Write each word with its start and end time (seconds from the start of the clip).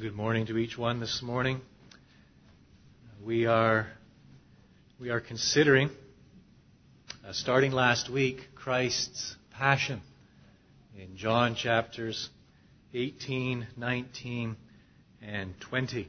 good 0.00 0.14
morning 0.14 0.46
to 0.46 0.56
each 0.56 0.78
one 0.78 1.00
this 1.00 1.22
morning. 1.24 1.60
We 3.24 3.46
are, 3.46 3.88
we 5.00 5.10
are 5.10 5.18
considering, 5.18 5.90
uh, 7.26 7.32
starting 7.32 7.72
last 7.72 8.08
week, 8.08 8.38
Christ's 8.54 9.34
Passion 9.50 10.00
in 10.96 11.16
John 11.16 11.56
chapters 11.56 12.28
18, 12.94 13.66
19, 13.76 14.56
and 15.20 15.54
20. 15.68 16.06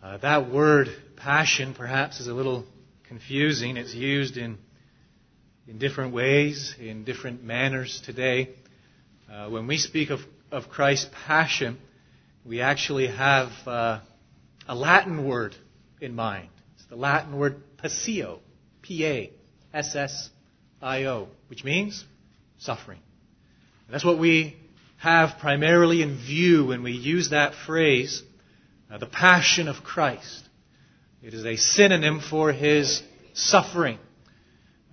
Uh, 0.00 0.18
that 0.18 0.48
word, 0.48 0.86
passion, 1.16 1.74
perhaps 1.74 2.20
is 2.20 2.28
a 2.28 2.34
little 2.34 2.64
confusing. 3.08 3.78
It's 3.78 3.94
used 3.94 4.36
in, 4.36 4.58
in 5.66 5.78
different 5.78 6.14
ways, 6.14 6.76
in 6.78 7.02
different 7.02 7.42
manners 7.42 8.00
today. 8.06 8.50
Uh, 9.28 9.48
when 9.48 9.66
we 9.66 9.76
speak 9.76 10.10
of, 10.10 10.20
of 10.52 10.68
Christ's 10.68 11.10
passion, 11.26 11.78
we 12.46 12.60
actually 12.60 13.08
have 13.08 13.48
uh, 13.66 13.98
a 14.68 14.74
Latin 14.74 15.26
word 15.26 15.56
in 16.00 16.14
mind. 16.14 16.48
It's 16.76 16.86
the 16.86 16.94
Latin 16.96 17.36
word 17.36 17.62
passio, 17.76 18.40
P-A-S-S-I-O, 18.82 19.28
which 21.48 21.64
means 21.64 22.04
suffering. 22.58 23.00
And 23.86 23.94
that's 23.94 24.04
what 24.04 24.18
we 24.20 24.56
have 24.98 25.38
primarily 25.40 26.02
in 26.02 26.18
view 26.18 26.66
when 26.66 26.84
we 26.84 26.92
use 26.92 27.30
that 27.30 27.54
phrase, 27.66 28.22
uh, 28.90 28.98
the 28.98 29.06
passion 29.06 29.66
of 29.66 29.82
Christ. 29.82 30.44
It 31.22 31.34
is 31.34 31.44
a 31.44 31.56
synonym 31.56 32.20
for 32.20 32.52
his 32.52 33.02
suffering. 33.34 33.98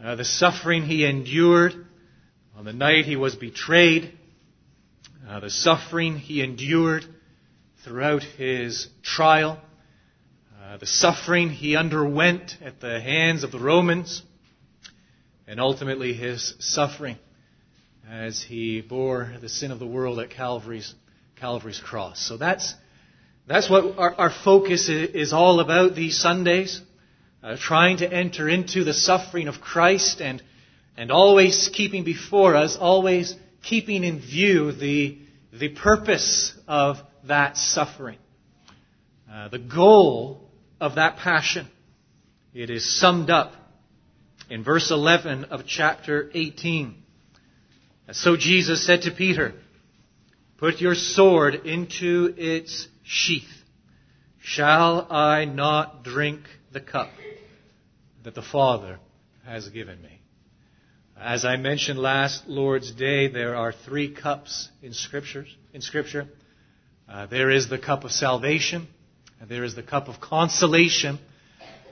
Uh, 0.03 0.16
the 0.16 0.25
suffering 0.25 0.83
he 0.83 1.05
endured 1.05 1.73
on 2.58 2.66
the 2.66 2.73
night 2.73 3.05
he 3.05 3.16
was 3.16 3.35
betrayed, 3.35 4.11
uh, 5.27 5.39
the 5.39 5.52
suffering 5.52 6.17
he 6.17 6.41
endured 6.41 7.05
throughout 7.84 8.23
his 8.23 8.88
trial, 9.02 9.60
uh, 10.62 10.78
the 10.78 10.86
suffering 10.86 11.50
he 11.50 11.76
underwent 11.76 12.56
at 12.64 12.80
the 12.80 13.02
hands 13.02 13.44
of 13.44 13.52
the 13.52 13.59
Romans, 13.59 14.23
and 15.48 15.59
ultimately 15.59 16.14
his 16.14 16.53
suffering 16.59 17.17
as 18.09 18.42
he 18.42 18.80
bore 18.80 19.34
the 19.42 19.50
sin 19.50 19.72
of 19.72 19.80
the 19.80 19.86
world 19.86 20.20
at 20.20 20.30
Calvary's, 20.30 20.94
Calvary's 21.36 21.80
cross. 21.80 22.25
So 22.25 22.38
that's, 22.38 22.73
that's 23.48 23.70
what 23.70 23.97
our, 23.97 24.14
our 24.16 24.31
focus 24.31 24.88
is 24.88 25.34
all 25.34 25.59
about 25.59 25.94
these 25.94 26.18
Sundays, 26.18 26.80
uh, 27.44 27.58
trying 27.59 27.97
to 27.97 28.12
enter 28.12 28.47
into 28.47 28.86
the 28.86 28.94
suffering 28.94 29.50
of 29.50 29.59
Christ 29.59 30.22
and, 30.22 30.42
and 30.95 31.12
always 31.12 31.70
keeping 31.73 32.06
before 32.06 32.56
us, 32.56 32.78
always 32.80 33.36
keeping 33.62 34.06
in 34.06 34.22
view 34.22 34.72
the, 34.72 35.18
the 35.52 35.70
purpose 35.70 36.53
of 36.66 36.97
that 37.27 37.57
suffering. 37.57 38.17
Uh, 39.31 39.49
the 39.49 39.59
goal 39.59 40.49
of 40.79 40.95
that 40.95 41.17
passion. 41.17 41.67
It 42.53 42.69
is 42.69 42.99
summed 42.99 43.29
up 43.29 43.53
in 44.49 44.63
verse 44.63 44.91
11 44.91 45.45
of 45.45 45.66
chapter 45.66 46.29
18. 46.33 46.95
So 48.11 48.35
Jesus 48.38 48.85
said 48.85 49.03
to 49.03 49.11
Peter, 49.11 49.53
Put 50.57 50.81
your 50.81 50.95
sword 50.95 51.55
into 51.55 52.33
its 52.38 52.88
sheath. 53.03 53.49
Shall 54.39 55.07
I 55.09 55.45
not 55.45 56.03
drink 56.03 56.41
the 56.71 56.81
cup 56.81 57.09
that 58.23 58.35
the 58.35 58.41
Father 58.41 58.99
has 59.45 59.69
given 59.69 60.01
me? 60.01 60.19
As 61.19 61.45
I 61.45 61.55
mentioned 61.55 61.97
last 61.97 62.47
Lord's 62.47 62.91
Day, 62.91 63.29
there 63.29 63.55
are 63.55 63.71
three 63.71 64.13
cups 64.13 64.69
in 64.81 64.94
scriptures, 64.94 65.47
in 65.73 65.81
Scripture. 65.81 66.27
Uh, 67.08 67.26
there 67.28 67.50
is 67.50 67.70
the 67.70 67.78
cup 67.78 68.04
of 68.04 68.12
salvation, 68.12 68.88
and 69.40 69.50
there 69.50 69.64
is 69.64 69.76
the 69.76 69.84
cup 69.84 70.08
of 70.08 70.20
consolation, 70.22 71.20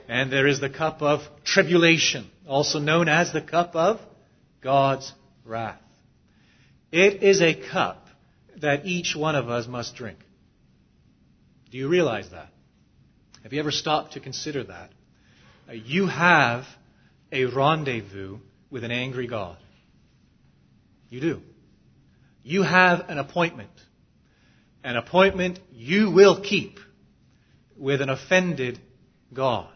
and 0.08 0.32
there 0.32 0.48
is 0.48 0.60
the 0.60 0.70
cup 0.70 1.02
of 1.02 1.22
tribulation, 1.44 2.30
also 2.48 2.80
known 2.80 3.08
as 3.08 3.34
the 3.34 3.42
cup 3.42 3.76
of 3.76 4.00
God's 4.62 5.12
wrath. 5.46 5.82
It 6.92 7.24
is 7.24 7.42
a 7.42 7.54
cup 7.54 8.08
that 8.62 8.86
each 8.86 9.16
one 9.16 9.36
of 9.36 9.50
us 9.50 9.68
must 9.68 9.96
drink. 9.96 10.20
Do 11.72 11.78
you 11.78 11.88
realize 11.88 12.30
that? 12.32 12.50
Have 13.44 13.54
you 13.54 13.60
ever 13.60 13.72
stopped 13.72 14.14
to 14.14 14.20
consider 14.20 14.64
that? 14.66 14.92
Uh, 15.68 15.74
you 15.74 16.08
have 16.08 16.66
a 17.32 17.46
rendezvous 17.46 18.38
with 18.70 18.84
an 18.84 18.92
angry 18.92 19.28
God. 19.28 19.58
You 21.10 21.22
do. 21.22 21.42
You 22.44 22.64
have 22.64 23.10
an 23.10 23.18
appointment 23.18 23.72
an 24.84 24.96
appointment 24.96 25.60
you 25.72 26.12
will 26.12 26.42
keep 26.42 26.80
with 27.78 28.02
an 28.02 28.10
offended 28.10 28.80
God. 29.34 29.70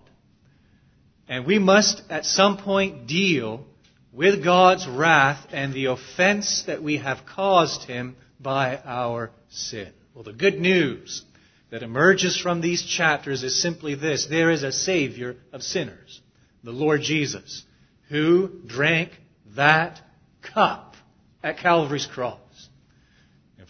And 1.27 1.45
we 1.45 1.59
must 1.59 2.03
at 2.09 2.25
some 2.25 2.57
point 2.57 3.07
deal 3.07 3.65
with 4.11 4.43
God's 4.43 4.87
wrath 4.87 5.47
and 5.51 5.73
the 5.73 5.85
offense 5.85 6.63
that 6.67 6.83
we 6.83 6.97
have 6.97 7.25
caused 7.25 7.83
him 7.83 8.15
by 8.39 8.77
our 8.85 9.31
sin. 9.49 9.91
Well, 10.13 10.23
the 10.23 10.33
good 10.33 10.59
news 10.59 11.23
that 11.71 11.83
emerges 11.83 12.39
from 12.39 12.61
these 12.61 12.83
chapters 12.83 13.43
is 13.43 13.61
simply 13.61 13.95
this. 13.95 14.27
There 14.27 14.51
is 14.51 14.63
a 14.63 14.71
Savior 14.71 15.35
of 15.51 15.63
sinners, 15.63 16.21
the 16.63 16.71
Lord 16.71 17.01
Jesus, 17.01 17.65
who 18.09 18.61
drank 18.65 19.11
that 19.55 19.99
cup 20.41 20.95
at 21.43 21.57
Calvary's 21.57 22.05
cross 22.05 22.39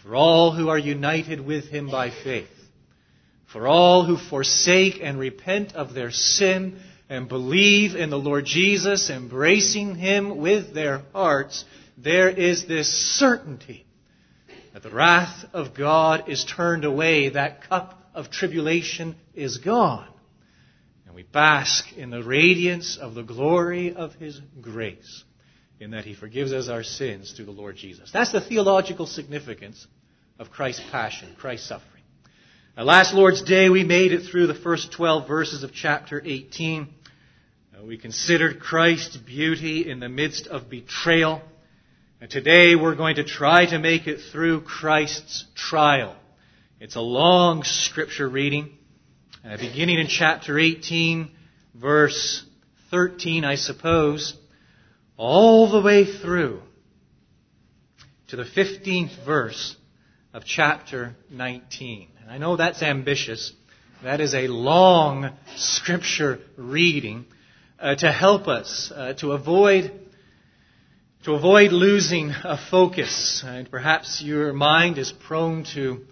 for 0.06 0.14
all 0.14 0.52
who 0.52 0.68
are 0.68 0.78
united 0.78 1.44
with 1.44 1.64
him 1.64 1.90
by 1.90 2.10
faith, 2.10 2.46
for 3.52 3.66
all 3.66 4.04
who 4.04 4.16
forsake 4.16 5.00
and 5.02 5.18
repent 5.18 5.74
of 5.74 5.94
their 5.94 6.12
sin 6.12 6.78
and 7.08 7.28
believe 7.28 7.96
in 7.96 8.08
the 8.08 8.18
Lord 8.18 8.44
Jesus, 8.44 9.10
embracing 9.10 9.96
him 9.96 10.38
with 10.38 10.72
their 10.72 11.02
hearts, 11.12 11.64
there 11.98 12.28
is 12.28 12.66
this 12.66 12.88
certainty 13.18 13.84
that 14.72 14.84
the 14.84 14.90
wrath 14.90 15.44
of 15.52 15.74
God 15.74 16.28
is 16.28 16.44
turned 16.44 16.84
away, 16.84 17.30
that 17.30 17.68
cup 17.68 18.00
of 18.14 18.30
tribulation 18.30 19.16
is 19.34 19.58
gone. 19.58 20.08
And 21.06 21.16
we 21.16 21.24
bask 21.24 21.92
in 21.96 22.10
the 22.10 22.22
radiance 22.22 22.96
of 22.96 23.14
the 23.14 23.24
glory 23.24 23.92
of 23.92 24.14
his 24.14 24.40
grace 24.60 25.24
in 25.80 25.90
that 25.90 26.04
he 26.04 26.14
forgives 26.14 26.52
us 26.52 26.68
our 26.68 26.84
sins 26.84 27.32
through 27.32 27.46
the 27.46 27.50
Lord 27.50 27.76
Jesus. 27.76 28.10
That's 28.12 28.32
the 28.32 28.40
theological 28.40 29.06
significance 29.06 29.86
of 30.38 30.50
Christ's 30.50 30.84
passion, 30.90 31.34
Christ's 31.38 31.68
suffering. 31.68 32.02
Now, 32.76 32.84
last 32.84 33.14
Lord's 33.14 33.42
Day, 33.42 33.70
we 33.70 33.84
made 33.84 34.12
it 34.12 34.26
through 34.26 34.48
the 34.48 34.54
first 34.54 34.92
12 34.92 35.26
verses 35.26 35.62
of 35.62 35.72
chapter 35.72 36.20
18. 36.22 36.88
Uh, 37.74 37.84
we 37.84 37.96
considered 37.96 38.60
Christ's 38.60 39.16
beauty 39.16 39.88
in 39.88 39.98
the 39.98 40.08
midst 40.08 40.46
of 40.46 40.68
betrayal. 40.68 41.40
And 42.20 42.30
today 42.30 42.74
we're 42.74 42.94
going 42.94 43.16
to 43.16 43.24
try 43.24 43.66
to 43.66 43.78
make 43.78 44.06
it 44.06 44.20
through 44.30 44.62
Christ's 44.62 45.46
trial. 45.54 46.14
It's 46.78 46.96
a 46.96 47.00
long 47.00 47.62
scripture 47.62 48.28
reading. 48.28 48.76
Uh, 49.42 49.56
beginning 49.56 49.98
in 49.98 50.08
chapter 50.08 50.58
18, 50.58 51.30
verse 51.74 52.44
13, 52.90 53.44
I 53.44 53.54
suppose 53.54 54.36
all 55.16 55.70
the 55.70 55.80
way 55.80 56.04
through 56.04 56.60
to 58.28 58.36
the 58.36 58.44
15th 58.44 59.24
verse 59.24 59.76
of 60.36 60.44
chapter 60.44 61.16
19. 61.30 62.08
And 62.20 62.30
I 62.30 62.36
know 62.36 62.56
that's 62.56 62.82
ambitious. 62.82 63.54
That 64.02 64.20
is 64.20 64.34
a 64.34 64.48
long 64.48 65.30
scripture 65.56 66.40
reading 66.58 67.24
uh, 67.80 67.94
to 67.94 68.12
help 68.12 68.46
us 68.46 68.92
uh, 68.94 69.14
to 69.14 69.32
avoid 69.32 69.98
to 71.24 71.32
avoid 71.32 71.72
losing 71.72 72.32
a 72.32 72.58
focus. 72.70 73.42
And 73.46 73.70
perhaps 73.70 74.20
your 74.20 74.52
mind 74.52 74.98
is 74.98 75.10
prone 75.10 75.64
to 75.74 76.04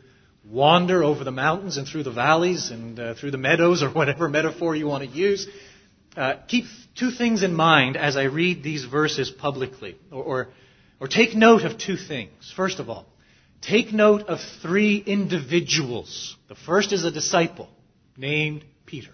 wander 0.49 1.05
over 1.05 1.23
the 1.23 1.31
mountains 1.31 1.77
and 1.77 1.87
through 1.87 2.05
the 2.05 2.11
valleys 2.11 2.71
and 2.71 2.99
uh, 2.99 3.15
through 3.15 3.33
the 3.33 3.37
meadows 3.37 3.83
or 3.83 3.91
whatever 3.93 4.31
metaphor 4.31 4.75
you 4.75 4.87
want 4.87 5.05
to 5.05 5.11
use. 5.11 5.47
Uh, 6.17 6.37
keep 6.49 6.65
two 6.99 7.11
things 7.11 7.43
in 7.43 7.53
mind 7.53 7.99
as 7.99 8.17
I 8.17 8.23
read 8.23 8.63
these 8.63 8.87
verses 8.87 9.31
publicly, 9.31 9.99
or, 10.11 10.23
or, 10.23 10.49
or 10.99 11.09
take 11.09 11.35
note 11.35 11.65
of 11.65 11.77
two 11.77 11.99
things. 11.99 12.51
First 12.57 12.79
of 12.79 12.89
all, 12.89 13.05
take 13.65 13.93
note 13.93 14.23
of 14.23 14.41
three 14.63 14.99
individuals. 14.99 16.37
The 16.49 16.55
first 16.55 16.93
is 16.93 17.05
a 17.05 17.11
disciple 17.11 17.69
named 18.17 18.65
Peter. 18.87 19.11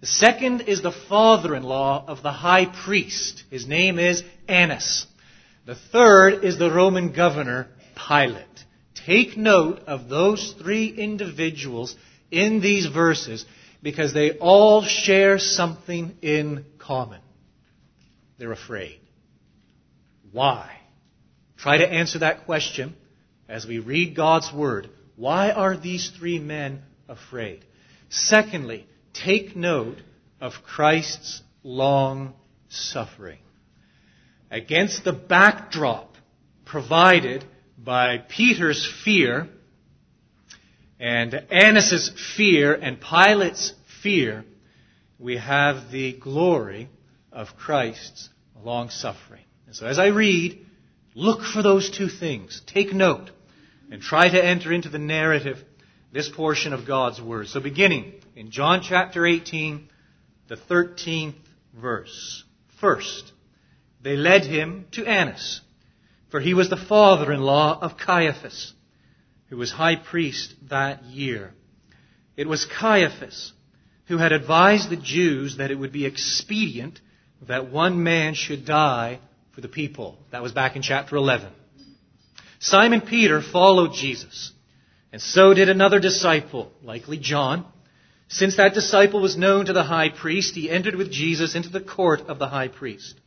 The 0.00 0.06
second 0.06 0.62
is 0.62 0.82
the 0.82 0.92
father 1.08 1.54
in 1.54 1.62
law 1.62 2.04
of 2.06 2.22
the 2.22 2.32
high 2.32 2.66
priest. 2.66 3.44
His 3.50 3.66
name 3.66 3.98
is 3.98 4.22
Annas. 4.48 5.06
The 5.64 5.76
third 5.76 6.44
is 6.44 6.58
the 6.58 6.70
Roman 6.70 7.12
governor, 7.12 7.68
Pilate. 7.94 8.46
Take 9.06 9.36
note 9.36 9.80
of 9.86 10.08
those 10.08 10.54
three 10.60 10.88
individuals 10.88 11.96
in 12.30 12.60
these 12.60 12.86
verses 12.86 13.44
because 13.82 14.12
they 14.12 14.38
all 14.38 14.82
share 14.82 15.38
something 15.38 16.16
in 16.20 16.64
common. 16.78 17.20
They're 18.38 18.52
afraid. 18.52 18.98
Why? 20.32 20.70
Try 21.56 21.78
to 21.78 21.88
answer 21.88 22.20
that 22.20 22.44
question 22.44 22.96
as 23.52 23.66
we 23.66 23.78
read 23.78 24.16
God's 24.16 24.50
Word. 24.50 24.88
Why 25.14 25.50
are 25.50 25.76
these 25.76 26.10
three 26.18 26.38
men 26.38 26.82
afraid? 27.06 27.66
Secondly, 28.08 28.86
take 29.12 29.54
note 29.54 29.98
of 30.40 30.54
Christ's 30.66 31.42
long 31.62 32.32
suffering. 32.70 33.40
Against 34.50 35.04
the 35.04 35.12
backdrop 35.12 36.16
provided 36.64 37.44
by 37.76 38.18
Peter's 38.26 38.90
fear 39.04 39.48
and 40.98 41.34
Annas' 41.50 42.10
fear 42.34 42.72
and 42.72 42.98
Pilate's 42.98 43.74
fear, 44.02 44.46
we 45.18 45.36
have 45.36 45.90
the 45.90 46.14
glory 46.14 46.88
of 47.30 47.48
Christ's 47.58 48.30
long 48.64 48.88
suffering. 48.88 49.44
And 49.66 49.76
so 49.76 49.86
as 49.86 49.98
I 49.98 50.06
read, 50.06 50.64
look 51.14 51.42
for 51.42 51.62
those 51.62 51.90
two 51.90 52.08
things. 52.08 52.62
Take 52.66 52.94
note 52.94 53.30
and 53.92 54.00
try 54.00 54.26
to 54.26 54.42
enter 54.42 54.72
into 54.72 54.88
the 54.88 54.98
narrative, 54.98 55.62
this 56.12 56.26
portion 56.26 56.72
of 56.72 56.86
God's 56.86 57.20
Word. 57.20 57.48
So 57.48 57.60
beginning 57.60 58.14
in 58.34 58.50
John 58.50 58.80
chapter 58.82 59.26
18, 59.26 59.86
the 60.48 60.56
13th 60.56 61.34
verse. 61.78 62.42
First, 62.80 63.32
they 64.00 64.16
led 64.16 64.44
him 64.44 64.86
to 64.92 65.04
Annas, 65.04 65.60
for 66.30 66.40
he 66.40 66.54
was 66.54 66.70
the 66.70 66.76
father-in-law 66.78 67.80
of 67.82 67.98
Caiaphas, 67.98 68.72
who 69.50 69.58
was 69.58 69.70
high 69.70 69.96
priest 69.96 70.54
that 70.70 71.04
year. 71.04 71.52
It 72.34 72.48
was 72.48 72.64
Caiaphas 72.64 73.52
who 74.06 74.16
had 74.16 74.32
advised 74.32 74.88
the 74.88 74.96
Jews 74.96 75.58
that 75.58 75.70
it 75.70 75.78
would 75.78 75.92
be 75.92 76.06
expedient 76.06 76.98
that 77.46 77.70
one 77.70 78.02
man 78.02 78.32
should 78.32 78.64
die 78.64 79.20
for 79.50 79.60
the 79.60 79.68
people. 79.68 80.16
That 80.30 80.42
was 80.42 80.52
back 80.52 80.76
in 80.76 80.82
chapter 80.82 81.16
11. 81.16 81.52
Simon 82.62 83.00
Peter 83.00 83.42
followed 83.42 83.92
Jesus, 83.92 84.52
and 85.12 85.20
so 85.20 85.52
did 85.52 85.68
another 85.68 85.98
disciple, 85.98 86.70
likely 86.84 87.18
John. 87.18 87.64
Since 88.28 88.56
that 88.56 88.72
disciple 88.72 89.20
was 89.20 89.36
known 89.36 89.66
to 89.66 89.72
the 89.72 89.82
high 89.82 90.10
priest, 90.10 90.54
he 90.54 90.70
entered 90.70 90.94
with 90.94 91.10
Jesus 91.10 91.56
into 91.56 91.70
the 91.70 91.80
court 91.80 92.20
of 92.28 92.38
the 92.38 92.46
high 92.46 92.68
priest. 92.68 93.18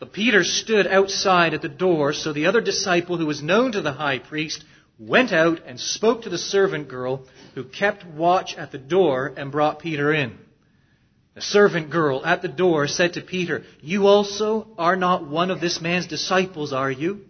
But 0.00 0.12
Peter 0.12 0.42
stood 0.42 0.88
outside 0.88 1.54
at 1.54 1.62
the 1.62 1.68
door, 1.68 2.12
so 2.12 2.32
the 2.32 2.46
other 2.46 2.60
disciple 2.60 3.16
who 3.16 3.26
was 3.26 3.44
known 3.44 3.70
to 3.72 3.80
the 3.80 3.92
high 3.92 4.18
priest 4.18 4.64
went 4.98 5.32
out 5.32 5.60
and 5.64 5.78
spoke 5.78 6.22
to 6.22 6.28
the 6.28 6.36
servant 6.36 6.88
girl 6.88 7.28
who 7.54 7.62
kept 7.62 8.04
watch 8.04 8.56
at 8.56 8.72
the 8.72 8.78
door 8.78 9.32
and 9.36 9.52
brought 9.52 9.78
Peter 9.78 10.12
in. 10.12 10.36
The 11.36 11.42
servant 11.42 11.90
girl 11.90 12.26
at 12.26 12.42
the 12.42 12.48
door 12.48 12.88
said 12.88 13.12
to 13.12 13.20
Peter, 13.20 13.62
You 13.80 14.08
also 14.08 14.66
are 14.76 14.96
not 14.96 15.28
one 15.28 15.52
of 15.52 15.60
this 15.60 15.80
man's 15.80 16.08
disciples, 16.08 16.72
are 16.72 16.90
you? 16.90 17.26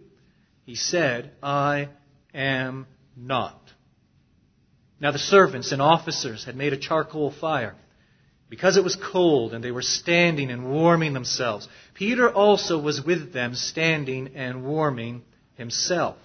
He 0.65 0.75
said, 0.75 1.31
I 1.43 1.89
am 2.33 2.87
not. 3.15 3.61
Now 4.99 5.11
the 5.11 5.19
servants 5.19 5.71
and 5.71 5.81
officers 5.81 6.43
had 6.45 6.55
made 6.55 6.73
a 6.73 6.77
charcoal 6.77 7.31
fire 7.31 7.75
because 8.49 8.77
it 8.77 8.83
was 8.83 8.95
cold 8.95 9.53
and 9.53 9.63
they 9.63 9.71
were 9.71 9.81
standing 9.81 10.49
and 10.49 10.71
warming 10.71 11.13
themselves. 11.13 11.67
Peter 11.93 12.29
also 12.29 12.79
was 12.79 13.03
with 13.05 13.31
them 13.31 13.53
standing 13.53 14.35
and 14.35 14.65
warming 14.65 15.23
himself. 15.55 16.17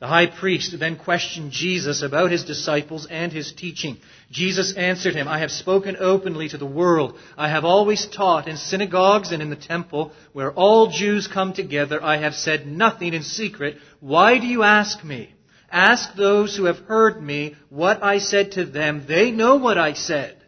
The 0.00 0.06
high 0.06 0.28
priest 0.28 0.74
then 0.78 0.96
questioned 0.96 1.52
Jesus 1.52 2.00
about 2.00 2.30
his 2.30 2.42
disciples 2.44 3.06
and 3.10 3.30
his 3.30 3.52
teaching. 3.52 3.98
Jesus 4.30 4.72
answered 4.74 5.14
him, 5.14 5.28
I 5.28 5.40
have 5.40 5.50
spoken 5.50 5.98
openly 6.00 6.48
to 6.48 6.56
the 6.56 6.64
world. 6.64 7.18
I 7.36 7.50
have 7.50 7.66
always 7.66 8.06
taught 8.06 8.48
in 8.48 8.56
synagogues 8.56 9.30
and 9.30 9.42
in 9.42 9.50
the 9.50 9.56
temple 9.56 10.12
where 10.32 10.52
all 10.52 10.86
Jews 10.86 11.28
come 11.28 11.52
together. 11.52 12.02
I 12.02 12.16
have 12.16 12.34
said 12.34 12.66
nothing 12.66 13.12
in 13.12 13.22
secret. 13.22 13.76
Why 14.00 14.38
do 14.38 14.46
you 14.46 14.62
ask 14.62 15.04
me? 15.04 15.34
Ask 15.70 16.16
those 16.16 16.56
who 16.56 16.64
have 16.64 16.78
heard 16.78 17.22
me 17.22 17.56
what 17.68 18.02
I 18.02 18.20
said 18.20 18.52
to 18.52 18.64
them. 18.64 19.04
They 19.06 19.30
know 19.30 19.56
what 19.56 19.76
I 19.76 19.92
said. 19.92 20.38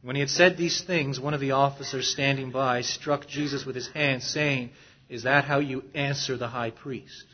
When 0.00 0.16
he 0.16 0.20
had 0.20 0.30
said 0.30 0.56
these 0.56 0.82
things, 0.82 1.20
one 1.20 1.34
of 1.34 1.40
the 1.40 1.52
officers 1.52 2.08
standing 2.08 2.50
by 2.50 2.80
struck 2.80 3.26
Jesus 3.26 3.66
with 3.66 3.76
his 3.76 3.88
hand, 3.88 4.22
saying, 4.22 4.70
Is 5.10 5.24
that 5.24 5.44
how 5.44 5.58
you 5.58 5.84
answer 5.94 6.38
the 6.38 6.48
high 6.48 6.70
priest? 6.70 7.26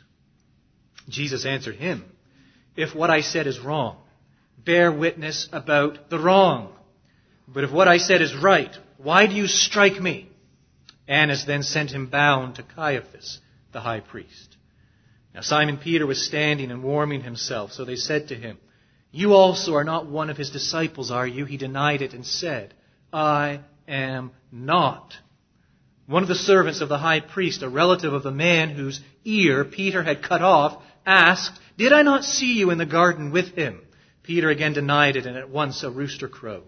Jesus 1.09 1.45
answered 1.45 1.75
him, 1.75 2.05
If 2.75 2.95
what 2.95 3.09
I 3.09 3.21
said 3.21 3.47
is 3.47 3.59
wrong, 3.59 3.97
bear 4.57 4.91
witness 4.91 5.49
about 5.51 6.09
the 6.09 6.19
wrong. 6.19 6.73
But 7.47 7.63
if 7.63 7.71
what 7.71 7.87
I 7.87 7.97
said 7.97 8.21
is 8.21 8.35
right, 8.35 8.73
why 8.97 9.27
do 9.27 9.33
you 9.33 9.47
strike 9.47 9.99
me? 9.99 10.29
Annas 11.07 11.43
then 11.43 11.63
sent 11.63 11.91
him 11.91 12.07
bound 12.07 12.55
to 12.55 12.63
Caiaphas, 12.63 13.39
the 13.73 13.81
high 13.81 13.99
priest. 13.99 14.57
Now 15.33 15.41
Simon 15.41 15.77
Peter 15.77 16.05
was 16.05 16.25
standing 16.25 16.71
and 16.71 16.83
warming 16.83 17.21
himself, 17.21 17.71
so 17.71 17.83
they 17.83 17.95
said 17.95 18.29
to 18.29 18.35
him, 18.35 18.57
You 19.11 19.33
also 19.33 19.75
are 19.75 19.83
not 19.83 20.07
one 20.07 20.29
of 20.29 20.37
his 20.37 20.51
disciples, 20.51 21.11
are 21.11 21.27
you? 21.27 21.45
He 21.45 21.57
denied 21.57 22.01
it 22.01 22.13
and 22.13 22.25
said, 22.25 22.73
I 23.11 23.61
am 23.87 24.31
not. 24.51 25.13
One 26.05 26.23
of 26.23 26.29
the 26.29 26.35
servants 26.35 26.81
of 26.81 26.89
the 26.89 26.97
high 26.97 27.21
priest, 27.21 27.61
a 27.61 27.69
relative 27.69 28.13
of 28.13 28.23
the 28.23 28.31
man 28.31 28.69
whose 28.69 29.01
ear 29.23 29.63
Peter 29.63 30.03
had 30.03 30.23
cut 30.23 30.41
off, 30.41 30.81
asked, 31.05 31.59
Did 31.77 31.93
I 31.93 32.01
not 32.01 32.23
see 32.23 32.53
you 32.53 32.71
in 32.71 32.77
the 32.77 32.85
garden 32.85 33.31
with 33.31 33.55
him? 33.55 33.81
Peter 34.23 34.49
again 34.49 34.73
denied 34.73 35.15
it, 35.15 35.25
and 35.25 35.37
at 35.37 35.49
once 35.49 35.83
a 35.83 35.91
rooster 35.91 36.27
crowed. 36.27 36.63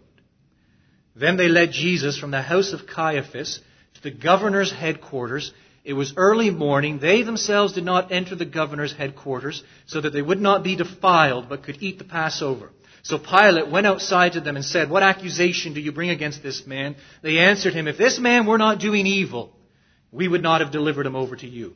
Then 1.15 1.37
they 1.37 1.47
led 1.47 1.71
Jesus 1.71 2.17
from 2.17 2.31
the 2.31 2.41
house 2.41 2.73
of 2.73 2.87
Caiaphas 2.87 3.59
to 3.95 4.01
the 4.01 4.11
governor's 4.11 4.71
headquarters. 4.71 5.53
It 5.83 5.93
was 5.93 6.13
early 6.17 6.49
morning. 6.49 6.99
They 6.99 7.21
themselves 7.21 7.73
did 7.73 7.83
not 7.83 8.11
enter 8.11 8.35
the 8.35 8.45
governor's 8.45 8.93
headquarters 8.93 9.63
so 9.85 10.01
that 10.01 10.11
they 10.11 10.21
would 10.21 10.41
not 10.41 10.63
be 10.63 10.75
defiled, 10.75 11.49
but 11.49 11.63
could 11.63 11.83
eat 11.83 11.99
the 11.99 12.03
Passover. 12.03 12.71
So 13.03 13.19
Pilate 13.19 13.69
went 13.69 13.85
outside 13.85 14.33
to 14.33 14.41
them 14.41 14.55
and 14.55 14.63
said, 14.63 14.89
What 14.89 15.03
accusation 15.03 15.73
do 15.73 15.81
you 15.81 15.91
bring 15.91 16.09
against 16.09 16.41
this 16.41 16.65
man? 16.65 16.95
They 17.21 17.37
answered 17.37 17.73
him, 17.73 17.87
If 17.87 17.97
this 17.97 18.17
man 18.17 18.45
were 18.45 18.57
not 18.57 18.79
doing 18.79 19.05
evil, 19.05 19.53
we 20.11 20.27
would 20.27 20.41
not 20.41 20.61
have 20.61 20.71
delivered 20.71 21.05
him 21.05 21.15
over 21.15 21.35
to 21.35 21.47
you. 21.47 21.75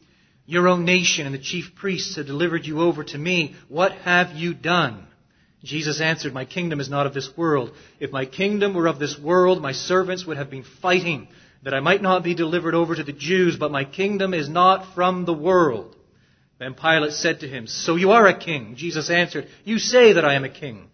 Your 0.45 0.67
own 0.67 0.85
nation 0.85 1.25
and 1.25 1.35
the 1.35 1.39
chief 1.39 1.75
priests 1.75 2.15
have 2.15 2.25
delivered 2.25 2.65
you 2.65 2.81
over 2.81 3.03
to 3.03 3.17
me. 3.17 3.55
What 3.69 3.91
have 3.91 4.31
you 4.31 4.53
done? 4.53 5.07
Jesus 5.63 6.01
answered, 6.01 6.33
My 6.33 6.45
kingdom 6.45 6.79
is 6.79 6.89
not 6.89 7.05
of 7.05 7.13
this 7.13 7.29
world. 7.37 7.71
If 7.99 8.11
my 8.11 8.25
kingdom 8.25 8.73
were 8.73 8.87
of 8.87 8.99
this 8.99 9.17
world, 9.19 9.61
my 9.61 9.73
servants 9.73 10.25
would 10.25 10.37
have 10.37 10.49
been 10.49 10.65
fighting 10.81 11.27
that 11.63 11.75
I 11.75 11.79
might 11.79 12.01
not 12.01 12.23
be 12.23 12.33
delivered 12.33 12.73
over 12.73 12.95
to 12.95 13.03
the 13.03 13.11
Jews, 13.13 13.55
but 13.55 13.71
my 13.71 13.85
kingdom 13.85 14.33
is 14.33 14.49
not 14.49 14.95
from 14.95 15.25
the 15.25 15.33
world. 15.33 15.95
Then 16.57 16.73
Pilate 16.73 17.13
said 17.13 17.41
to 17.41 17.47
him, 17.47 17.67
So 17.67 17.95
you 17.95 18.11
are 18.11 18.27
a 18.27 18.37
king? 18.37 18.75
Jesus 18.75 19.11
answered, 19.11 19.47
You 19.63 19.77
say 19.77 20.13
that 20.13 20.25
I 20.25 20.33
am 20.33 20.43
a 20.43 20.49
king. 20.49 20.89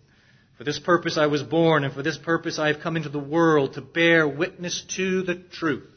For 0.58 0.66
this 0.66 0.80
purpose 0.80 1.18
I 1.18 1.28
was 1.28 1.44
born, 1.44 1.84
and 1.84 1.94
for 1.94 2.04
this 2.04 2.18
purpose 2.18 2.60
I 2.60 2.68
have 2.68 2.82
come 2.82 2.98
into 2.98 3.10
the 3.10 3.20
world 3.20 3.74
to 3.74 3.82
bear 3.82 4.28
witness 4.28 4.84
to 4.96 5.24
the 5.24 5.36
truth. 5.36 5.90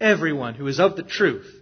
Everyone 0.00 0.54
who 0.54 0.66
is 0.66 0.80
of 0.80 0.96
the 0.96 1.02
truth 1.02 1.61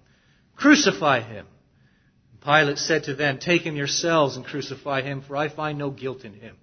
Crucify 0.61 1.21
him! 1.21 1.47
Pilate 2.43 2.77
said 2.77 3.05
to 3.05 3.15
them, 3.15 3.39
Take 3.39 3.63
him 3.63 3.75
yourselves 3.75 4.35
and 4.35 4.45
crucify 4.45 5.01
him, 5.01 5.21
for 5.21 5.35
I 5.35 5.49
find 5.49 5.77
no 5.77 5.89
guilt 5.89 6.23
in 6.23 6.33
him. 6.33 6.55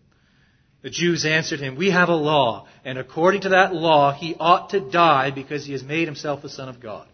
The 0.83 0.91
Jews 0.91 1.25
answered 1.25 1.59
him, 1.59 1.77
We 1.77 1.91
have 1.91 2.09
a 2.09 2.15
law, 2.15 2.69
and 2.85 2.97
according 2.97 3.43
to 3.43 3.49
that 3.51 3.75
law 3.75 4.13
he 4.13 4.37
ought 4.39 4.71
to 4.71 4.91
die 4.91 5.33
because 5.33 5.67
he 5.67 5.73
has 5.73 5.83
made 5.83 6.07
himself 6.07 6.43
the 6.43 6.49
Son 6.49 6.69
of 6.69 6.81
God. 6.81 7.09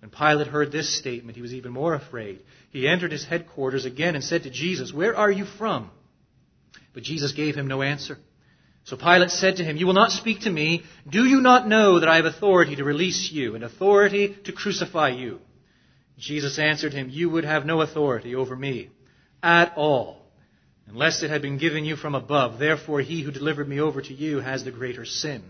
When 0.00 0.10
Pilate 0.10 0.46
heard 0.46 0.72
this 0.72 0.98
statement, 0.98 1.36
he 1.36 1.42
was 1.42 1.52
even 1.52 1.72
more 1.72 1.94
afraid. 1.94 2.40
He 2.70 2.88
entered 2.88 3.12
his 3.12 3.24
headquarters 3.24 3.84
again 3.84 4.14
and 4.14 4.24
said 4.24 4.44
to 4.44 4.50
Jesus, 4.50 4.92
Where 4.92 5.14
are 5.14 5.30
you 5.30 5.44
from? 5.44 5.90
But 6.94 7.02
Jesus 7.02 7.32
gave 7.32 7.54
him 7.54 7.66
no 7.66 7.82
answer. 7.82 8.16
So 8.84 8.96
Pilate 8.96 9.30
said 9.30 9.56
to 9.56 9.64
him, 9.64 9.76
You 9.76 9.86
will 9.86 9.94
not 9.94 10.12
speak 10.12 10.40
to 10.40 10.50
me. 10.50 10.84
Do 11.06 11.24
you 11.24 11.42
not 11.42 11.68
know 11.68 12.00
that 12.00 12.08
I 12.08 12.16
have 12.16 12.24
authority 12.24 12.76
to 12.76 12.84
release 12.84 13.30
you 13.30 13.54
and 13.54 13.62
authority 13.62 14.36
to 14.44 14.52
crucify 14.52 15.10
you? 15.10 15.40
Jesus 16.18 16.58
answered 16.58 16.92
him, 16.92 17.08
You 17.10 17.30
would 17.30 17.44
have 17.44 17.64
no 17.64 17.80
authority 17.80 18.34
over 18.34 18.56
me 18.56 18.90
at 19.42 19.72
all, 19.76 20.26
unless 20.88 21.22
it 21.22 21.30
had 21.30 21.42
been 21.42 21.58
given 21.58 21.84
you 21.84 21.94
from 21.96 22.14
above. 22.14 22.58
Therefore, 22.58 23.00
he 23.00 23.22
who 23.22 23.30
delivered 23.30 23.68
me 23.68 23.80
over 23.80 24.02
to 24.02 24.12
you 24.12 24.40
has 24.40 24.64
the 24.64 24.72
greater 24.72 25.04
sin. 25.04 25.42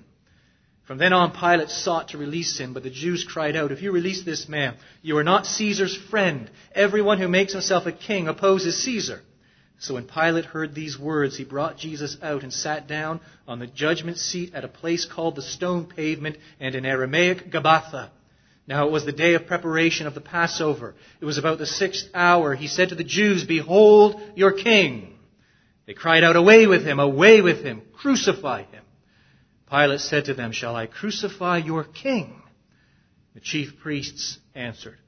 From 0.87 0.99
then 0.99 1.13
on, 1.13 1.33
Pilate 1.33 1.71
sought 1.71 2.09
to 2.09 2.19
release 2.19 2.59
him, 2.59 2.73
but 2.73 2.83
the 2.83 2.91
Jews 2.91 3.25
cried 3.25 3.57
out, 3.57 3.73
If 3.73 3.83
you 3.83 3.93
release 3.93 4.23
this 4.23 4.49
man, 4.49 4.77
you 5.03 5.17
are 5.19 5.25
not 5.25 5.47
Caesar's 5.47 5.97
friend. 5.97 6.51
Everyone 6.75 7.19
who 7.19 7.29
makes 7.29 7.53
himself 7.53 7.87
a 7.87 7.93
king 7.93 8.29
opposes 8.29 8.83
Caesar. 8.85 9.21
So 9.81 9.95
when 9.95 10.05
Pilate 10.05 10.47
heard 10.47 10.75
these 10.75 10.99
words, 10.99 11.37
he 11.37 11.45
brought 11.45 11.79
Jesus 11.79 12.17
out 12.23 12.43
and 12.43 12.53
sat 12.53 12.89
down 12.89 13.21
on 13.47 13.59
the 13.59 13.67
judgment 13.67 14.19
seat 14.19 14.55
at 14.55 14.65
a 14.65 14.69
place 14.69 15.05
called 15.05 15.37
the 15.37 15.43
stone 15.43 15.87
pavement 15.87 16.37
and 16.59 16.75
in 16.75 16.85
Aramaic 16.85 17.51
Gabbatha. 17.51 18.11
Now 18.69 18.87
it 18.87 18.93
was 18.93 19.07
the 19.07 19.13
day 19.13 19.33
of 19.33 19.47
preparation 19.47 20.07
of 20.07 20.15
the 20.15 20.21
Passover. 20.21 20.95
It 21.23 21.25
was 21.25 21.39
about 21.39 21.57
the 21.57 21.65
sixth 21.65 22.11
hour. 22.13 22.55
He 22.55 22.67
said 22.67 22.91
to 22.91 22.95
the 22.95 23.03
Jews, 23.03 23.45
Behold 23.45 24.21
your 24.37 24.53
king. 24.53 25.19
They 25.87 25.95
cried 25.95 26.23
out, 26.23 26.37
Away 26.37 26.67
with 26.67 26.85
him, 26.85 27.01
away 27.01 27.41
with 27.41 27.65
him, 27.65 27.81
crucify 27.95 28.65
him. 28.65 28.85
Pilate 29.71 30.01
said 30.01 30.27
to 30.27 30.35
them, 30.35 30.53
Shall 30.53 30.77
I 30.77 30.87
crucify 30.87 31.59
your 31.59 31.83
king? 31.83 32.43
The 33.33 33.41
chief 33.41 33.79
priests 33.81 34.39
answered, 34.55 34.99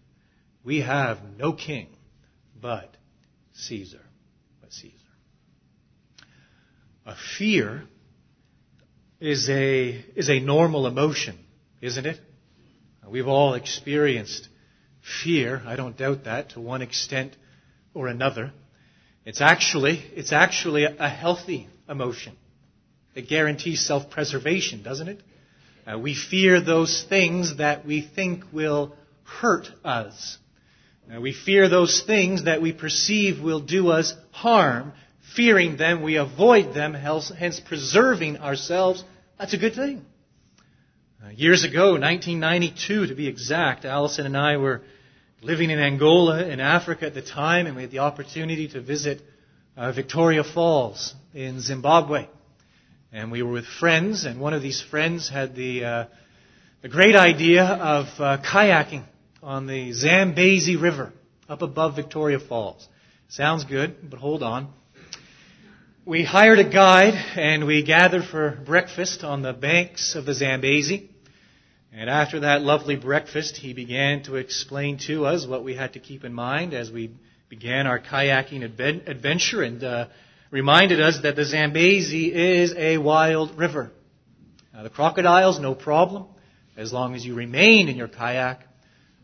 We 0.64 0.80
have 0.80 1.18
no 1.36 1.52
king 1.52 1.88
but 2.58 2.96
Caesar. 3.52 4.00
But 4.62 4.72
Caesar. 4.72 4.96
A 7.04 7.14
fear 7.38 7.84
is 9.20 9.50
a, 9.50 10.02
is 10.16 10.30
a 10.30 10.40
normal 10.40 10.86
emotion, 10.86 11.38
isn't 11.82 12.06
it? 12.06 12.18
We've 13.10 13.26
all 13.26 13.54
experienced 13.54 14.48
fear, 15.24 15.60
I 15.66 15.74
don't 15.74 15.96
doubt 15.96 16.24
that, 16.24 16.50
to 16.50 16.60
one 16.60 16.80
extent 16.80 17.36
or 17.92 18.06
another. 18.06 18.52
It's 19.24 19.40
actually, 19.40 20.02
it's 20.14 20.32
actually 20.32 20.84
a 20.84 21.08
healthy 21.08 21.68
emotion. 21.88 22.36
It 23.14 23.28
guarantees 23.28 23.84
self-preservation, 23.84 24.82
doesn't 24.84 25.08
it? 25.08 25.22
Uh, 25.86 25.98
we 25.98 26.14
fear 26.14 26.60
those 26.60 27.04
things 27.08 27.56
that 27.56 27.84
we 27.84 28.00
think 28.02 28.44
will 28.52 28.94
hurt 29.24 29.66
us. 29.84 30.38
Now, 31.08 31.20
we 31.20 31.32
fear 31.32 31.68
those 31.68 32.04
things 32.06 32.44
that 32.44 32.62
we 32.62 32.72
perceive 32.72 33.42
will 33.42 33.60
do 33.60 33.90
us 33.90 34.14
harm. 34.30 34.92
Fearing 35.34 35.76
them, 35.76 36.02
we 36.02 36.16
avoid 36.16 36.74
them, 36.74 36.94
hence 36.94 37.60
preserving 37.60 38.38
ourselves. 38.38 39.02
That's 39.38 39.54
a 39.54 39.58
good 39.58 39.74
thing. 39.74 40.04
Uh, 41.22 41.28
years 41.36 41.64
ago, 41.64 41.98
1992 41.98 43.08
to 43.08 43.14
be 43.14 43.28
exact, 43.28 43.84
Allison 43.84 44.24
and 44.24 44.34
I 44.34 44.56
were 44.56 44.80
living 45.42 45.68
in 45.68 45.78
Angola 45.78 46.46
in 46.46 46.60
Africa 46.60 47.04
at 47.04 47.12
the 47.12 47.20
time, 47.20 47.66
and 47.66 47.76
we 47.76 47.82
had 47.82 47.90
the 47.90 47.98
opportunity 47.98 48.68
to 48.68 48.80
visit 48.80 49.20
uh, 49.76 49.92
Victoria 49.92 50.42
Falls 50.42 51.14
in 51.34 51.60
Zimbabwe. 51.60 52.26
And 53.12 53.30
we 53.30 53.42
were 53.42 53.52
with 53.52 53.66
friends, 53.66 54.24
and 54.24 54.40
one 54.40 54.54
of 54.54 54.62
these 54.62 54.80
friends 54.80 55.28
had 55.28 55.54
the, 55.54 55.84
uh, 55.84 56.04
the 56.80 56.88
great 56.88 57.14
idea 57.14 57.64
of 57.64 58.06
uh, 58.18 58.38
kayaking 58.42 59.04
on 59.42 59.66
the 59.66 59.92
Zambezi 59.92 60.76
River 60.76 61.12
up 61.50 61.60
above 61.60 61.96
Victoria 61.96 62.38
Falls. 62.38 62.88
Sounds 63.28 63.64
good, 63.64 64.08
but 64.08 64.20
hold 64.20 64.42
on. 64.42 64.72
We 66.06 66.24
hired 66.24 66.60
a 66.60 66.68
guide 66.68 67.12
and 67.36 67.66
we 67.66 67.82
gathered 67.82 68.24
for 68.24 68.58
breakfast 68.64 69.22
on 69.22 69.42
the 69.42 69.52
banks 69.52 70.14
of 70.14 70.24
the 70.24 70.32
Zambezi. 70.32 71.09
And 71.92 72.08
after 72.08 72.40
that 72.40 72.62
lovely 72.62 72.96
breakfast, 72.96 73.56
he 73.56 73.72
began 73.72 74.22
to 74.24 74.36
explain 74.36 74.98
to 75.06 75.26
us 75.26 75.46
what 75.46 75.64
we 75.64 75.74
had 75.74 75.94
to 75.94 75.98
keep 75.98 76.24
in 76.24 76.32
mind 76.32 76.72
as 76.72 76.90
we 76.90 77.10
began 77.48 77.88
our 77.88 77.98
kayaking 77.98 78.62
adventure 78.62 79.62
and 79.62 79.82
uh, 79.82 80.06
reminded 80.52 81.00
us 81.00 81.18
that 81.22 81.34
the 81.34 81.44
Zambezi 81.44 82.32
is 82.32 82.72
a 82.76 82.98
wild 82.98 83.58
river. 83.58 83.90
Now, 84.72 84.84
the 84.84 84.90
crocodiles, 84.90 85.58
no 85.58 85.74
problem, 85.74 86.26
as 86.76 86.92
long 86.92 87.16
as 87.16 87.24
you 87.26 87.34
remain 87.34 87.88
in 87.88 87.96
your 87.96 88.08
kayak. 88.08 88.62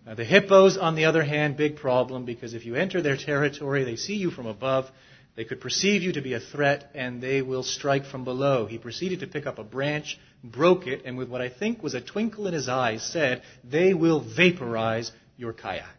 Uh, 0.04 0.14
the 0.14 0.24
hippos, 0.24 0.76
on 0.76 0.96
the 0.96 1.04
other 1.04 1.22
hand, 1.22 1.56
big 1.56 1.76
problem 1.76 2.24
because 2.24 2.52
if 2.52 2.66
you 2.66 2.74
enter 2.74 3.00
their 3.00 3.16
territory, 3.16 3.84
they 3.84 3.96
see 3.96 4.14
you 4.14 4.30
from 4.32 4.46
above, 4.46 4.90
they 5.36 5.44
could 5.44 5.60
perceive 5.60 6.02
you 6.02 6.12
to 6.14 6.20
be 6.20 6.34
a 6.34 6.40
threat, 6.40 6.90
and 6.94 7.22
they 7.22 7.42
will 7.42 7.62
strike 7.62 8.06
from 8.06 8.24
below. 8.24 8.66
He 8.66 8.78
proceeded 8.78 9.20
to 9.20 9.26
pick 9.26 9.46
up 9.46 9.58
a 9.58 9.64
branch, 9.64 10.18
broke 10.42 10.86
it, 10.86 11.02
and 11.04 11.16
with 11.16 11.28
what 11.28 11.40
I 11.40 11.48
think 11.48 11.82
was 11.82 11.94
a 11.94 12.00
twinkle 12.00 12.46
in 12.46 12.54
his 12.54 12.68
eyes, 12.68 13.02
said, 13.02 13.42
They 13.64 13.94
will 13.94 14.20
vaporize 14.20 15.12
your 15.36 15.52
kayak. 15.52 15.96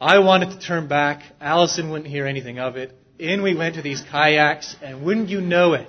I 0.00 0.18
wanted 0.18 0.50
to 0.50 0.58
turn 0.58 0.88
back. 0.88 1.22
Allison 1.40 1.90
wouldn't 1.90 2.10
hear 2.10 2.26
anything 2.26 2.58
of 2.58 2.76
it. 2.76 2.94
In 3.18 3.42
we 3.42 3.54
went 3.54 3.76
to 3.76 3.82
these 3.82 4.02
kayaks, 4.02 4.76
and 4.82 5.02
wouldn't 5.02 5.30
you 5.30 5.40
know 5.40 5.72
it, 5.72 5.88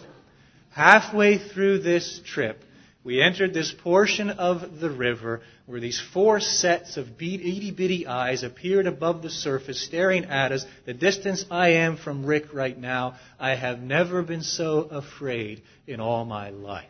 halfway 0.71 1.37
through 1.37 1.79
this 1.79 2.21
trip, 2.25 2.63
we 3.03 3.21
entered 3.21 3.53
this 3.53 3.71
portion 3.71 4.29
of 4.29 4.79
the 4.79 4.89
river 4.89 5.41
where 5.65 5.79
these 5.79 6.01
four 6.13 6.39
sets 6.39 6.97
of 6.97 7.07
itty 7.21 7.71
bitty 7.71 8.05
eyes 8.05 8.43
appeared 8.43 8.85
above 8.85 9.21
the 9.21 9.29
surface, 9.29 9.81
staring 9.85 10.25
at 10.25 10.51
us. 10.51 10.65
The 10.85 10.93
distance 10.93 11.45
I 11.49 11.69
am 11.69 11.97
from 11.97 12.25
Rick 12.25 12.53
right 12.53 12.77
now, 12.77 13.15
I 13.39 13.55
have 13.55 13.79
never 13.79 14.23
been 14.23 14.43
so 14.43 14.81
afraid 14.81 15.61
in 15.85 15.99
all 15.99 16.25
my 16.25 16.49
life. 16.49 16.89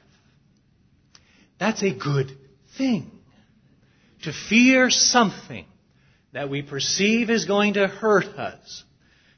That's 1.60 1.84
a 1.84 1.94
good 1.94 2.32
thing. 2.78 3.12
To 4.24 4.34
fear 4.34 4.90
something 4.90 5.66
that 6.34 6.50
we 6.50 6.62
perceive 6.62 7.30
is 7.30 7.46
going 7.46 7.76
to 7.76 7.88
hurt 7.88 8.26
us 8.26 8.84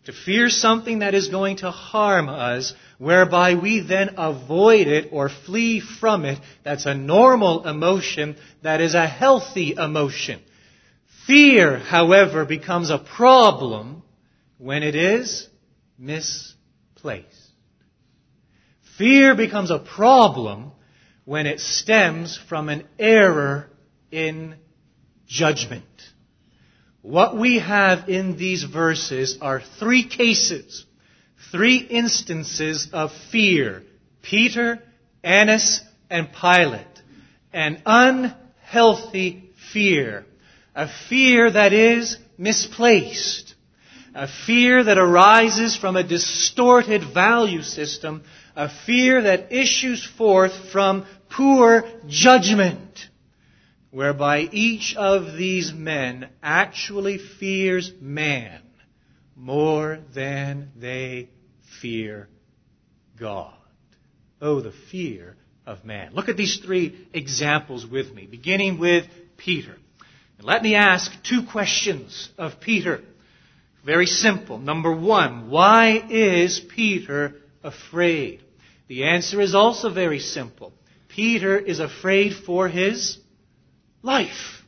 to 0.09 0.13
fear 0.25 0.49
something 0.49 0.99
that 0.99 1.13
is 1.13 1.27
going 1.27 1.57
to 1.57 1.69
harm 1.69 2.29
us, 2.29 2.73
whereby 2.99 3.55
we 3.55 3.79
then 3.79 4.15
avoid 4.17 4.87
it 4.87 5.09
or 5.11 5.29
flee 5.29 5.79
from 5.79 6.25
it. 6.25 6.37
That's 6.63 6.85
a 6.85 6.93
normal 6.93 7.67
emotion. 7.67 8.35
That 8.61 8.81
is 8.81 8.93
a 8.93 9.07
healthy 9.07 9.73
emotion. 9.73 10.41
Fear, 11.25 11.79
however, 11.79 12.45
becomes 12.45 12.91
a 12.91 12.99
problem 12.99 14.03
when 14.57 14.83
it 14.83 14.95
is 14.95 15.47
misplaced. 15.97 17.25
Fear 18.97 19.35
becomes 19.35 19.71
a 19.71 19.79
problem 19.79 20.73
when 21.23 21.45
it 21.45 21.61
stems 21.61 22.37
from 22.49 22.67
an 22.67 22.85
error 22.99 23.69
in 24.11 24.55
judgment. 25.25 25.85
What 27.01 27.37
we 27.37 27.59
have 27.59 28.09
in 28.09 28.35
these 28.35 28.63
verses 28.63 29.37
are 29.39 29.61
three 29.79 30.05
cases, 30.05 30.85
three 31.51 31.77
instances 31.77 32.89
of 32.93 33.11
fear. 33.31 33.83
Peter, 34.21 34.79
Annas, 35.23 35.81
and 36.09 36.29
Pilate. 36.31 36.85
An 37.53 37.81
unhealthy 37.85 39.51
fear. 39.71 40.25
A 40.75 40.87
fear 40.87 41.49
that 41.49 41.73
is 41.73 42.17
misplaced. 42.37 43.55
A 44.13 44.27
fear 44.27 44.83
that 44.83 44.97
arises 44.97 45.75
from 45.75 45.95
a 45.95 46.03
distorted 46.03 47.03
value 47.13 47.61
system. 47.61 48.23
A 48.55 48.69
fear 48.69 49.21
that 49.21 49.51
issues 49.51 50.05
forth 50.05 50.71
from 50.71 51.05
poor 51.29 51.85
judgment 52.07 53.07
whereby 53.91 54.41
each 54.51 54.95
of 54.95 55.35
these 55.35 55.73
men 55.73 56.29
actually 56.43 57.17
fears 57.17 57.91
man 57.99 58.61
more 59.39 59.99
than 60.13 60.71
they 60.75 61.29
fear 61.81 62.27
God. 63.17 63.53
Oh, 64.41 64.59
the 64.61 64.73
fear 64.91 65.37
of 65.65 65.85
man. 65.85 66.13
Look 66.13 66.29
at 66.29 66.37
these 66.37 66.57
three 66.57 67.07
examples 67.13 67.85
with 67.85 68.13
me, 68.13 68.27
beginning 68.29 68.79
with 68.79 69.05
Peter. 69.37 69.75
And 70.37 70.45
let 70.45 70.61
me 70.61 70.75
ask 70.75 71.11
two 71.23 71.43
questions 71.49 72.29
of 72.37 72.59
Peter. 72.59 73.01
Very 73.85 74.07
simple. 74.07 74.57
Number 74.57 74.93
one, 74.93 75.49
why 75.49 76.05
is 76.09 76.59
Peter 76.75 77.35
afraid? 77.63 78.41
The 78.87 79.05
answer 79.05 79.39
is 79.39 79.55
also 79.55 79.93
very 79.93 80.19
simple. 80.19 80.73
Peter 81.07 81.57
is 81.57 81.79
afraid 81.79 82.33
for 82.45 82.67
his 82.67 83.17
life. 84.01 84.63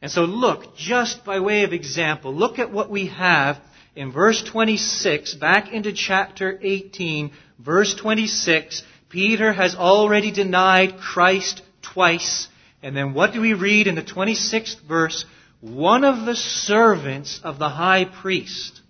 And 0.00 0.10
so 0.10 0.22
look, 0.22 0.76
just 0.76 1.24
by 1.24 1.40
way 1.40 1.62
of 1.64 1.72
example, 1.72 2.34
look 2.34 2.58
at 2.58 2.72
what 2.72 2.90
we 2.90 3.06
have 3.08 3.60
in 3.98 4.12
verse 4.12 4.44
26, 4.44 5.34
back 5.34 5.72
into 5.72 5.92
chapter 5.92 6.56
18, 6.62 7.32
verse 7.58 7.96
26. 7.96 8.84
Peter 9.08 9.52
has 9.52 9.74
already 9.74 10.30
denied 10.30 10.98
Christ 11.00 11.62
twice. 11.82 12.46
And 12.80 12.96
then 12.96 13.12
what 13.12 13.32
do 13.32 13.40
we 13.40 13.54
read 13.54 13.88
in 13.88 13.96
the 13.96 14.02
26th 14.02 14.80
verse? 14.86 15.24
One 15.60 16.04
of 16.04 16.26
the 16.26 16.36
servants 16.36 17.40
of 17.42 17.58
the 17.58 17.68
high 17.68 18.04
priest. 18.04 18.80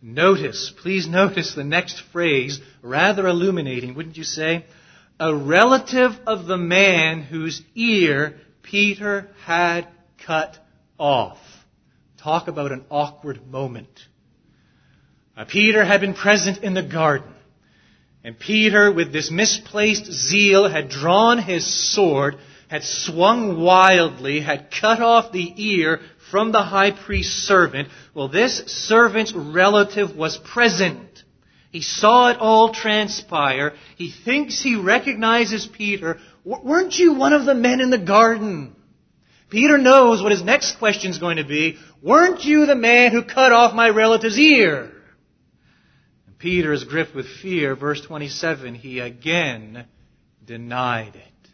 Notice, 0.00 0.72
please 0.80 1.08
notice 1.08 1.56
the 1.56 1.64
next 1.64 2.00
phrase, 2.12 2.60
rather 2.80 3.26
illuminating, 3.26 3.96
wouldn't 3.96 4.16
you 4.16 4.22
say? 4.22 4.66
A 5.18 5.34
relative 5.34 6.12
of 6.28 6.46
the 6.46 6.58
man 6.58 7.22
whose 7.22 7.60
ear 7.74 8.38
Peter 8.62 9.26
had 9.44 9.88
cut 10.24 10.56
off. 10.96 11.38
Talk 12.28 12.46
about 12.46 12.72
an 12.72 12.84
awkward 12.90 13.50
moment. 13.50 13.88
Uh, 15.34 15.46
Peter 15.46 15.82
had 15.82 16.02
been 16.02 16.12
present 16.12 16.62
in 16.62 16.74
the 16.74 16.82
garden. 16.82 17.32
And 18.22 18.38
Peter, 18.38 18.92
with 18.92 19.14
this 19.14 19.30
misplaced 19.30 20.12
zeal, 20.12 20.68
had 20.68 20.90
drawn 20.90 21.38
his 21.38 21.64
sword, 21.94 22.36
had 22.68 22.84
swung 22.84 23.58
wildly, 23.58 24.40
had 24.40 24.70
cut 24.70 25.00
off 25.00 25.32
the 25.32 25.54
ear 25.56 26.00
from 26.30 26.52
the 26.52 26.62
high 26.62 26.90
priest's 26.90 27.32
servant. 27.44 27.88
Well, 28.12 28.28
this 28.28 28.58
servant's 28.66 29.32
relative 29.32 30.14
was 30.14 30.36
present. 30.36 31.22
He 31.72 31.80
saw 31.80 32.28
it 32.28 32.36
all 32.38 32.74
transpire. 32.74 33.72
He 33.96 34.12
thinks 34.12 34.62
he 34.62 34.76
recognizes 34.76 35.66
Peter. 35.66 36.18
Weren't 36.44 36.98
you 36.98 37.14
one 37.14 37.32
of 37.32 37.46
the 37.46 37.54
men 37.54 37.80
in 37.80 37.88
the 37.88 37.96
garden? 37.96 38.76
Peter 39.48 39.78
knows 39.78 40.22
what 40.22 40.32
his 40.32 40.42
next 40.42 40.78
question 40.78 41.10
is 41.10 41.18
going 41.18 41.38
to 41.38 41.44
be. 41.44 41.78
Weren't 42.02 42.44
you 42.44 42.66
the 42.66 42.74
man 42.74 43.12
who 43.12 43.22
cut 43.22 43.52
off 43.52 43.74
my 43.74 43.88
relative's 43.88 44.38
ear? 44.38 44.92
And 46.26 46.38
Peter 46.38 46.72
is 46.72 46.84
gripped 46.84 47.14
with 47.14 47.26
fear. 47.26 47.74
Verse 47.74 48.00
27, 48.02 48.74
he 48.74 49.00
again 49.00 49.86
denied 50.44 51.16
it. 51.16 51.50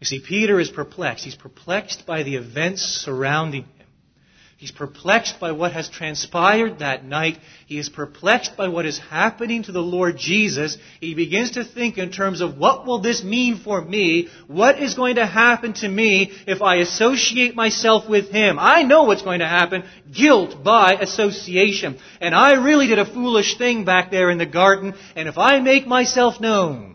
You 0.00 0.06
see, 0.06 0.20
Peter 0.20 0.60
is 0.60 0.68
perplexed. 0.68 1.24
He's 1.24 1.34
perplexed 1.34 2.04
by 2.06 2.24
the 2.24 2.36
events 2.36 2.82
surrounding 2.82 3.66
He's 4.64 4.70
perplexed 4.70 5.40
by 5.40 5.52
what 5.52 5.72
has 5.72 5.90
transpired 5.90 6.78
that 6.78 7.04
night. 7.04 7.38
He 7.66 7.76
is 7.76 7.90
perplexed 7.90 8.56
by 8.56 8.68
what 8.68 8.86
is 8.86 8.98
happening 8.98 9.64
to 9.64 9.72
the 9.72 9.82
Lord 9.82 10.16
Jesus. 10.16 10.78
He 11.02 11.12
begins 11.14 11.50
to 11.50 11.64
think 11.64 11.98
in 11.98 12.10
terms 12.10 12.40
of 12.40 12.56
what 12.56 12.86
will 12.86 13.00
this 13.00 13.22
mean 13.22 13.58
for 13.58 13.82
me? 13.82 14.28
What 14.46 14.82
is 14.82 14.94
going 14.94 15.16
to 15.16 15.26
happen 15.26 15.74
to 15.74 15.88
me 15.90 16.32
if 16.46 16.62
I 16.62 16.76
associate 16.76 17.54
myself 17.54 18.08
with 18.08 18.30
Him? 18.30 18.56
I 18.58 18.84
know 18.84 19.02
what's 19.02 19.20
going 19.20 19.40
to 19.40 19.46
happen. 19.46 19.84
Guilt 20.10 20.64
by 20.64 20.94
association. 20.94 21.98
And 22.22 22.34
I 22.34 22.54
really 22.54 22.86
did 22.86 22.98
a 22.98 23.04
foolish 23.04 23.58
thing 23.58 23.84
back 23.84 24.10
there 24.10 24.30
in 24.30 24.38
the 24.38 24.46
garden. 24.46 24.94
And 25.14 25.28
if 25.28 25.36
I 25.36 25.60
make 25.60 25.86
myself 25.86 26.40
known, 26.40 26.94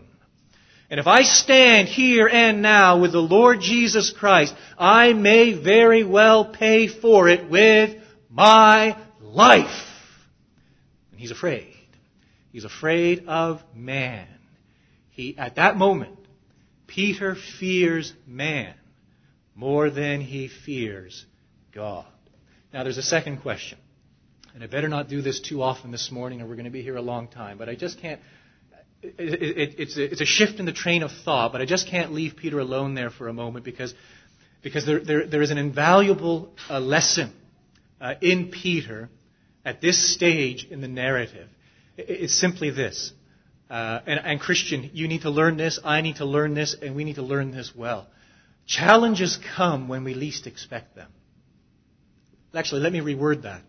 and 0.90 0.98
if 0.98 1.06
I 1.06 1.22
stand 1.22 1.86
here 1.86 2.28
and 2.28 2.62
now 2.62 3.00
with 3.00 3.12
the 3.12 3.20
Lord 3.20 3.60
Jesus 3.60 4.10
Christ, 4.10 4.52
I 4.76 5.12
may 5.12 5.52
very 5.52 6.02
well 6.02 6.44
pay 6.44 6.88
for 6.88 7.28
it 7.28 7.48
with 7.48 7.96
my 8.28 8.96
life. 9.20 9.86
And 11.12 11.20
he's 11.20 11.30
afraid. 11.30 11.72
He's 12.50 12.64
afraid 12.64 13.26
of 13.28 13.62
man. 13.72 14.26
He, 15.10 15.38
at 15.38 15.54
that 15.54 15.76
moment, 15.76 16.18
Peter 16.88 17.36
fears 17.60 18.12
man 18.26 18.74
more 19.54 19.90
than 19.90 20.20
he 20.20 20.48
fears 20.48 21.24
God. 21.72 22.06
Now 22.72 22.82
there's 22.82 22.98
a 22.98 23.02
second 23.02 23.42
question. 23.42 23.78
And 24.54 24.64
I 24.64 24.66
better 24.66 24.88
not 24.88 25.08
do 25.08 25.22
this 25.22 25.38
too 25.38 25.62
often 25.62 25.92
this 25.92 26.10
morning 26.10 26.40
or 26.40 26.46
we're 26.46 26.56
going 26.56 26.64
to 26.64 26.70
be 26.72 26.82
here 26.82 26.96
a 26.96 27.02
long 27.02 27.28
time, 27.28 27.58
but 27.58 27.68
I 27.68 27.76
just 27.76 28.00
can't 28.00 28.20
it, 29.02 29.14
it, 29.18 29.74
it's, 29.78 29.96
a, 29.96 30.04
it's, 30.12 30.20
a, 30.20 30.26
shift 30.26 30.58
in 30.58 30.66
the 30.66 30.72
train 30.72 31.02
of 31.02 31.10
thought, 31.24 31.52
but 31.52 31.60
I 31.60 31.64
just 31.64 31.88
can't 31.88 32.12
leave 32.12 32.36
Peter 32.36 32.58
alone 32.58 32.94
there 32.94 33.10
for 33.10 33.28
a 33.28 33.32
moment 33.32 33.64
because, 33.64 33.94
because 34.62 34.84
there, 34.86 35.00
there, 35.00 35.26
there 35.26 35.42
is 35.42 35.50
an 35.50 35.58
invaluable 35.58 36.50
uh, 36.68 36.80
lesson 36.80 37.32
uh, 38.00 38.14
in 38.20 38.50
Peter 38.50 39.08
at 39.64 39.80
this 39.80 40.14
stage 40.14 40.66
in 40.70 40.80
the 40.80 40.88
narrative. 40.88 41.48
It, 41.96 42.10
it's 42.10 42.38
simply 42.38 42.70
this. 42.70 43.12
Uh, 43.70 44.00
and, 44.06 44.20
and 44.24 44.40
Christian, 44.40 44.90
you 44.92 45.08
need 45.08 45.22
to 45.22 45.30
learn 45.30 45.56
this, 45.56 45.78
I 45.82 46.00
need 46.00 46.16
to 46.16 46.24
learn 46.24 46.54
this, 46.54 46.74
and 46.80 46.94
we 46.94 47.04
need 47.04 47.16
to 47.16 47.22
learn 47.22 47.52
this 47.52 47.72
well. 47.74 48.06
Challenges 48.66 49.38
come 49.56 49.88
when 49.88 50.04
we 50.04 50.14
least 50.14 50.46
expect 50.46 50.94
them. 50.94 51.10
Actually, 52.54 52.82
let 52.82 52.92
me 52.92 53.00
reword 53.00 53.42
that. 53.42 53.62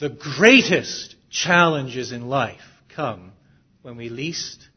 The 0.00 0.10
greatest 0.10 1.16
challenges 1.30 2.12
in 2.12 2.28
life 2.28 2.60
come 2.94 3.32
when 3.82 3.96
we 3.96 4.08
least 4.08 4.68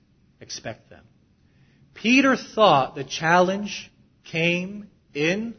expect 0.41 0.89
them. 0.89 1.03
Peter 1.93 2.35
thought 2.35 2.95
the 2.95 3.03
challenge 3.03 3.91
came 4.23 4.89
in 5.13 5.55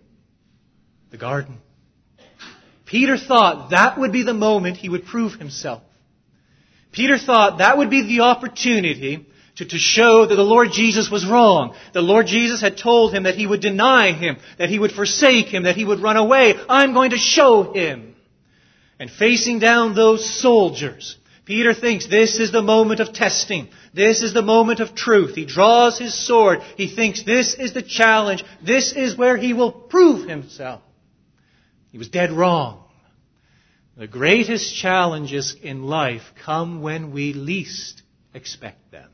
the 1.10 1.16
garden. 1.16 1.58
Peter 2.84 3.16
thought 3.16 3.70
that 3.70 3.98
would 3.98 4.12
be 4.12 4.22
the 4.22 4.34
moment 4.34 4.76
he 4.76 4.88
would 4.88 5.06
prove 5.06 5.34
himself. 5.34 5.82
Peter 6.92 7.18
thought 7.18 7.58
that 7.58 7.78
would 7.78 7.90
be 7.90 8.02
the 8.02 8.20
opportunity 8.20 9.26
to, 9.56 9.64
to 9.64 9.78
show 9.78 10.26
that 10.26 10.34
the 10.34 10.42
Lord 10.42 10.70
Jesus 10.72 11.10
was 11.10 11.26
wrong. 11.26 11.74
The 11.92 12.02
Lord 12.02 12.26
Jesus 12.26 12.60
had 12.60 12.76
told 12.76 13.12
him 13.12 13.24
that 13.24 13.34
he 13.34 13.46
would 13.46 13.60
deny 13.60 14.12
him, 14.12 14.36
that 14.58 14.68
he 14.68 14.78
would 14.78 14.92
forsake 14.92 15.46
him, 15.46 15.64
that 15.64 15.76
he 15.76 15.84
would 15.84 16.00
run 16.00 16.16
away. 16.16 16.54
I'm 16.68 16.94
going 16.94 17.10
to 17.10 17.18
show 17.18 17.72
him. 17.72 18.14
And 18.98 19.10
facing 19.10 19.58
down 19.58 19.94
those 19.94 20.40
soldiers, 20.40 21.16
Peter 21.46 21.72
thinks 21.72 22.08
this 22.08 22.40
is 22.40 22.50
the 22.50 22.60
moment 22.60 22.98
of 22.98 23.12
testing. 23.12 23.68
This 23.94 24.22
is 24.22 24.34
the 24.34 24.42
moment 24.42 24.80
of 24.80 24.96
truth. 24.96 25.36
He 25.36 25.46
draws 25.46 25.96
his 25.96 26.12
sword. 26.12 26.60
He 26.76 26.88
thinks 26.94 27.22
this 27.22 27.54
is 27.54 27.72
the 27.72 27.82
challenge. 27.82 28.44
This 28.66 28.92
is 28.92 29.16
where 29.16 29.36
he 29.36 29.52
will 29.52 29.70
prove 29.70 30.28
himself. 30.28 30.82
He 31.92 31.98
was 31.98 32.08
dead 32.08 32.32
wrong. 32.32 32.82
The 33.96 34.08
greatest 34.08 34.74
challenges 34.74 35.54
in 35.62 35.84
life 35.84 36.22
come 36.44 36.82
when 36.82 37.12
we 37.12 37.32
least 37.32 38.02
expect 38.34 38.90
them. 38.90 39.08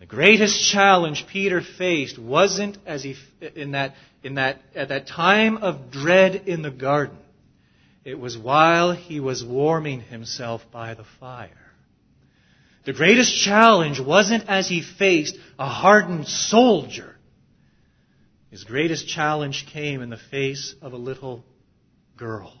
The 0.00 0.06
greatest 0.06 0.72
challenge 0.72 1.26
Peter 1.30 1.60
faced 1.60 2.18
wasn't 2.18 2.78
as 2.86 3.02
he, 3.02 3.16
in 3.54 3.72
that, 3.72 3.94
in 4.22 4.36
that, 4.36 4.62
at 4.74 4.88
that 4.88 5.08
time 5.08 5.58
of 5.58 5.90
dread 5.90 6.44
in 6.46 6.62
the 6.62 6.70
garden. 6.70 7.18
It 8.08 8.18
was 8.18 8.38
while 8.38 8.92
he 8.92 9.20
was 9.20 9.44
warming 9.44 10.00
himself 10.00 10.62
by 10.72 10.94
the 10.94 11.04
fire. 11.20 11.50
The 12.86 12.94
greatest 12.94 13.36
challenge 13.36 14.00
wasn't 14.00 14.48
as 14.48 14.66
he 14.66 14.80
faced 14.80 15.36
a 15.58 15.68
hardened 15.68 16.26
soldier. 16.26 17.16
His 18.50 18.64
greatest 18.64 19.08
challenge 19.08 19.66
came 19.66 20.00
in 20.00 20.08
the 20.08 20.16
face 20.16 20.74
of 20.80 20.94
a 20.94 20.96
little 20.96 21.44
girl. 22.16 22.58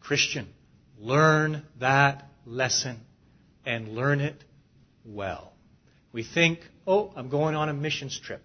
Christian, 0.00 0.48
learn 0.98 1.66
that 1.78 2.24
lesson 2.46 3.00
and 3.66 3.88
learn 3.88 4.22
it 4.22 4.42
well. 5.04 5.52
We 6.12 6.22
think, 6.22 6.60
oh, 6.86 7.12
I'm 7.14 7.28
going 7.28 7.56
on 7.56 7.68
a 7.68 7.74
missions 7.74 8.18
trip. 8.18 8.42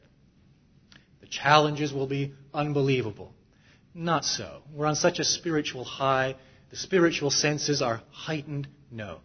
The 1.21 1.27
challenges 1.27 1.93
will 1.93 2.07
be 2.07 2.33
unbelievable. 2.53 3.33
Not 3.93 4.25
so. 4.25 4.61
We're 4.73 4.85
on 4.85 4.95
such 4.95 5.19
a 5.19 5.23
spiritual 5.23 5.83
high. 5.83 6.35
The 6.69 6.77
spiritual 6.77 7.31
senses 7.31 7.81
are 7.81 8.01
heightened. 8.11 8.67
No. 8.89 9.19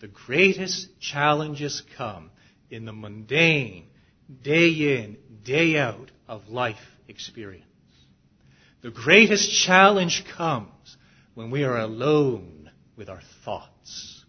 The 0.00 0.08
greatest 0.08 1.00
challenges 1.00 1.82
come 1.96 2.30
in 2.70 2.84
the 2.84 2.92
mundane, 2.92 3.88
day 4.42 4.68
in, 4.68 5.16
day 5.44 5.78
out 5.78 6.10
of 6.28 6.48
life 6.48 6.76
experience. 7.08 7.64
The 8.82 8.90
greatest 8.90 9.50
challenge 9.50 10.24
comes 10.36 10.96
when 11.34 11.50
we 11.50 11.64
are 11.64 11.78
alone 11.78 12.70
with 12.96 13.08
our 13.08 13.20
thoughts. 13.44 14.24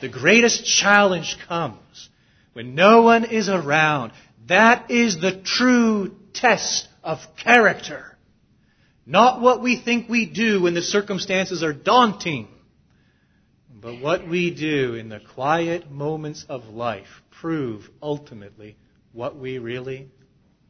The 0.00 0.08
greatest 0.08 0.64
challenge 0.64 1.38
comes 1.48 2.08
when 2.52 2.74
no 2.74 3.02
one 3.02 3.24
is 3.24 3.48
around. 3.48 4.12
That 4.46 4.90
is 4.90 5.20
the 5.20 5.40
true 5.42 6.14
test 6.32 6.88
of 7.02 7.18
character. 7.36 8.15
Not 9.06 9.40
what 9.40 9.62
we 9.62 9.80
think 9.80 10.08
we 10.08 10.26
do 10.26 10.62
when 10.62 10.74
the 10.74 10.82
circumstances 10.82 11.62
are 11.62 11.72
daunting, 11.72 12.48
but 13.70 14.00
what 14.00 14.26
we 14.26 14.52
do 14.52 14.94
in 14.94 15.08
the 15.08 15.20
quiet 15.20 15.88
moments 15.88 16.44
of 16.48 16.64
life 16.64 17.06
prove 17.40 17.88
ultimately 18.02 18.76
what 19.12 19.36
we 19.36 19.58
really 19.58 20.08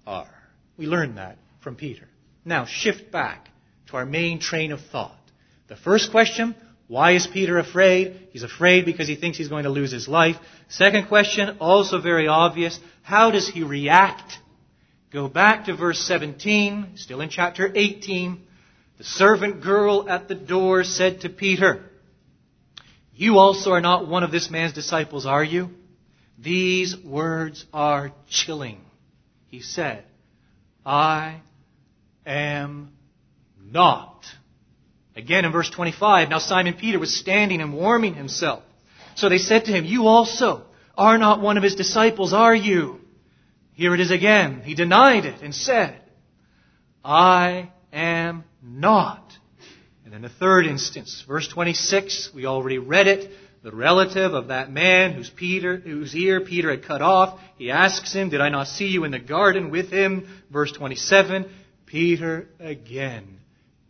are. 0.07 0.31
We 0.77 0.87
learn 0.87 1.15
that 1.15 1.39
from 1.63 1.77
Peter. 1.77 2.07
Now 2.45 2.67
shift 2.67 3.11
back 3.11 3.49
to 3.89 3.97
our 3.97 4.05
main 4.05 4.39
train 4.39 4.71
of 4.71 4.81
thought. 4.93 5.19
The 5.69 5.77
first 5.77 6.11
question, 6.11 6.55
Why 6.89 7.13
is 7.13 7.27
Peter 7.27 7.59
afraid? 7.59 8.29
He's 8.33 8.43
afraid 8.43 8.85
because 8.85 9.09
he 9.09 9.17
thinks 9.17 9.39
he's 9.39 9.49
going 9.49 9.65
to 9.65 9.71
lose 9.71 9.91
his 9.91 10.09
life. 10.09 10.37
Second 10.69 11.09
question, 11.09 11.57
also 11.59 12.03
very 12.03 12.29
obvious. 12.29 12.79
How 13.03 13.31
does 13.31 13.49
he 13.49 13.63
react? 13.63 14.39
Go 15.13 15.29
back 15.29 15.67
to 15.67 15.77
verse 15.77 16.01
17, 16.01 16.93
still 16.97 17.21
in 17.21 17.29
chapter 17.29 17.71
18. 17.73 18.43
The 18.99 19.05
servant 19.05 19.63
girl 19.63 20.09
at 20.09 20.27
the 20.27 20.35
door 20.35 20.83
said 20.83 21.21
to 21.21 21.29
Peter, 21.29 21.91
You 23.15 23.39
also 23.39 23.71
are 23.71 23.81
not 23.81 24.09
one 24.09 24.25
of 24.25 24.33
this 24.33 24.51
man's 24.51 24.73
disciples, 24.73 25.25
are 25.25 25.45
you? 25.45 25.71
These 26.39 26.97
words 26.97 27.65
are 27.73 28.13
chilling. 28.29 28.81
He 29.47 29.61
said, 29.61 30.05
I 30.85 31.41
am 32.27 32.93
not. 33.63 34.25
Again 35.15 35.45
in 35.45 35.53
verse 35.53 35.71
25, 35.71 36.29
now 36.29 36.39
Simon 36.39 36.75
Peter 36.75 36.99
was 36.99 37.15
standing 37.15 37.61
and 37.61 37.73
warming 37.73 38.15
himself. 38.15 38.63
So 39.15 39.29
they 39.29 39.39
said 39.39 39.67
to 39.67 39.73
him, 39.73 39.85
You 39.85 40.09
also 40.09 40.65
are 40.99 41.17
not 41.17 41.41
one 41.41 41.57
of 41.57 41.63
his 41.63 41.77
disciples, 41.77 42.33
are 42.33 42.55
you? 42.55 43.01
Here 43.77 43.93
it 43.93 44.01
is 44.01 44.11
again. 44.11 44.63
He 44.65 44.75
denied 44.75 45.27
it 45.27 45.43
and 45.43 45.55
said, 45.55 46.01
I 47.05 47.71
am 47.93 48.45
not. 48.63 49.35
And 50.07 50.15
in 50.15 50.23
the 50.23 50.31
third 50.31 50.65
instance, 50.65 51.23
verse 51.29 51.47
26, 51.47 52.31
we 52.35 52.47
already 52.47 52.79
read 52.79 53.07
it. 53.07 53.31
The 53.63 53.73
relative 53.73 54.33
of 54.33 54.49
that 54.49 54.73
man 54.73 55.13
whose, 55.13 55.29
Peter, 55.29 55.77
whose 55.77 56.17
ear 56.17 56.41
Peter 56.41 56.71
had 56.71 56.87
cut 56.87 57.03
off, 57.03 57.39
he 57.59 57.71
asks 57.71 58.15
him, 58.15 58.31
Did 58.31 58.41
I 58.41 58.49
not 58.49 58.69
see 58.69 58.87
you 58.87 59.05
in 59.05 59.11
the 59.11 59.19
garden 59.19 59.71
with 59.71 59.91
him? 59.91 60.27
Verse 60.51 60.73
27, 60.73 61.45
Peter 61.85 62.49
again 62.59 63.41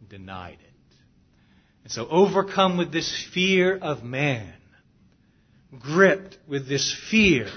denied 0.09 0.59
it. 0.61 0.97
And 1.85 1.93
so, 1.93 2.09
overcome 2.09 2.77
with 2.77 2.91
this 2.91 3.25
fear 3.33 3.77
of 3.77 4.03
man, 4.03 4.53
gripped 5.79 6.39
with 6.49 6.69
this 6.69 6.93
fear, 7.09 7.49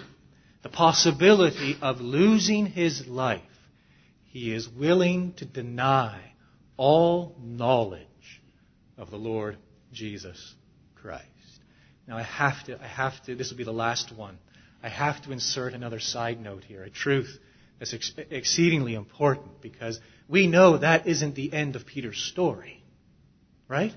the 0.61 0.69
possibility 0.69 1.77
of 1.81 2.01
losing 2.01 2.65
his 2.65 3.07
life, 3.07 3.41
he 4.25 4.53
is 4.53 4.67
willing 4.67 5.33
to 5.33 5.45
deny 5.45 6.19
all 6.77 7.35
knowledge 7.41 8.05
of 8.97 9.09
the 9.09 9.17
Lord 9.17 9.57
Jesus 9.91 10.55
Christ. 10.95 11.25
Now 12.07 12.17
I 12.17 12.23
have 12.23 12.63
to, 12.65 12.81
I 12.81 12.87
have 12.87 13.21
to, 13.25 13.35
this 13.35 13.49
will 13.51 13.57
be 13.57 13.63
the 13.63 13.71
last 13.71 14.15
one. 14.15 14.37
I 14.81 14.89
have 14.89 15.21
to 15.23 15.31
insert 15.31 15.73
another 15.73 15.99
side 15.99 16.41
note 16.41 16.63
here, 16.63 16.83
a 16.83 16.89
truth 16.89 17.37
that's 17.79 17.93
ex- 17.93 18.13
exceedingly 18.29 18.95
important 18.95 19.61
because 19.61 19.99
we 20.27 20.47
know 20.47 20.77
that 20.77 21.07
isn't 21.07 21.35
the 21.35 21.51
end 21.53 21.75
of 21.75 21.85
Peter's 21.85 22.21
story. 22.21 22.83
Right? 23.67 23.93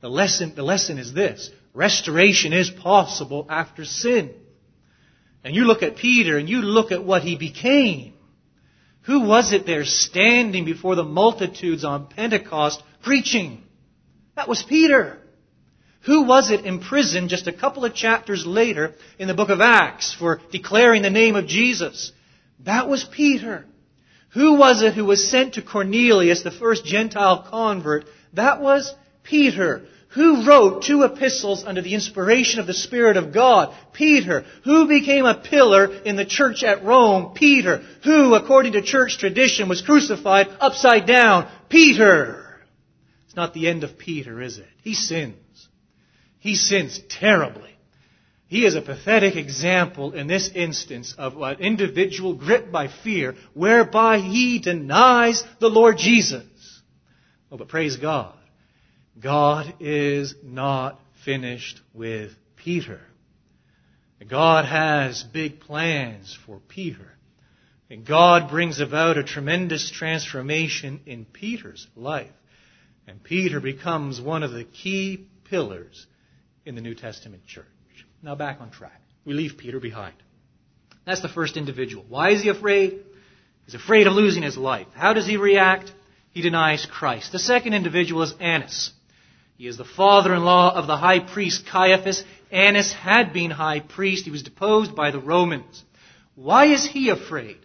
The 0.00 0.08
lesson, 0.08 0.54
the 0.54 0.62
lesson 0.62 0.98
is 0.98 1.12
this. 1.12 1.50
Restoration 1.74 2.52
is 2.52 2.70
possible 2.70 3.46
after 3.48 3.84
sin. 3.84 4.34
And 5.48 5.56
you 5.56 5.64
look 5.64 5.82
at 5.82 5.96
Peter 5.96 6.36
and 6.36 6.46
you 6.46 6.60
look 6.60 6.92
at 6.92 7.04
what 7.04 7.22
he 7.22 7.34
became. 7.34 8.12
Who 9.04 9.20
was 9.20 9.54
it 9.54 9.64
there 9.64 9.86
standing 9.86 10.66
before 10.66 10.94
the 10.94 11.04
multitudes 11.04 11.86
on 11.86 12.08
Pentecost 12.08 12.82
preaching? 13.02 13.62
That 14.36 14.46
was 14.46 14.62
Peter. 14.62 15.16
Who 16.02 16.24
was 16.24 16.50
it 16.50 16.66
imprisoned 16.66 17.30
just 17.30 17.46
a 17.46 17.52
couple 17.54 17.86
of 17.86 17.94
chapters 17.94 18.44
later 18.44 18.92
in 19.18 19.26
the 19.26 19.32
book 19.32 19.48
of 19.48 19.62
Acts 19.62 20.12
for 20.12 20.42
declaring 20.52 21.00
the 21.00 21.08
name 21.08 21.34
of 21.34 21.46
Jesus? 21.46 22.12
That 22.66 22.86
was 22.86 23.04
Peter. 23.04 23.64
Who 24.34 24.58
was 24.58 24.82
it 24.82 24.92
who 24.92 25.06
was 25.06 25.30
sent 25.30 25.54
to 25.54 25.62
Cornelius, 25.62 26.42
the 26.42 26.50
first 26.50 26.84
Gentile 26.84 27.46
convert? 27.48 28.04
That 28.34 28.60
was 28.60 28.94
Peter. 29.22 29.86
Who 30.18 30.44
wrote 30.44 30.82
two 30.82 31.04
epistles 31.04 31.62
under 31.64 31.80
the 31.80 31.94
inspiration 31.94 32.58
of 32.58 32.66
the 32.66 32.74
Spirit 32.74 33.16
of 33.16 33.32
God? 33.32 33.72
Peter. 33.92 34.44
Who 34.64 34.88
became 34.88 35.24
a 35.24 35.36
pillar 35.36 35.94
in 36.02 36.16
the 36.16 36.24
church 36.24 36.64
at 36.64 36.82
Rome? 36.82 37.34
Peter. 37.34 37.84
Who, 38.02 38.34
according 38.34 38.72
to 38.72 38.82
church 38.82 39.18
tradition, 39.18 39.68
was 39.68 39.80
crucified 39.80 40.48
upside 40.58 41.06
down? 41.06 41.48
Peter. 41.68 42.58
It's 43.26 43.36
not 43.36 43.54
the 43.54 43.68
end 43.68 43.84
of 43.84 43.96
Peter, 43.96 44.42
is 44.42 44.58
it? 44.58 44.66
He 44.82 44.94
sins. 44.94 45.68
He 46.40 46.56
sins 46.56 47.00
terribly. 47.08 47.78
He 48.48 48.66
is 48.66 48.74
a 48.74 48.82
pathetic 48.82 49.36
example 49.36 50.14
in 50.14 50.26
this 50.26 50.50
instance 50.52 51.14
of 51.16 51.40
an 51.40 51.60
individual 51.60 52.34
gripped 52.34 52.72
by 52.72 52.88
fear, 52.88 53.36
whereby 53.54 54.18
he 54.18 54.58
denies 54.58 55.44
the 55.60 55.68
Lord 55.68 55.96
Jesus. 55.96 56.42
Oh, 57.52 57.56
but 57.56 57.68
praise 57.68 57.96
God. 57.98 58.34
God 59.20 59.74
is 59.80 60.34
not 60.42 61.00
finished 61.24 61.80
with 61.92 62.32
Peter. 62.56 63.00
God 64.26 64.64
has 64.64 65.22
big 65.22 65.60
plans 65.60 66.36
for 66.46 66.60
Peter. 66.68 67.12
And 67.90 68.04
God 68.04 68.50
brings 68.50 68.80
about 68.80 69.16
a 69.16 69.24
tremendous 69.24 69.90
transformation 69.90 71.00
in 71.06 71.24
Peter's 71.24 71.86
life. 71.96 72.30
And 73.06 73.22
Peter 73.22 73.60
becomes 73.60 74.20
one 74.20 74.42
of 74.42 74.52
the 74.52 74.64
key 74.64 75.26
pillars 75.44 76.06
in 76.66 76.74
the 76.74 76.82
New 76.82 76.94
Testament 76.94 77.46
church. 77.46 77.64
Now 78.22 78.34
back 78.34 78.60
on 78.60 78.70
track. 78.70 79.00
We 79.24 79.32
leave 79.32 79.56
Peter 79.56 79.80
behind. 79.80 80.14
That's 81.06 81.22
the 81.22 81.28
first 81.28 81.56
individual. 81.56 82.04
Why 82.06 82.30
is 82.30 82.42
he 82.42 82.50
afraid? 82.50 83.00
He's 83.64 83.74
afraid 83.74 84.06
of 84.06 84.12
losing 84.12 84.42
his 84.42 84.58
life. 84.58 84.88
How 84.94 85.14
does 85.14 85.26
he 85.26 85.38
react? 85.38 85.90
He 86.30 86.42
denies 86.42 86.86
Christ. 86.86 87.32
The 87.32 87.38
second 87.38 87.72
individual 87.72 88.22
is 88.22 88.34
Annas. 88.38 88.92
He 89.58 89.66
is 89.66 89.76
the 89.76 89.84
father-in-law 89.84 90.76
of 90.76 90.86
the 90.86 90.96
high 90.96 91.18
priest 91.18 91.66
Caiaphas. 91.66 92.22
Annas 92.52 92.92
had 92.92 93.32
been 93.32 93.50
high 93.50 93.80
priest. 93.80 94.24
He 94.24 94.30
was 94.30 94.44
deposed 94.44 94.94
by 94.94 95.10
the 95.10 95.18
Romans. 95.18 95.82
Why 96.36 96.66
is 96.66 96.86
he 96.86 97.08
afraid? 97.08 97.58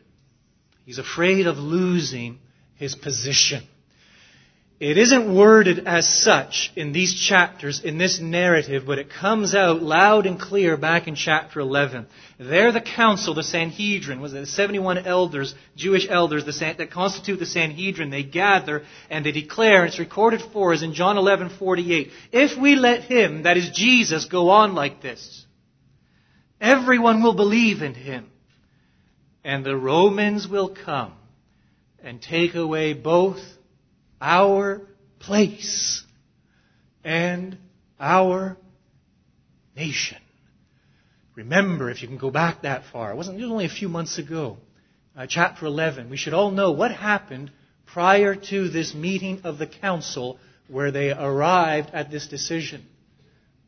He's 0.87 0.97
afraid 0.97 1.45
of 1.45 1.59
losing 1.59 2.39
his 2.73 2.95
position. 2.95 3.63
It 4.79 4.97
isn't 4.97 5.33
worded 5.33 5.87
as 5.87 6.07
such 6.09 6.71
in 6.75 6.91
these 6.93 7.13
chapters, 7.13 7.81
in 7.81 7.97
this 7.97 8.19
narrative, 8.19 8.83
but 8.85 8.97
it 8.97 9.09
comes 9.09 9.53
out 9.53 9.83
loud 9.83 10.25
and 10.25 10.39
clear 10.39 10.75
back 10.77 11.07
in 11.07 11.15
chapter 11.15 11.59
11. 11.59 12.07
There 12.39 12.71
the 12.71 12.81
council, 12.81 13.35
the 13.35 13.43
Sanhedrin, 13.43 14.19
was 14.19 14.33
it 14.33 14.39
the 14.39 14.45
71 14.47 15.05
elders, 15.05 15.53
Jewish 15.75 16.07
elders 16.09 16.45
that 16.45 16.89
constitute 16.91 17.39
the 17.39 17.45
Sanhedrin, 17.45 18.09
they 18.09 18.23
gather 18.23 18.83
and 19.09 19.23
they 19.23 19.31
declare, 19.31 19.81
and 19.81 19.89
it's 19.89 19.99
recorded 19.99 20.41
for 20.51 20.73
us 20.73 20.81
in 20.81 20.93
John 20.93 21.17
11:48, 21.17 22.11
if 22.31 22.59
we 22.59 22.75
let 22.75 23.03
him, 23.03 23.43
that 23.43 23.57
is 23.57 23.69
Jesus, 23.69 24.25
go 24.25 24.49
on 24.49 24.73
like 24.73 25.01
this, 25.01 25.45
everyone 26.59 27.21
will 27.21 27.35
believe 27.35 27.83
in 27.83 27.93
him, 27.93 28.25
and 29.43 29.63
the 29.63 29.77
Romans 29.77 30.47
will 30.47 30.69
come 30.69 31.13
and 32.03 32.21
take 32.21 32.55
away 32.55 32.93
both 32.93 33.39
our 34.23 34.81
place 35.19 36.01
and 37.03 37.57
our 37.99 38.57
nation. 39.75 40.17
Remember, 41.35 41.89
if 41.89 42.01
you 42.01 42.07
can 42.07 42.17
go 42.17 42.31
back 42.31 42.61
that 42.61 42.83
far, 42.91 43.11
it 43.11 43.17
wasn't 43.17 43.37
it 43.37 43.43
was 43.43 43.51
only 43.51 43.65
a 43.65 43.69
few 43.69 43.89
months 43.89 44.17
ago, 44.17 44.57
uh, 45.17 45.27
chapter 45.27 45.65
11. 45.65 46.09
We 46.09 46.15
should 46.15 46.33
all 46.33 46.51
know 46.51 46.71
what 46.71 46.91
happened 46.91 47.51
prior 47.85 48.33
to 48.33 48.69
this 48.69 48.95
meeting 48.95 49.41
of 49.43 49.57
the 49.57 49.67
council 49.67 50.39
where 50.69 50.91
they 50.91 51.11
arrived 51.11 51.89
at 51.91 52.09
this 52.09 52.27
decision. 52.27 52.85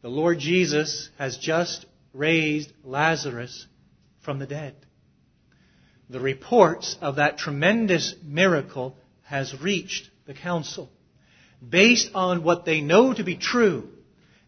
The 0.01 0.09
Lord 0.09 0.39
Jesus 0.39 1.09
has 1.17 1.37
just 1.37 1.85
raised 2.13 2.71
Lazarus 2.85 3.65
from 4.21 4.39
the 4.39 4.45
dead. 4.45 4.75
The 6.09 6.19
reports 6.21 6.97
of 7.01 7.17
that 7.17 7.39
tremendous 7.39 8.15
miracle 8.23 8.95
has 9.23 9.59
reached 9.59 10.09
the 10.25 10.33
council, 10.33 10.89
based 11.67 12.11
on 12.15 12.43
what 12.43 12.65
they 12.65 12.81
know 12.81 13.13
to 13.13 13.23
be 13.23 13.35
true, 13.35 13.89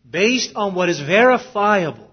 based 0.10 0.56
on 0.56 0.74
what 0.76 0.90
is 0.90 1.00
verifiable, 1.00 2.10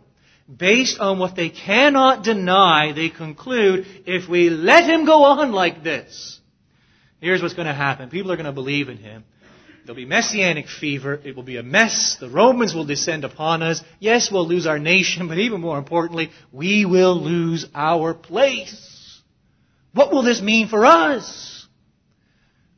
based 0.55 1.01
on 1.01 1.19
what 1.19 1.35
they 1.37 1.49
cannot 1.49 2.25
deny, 2.25 2.93
they 2.93 3.09
conclude 3.09 3.87
if 4.07 4.29
we 4.29 4.51
let 4.51 4.85
him 4.85 5.07
go 5.07 5.25
on 5.25 5.53
like 5.53 5.83
this, 5.83 6.41
here's 7.21 7.41
what's 7.43 7.55
going 7.55 7.67
to 7.67 7.75
happen. 7.75 8.11
People 8.11 8.33
are 8.33 8.37
going 8.37 8.47
to 8.47 8.53
believe 8.53 8.89
in 8.89 8.99
him. 8.99 9.25
There'll 9.85 9.97
be 9.97 10.07
messianic 10.07 10.69
fever. 10.69 11.21
It 11.25 11.37
will 11.37 11.43
be 11.43 11.59
a 11.59 11.63
mess. 11.63 12.17
The 12.19 12.31
Romans 12.31 12.75
will 12.75 12.87
descend 12.87 13.25
upon 13.25 13.63
us. 13.63 13.83
Yes, 13.99 14.31
we'll 14.31 14.49
lose 14.49 14.67
our 14.67 14.79
nation, 14.79 15.29
but 15.29 15.39
even 15.39 15.61
more 15.61 15.79
importantly, 15.79 16.31
we 16.53 16.85
will 16.85 17.21
lose 17.23 17.67
our 17.75 18.15
place. 18.15 19.21
What 19.93 20.11
will 20.11 20.23
this 20.23 20.41
mean 20.41 20.69
for 20.69 20.85
us? 20.85 21.54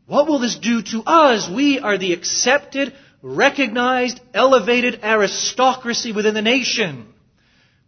What 0.07 0.27
will 0.29 0.39
this 0.39 0.57
do 0.57 0.83
to 0.83 1.03
us? 1.05 1.49
We 1.49 1.81
are 1.81 1.99
the 1.99 2.13
accepted, 2.13 2.95
recognized, 3.23 4.21
elevated 4.33 5.01
aristocracy 5.03 6.13
within 6.13 6.35
the 6.35 6.43
nation. 6.43 7.13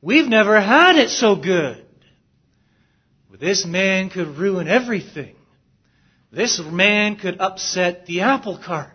We've 0.02 0.28
never 0.28 0.60
had 0.60 0.96
it 0.96 1.10
so 1.10 1.36
good. 1.36 1.84
This 3.38 3.64
man 3.64 4.10
could 4.10 4.36
ruin 4.36 4.66
everything. 4.66 5.36
This 6.32 6.60
man 6.60 7.16
could 7.16 7.40
upset 7.40 8.06
the 8.06 8.22
apple 8.22 8.58
cart. 8.58 8.92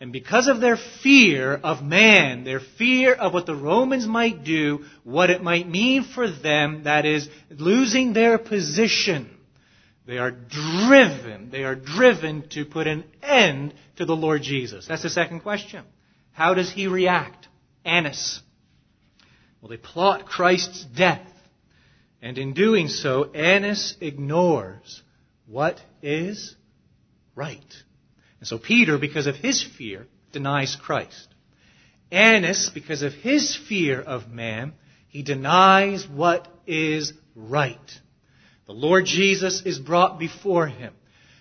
And 0.00 0.12
because 0.12 0.46
of 0.46 0.60
their 0.60 0.76
fear 0.76 1.54
of 1.54 1.82
man, 1.82 2.44
their 2.44 2.60
fear 2.60 3.14
of 3.14 3.32
what 3.32 3.46
the 3.46 3.56
Romans 3.56 4.06
might 4.06 4.44
do, 4.44 4.84
what 5.02 5.30
it 5.30 5.42
might 5.42 5.68
mean 5.68 6.04
for 6.04 6.30
them, 6.30 6.84
that 6.84 7.04
is, 7.04 7.28
losing 7.50 8.12
their 8.12 8.38
position, 8.38 9.37
they 10.08 10.16
are 10.16 10.30
driven, 10.30 11.50
they 11.50 11.64
are 11.64 11.74
driven 11.74 12.48
to 12.48 12.64
put 12.64 12.86
an 12.86 13.04
end 13.22 13.74
to 13.96 14.06
the 14.06 14.16
Lord 14.16 14.40
Jesus. 14.40 14.86
That's 14.86 15.02
the 15.02 15.10
second 15.10 15.40
question. 15.40 15.84
How 16.32 16.54
does 16.54 16.72
he 16.72 16.86
react? 16.86 17.46
Annas. 17.84 18.40
Well, 19.60 19.68
they 19.68 19.76
plot 19.76 20.24
Christ's 20.24 20.82
death. 20.82 21.28
And 22.22 22.38
in 22.38 22.54
doing 22.54 22.88
so, 22.88 23.30
Annas 23.32 23.98
ignores 24.00 25.02
what 25.46 25.78
is 26.00 26.56
right. 27.34 27.74
And 28.40 28.48
so 28.48 28.56
Peter, 28.56 28.96
because 28.96 29.26
of 29.26 29.36
his 29.36 29.62
fear, 29.62 30.06
denies 30.32 30.74
Christ. 30.74 31.28
Annas, 32.10 32.70
because 32.72 33.02
of 33.02 33.12
his 33.12 33.54
fear 33.68 34.00
of 34.00 34.30
man, 34.30 34.72
he 35.08 35.22
denies 35.22 36.08
what 36.08 36.48
is 36.66 37.12
right. 37.34 38.00
The 38.68 38.74
Lord 38.74 39.06
Jesus 39.06 39.62
is 39.64 39.78
brought 39.78 40.18
before 40.18 40.66
him. 40.66 40.92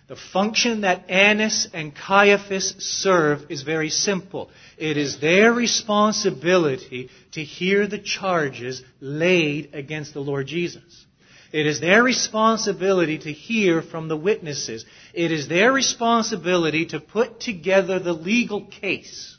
The 0.08 0.16
function 0.16 0.82
that 0.82 1.10
Annas 1.10 1.68
and 1.74 1.94
Caiaphas 1.94 2.76
serve 2.80 3.52
is 3.52 3.64
very 3.64 3.90
simple. 3.90 4.50
It 4.78 4.96
is 4.96 5.20
their 5.20 5.52
responsibility 5.52 7.10
to 7.34 7.44
hear 7.44 7.86
the 7.86 8.00
charges 8.00 8.82
laid 9.02 9.76
against 9.76 10.14
the 10.14 10.22
Lord 10.22 10.48
Jesus. 10.48 11.06
It 11.52 11.68
is 11.68 11.82
their 11.82 12.02
responsibility 12.02 13.18
to 13.18 13.34
hear 13.34 13.82
from 13.82 14.08
the 14.08 14.16
witnesses. 14.16 14.86
It 15.14 15.30
is 15.34 15.50
their 15.50 15.74
responsibility 15.74 16.86
to 16.88 17.02
put 17.02 17.42
together 17.42 18.00
the 18.00 18.14
legal 18.14 18.68
case 18.68 19.38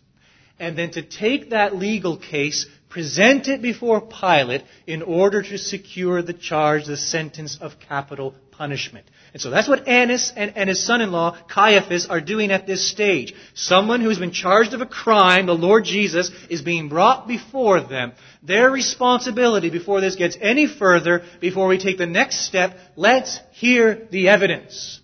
and 0.58 0.76
then 0.76 0.90
to 0.90 1.02
take 1.02 1.50
that 1.50 1.76
legal 1.76 2.16
case, 2.16 2.66
present 2.88 3.48
it 3.48 3.62
before 3.62 4.00
Pilate 4.00 4.64
in 4.86 5.02
order 5.02 5.42
to 5.42 5.58
secure 5.58 6.22
the 6.22 6.32
charge, 6.32 6.86
the 6.86 6.96
sentence 6.96 7.58
of 7.60 7.78
capital 7.78 8.34
punishment. 8.50 9.06
And 9.32 9.40
so 9.40 9.50
that's 9.50 9.68
what 9.68 9.86
Annas 9.86 10.32
and, 10.34 10.56
and 10.56 10.68
his 10.68 10.84
son-in-law, 10.84 11.38
Caiaphas, 11.48 12.06
are 12.06 12.20
doing 12.20 12.50
at 12.50 12.66
this 12.66 12.90
stage. 12.90 13.34
Someone 13.54 14.00
who's 14.00 14.18
been 14.18 14.32
charged 14.32 14.74
of 14.74 14.80
a 14.80 14.86
crime, 14.86 15.46
the 15.46 15.54
Lord 15.54 15.84
Jesus, 15.84 16.30
is 16.50 16.62
being 16.62 16.88
brought 16.88 17.28
before 17.28 17.80
them. 17.80 18.12
Their 18.42 18.70
responsibility 18.70 19.70
before 19.70 20.00
this 20.00 20.16
gets 20.16 20.36
any 20.40 20.66
further, 20.66 21.22
before 21.40 21.68
we 21.68 21.78
take 21.78 21.98
the 21.98 22.06
next 22.06 22.46
step, 22.46 22.78
let's 22.96 23.38
hear 23.52 24.08
the 24.10 24.28
evidence. 24.28 25.00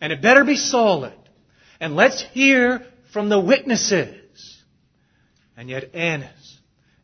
And 0.00 0.12
it 0.12 0.22
better 0.22 0.44
be 0.44 0.56
solid. 0.56 1.14
And 1.80 1.96
let's 1.96 2.22
hear 2.22 2.86
from 3.12 3.28
the 3.28 3.40
witnesses. 3.40 4.62
And 5.56 5.68
yet 5.68 5.94
Annas, 5.94 6.58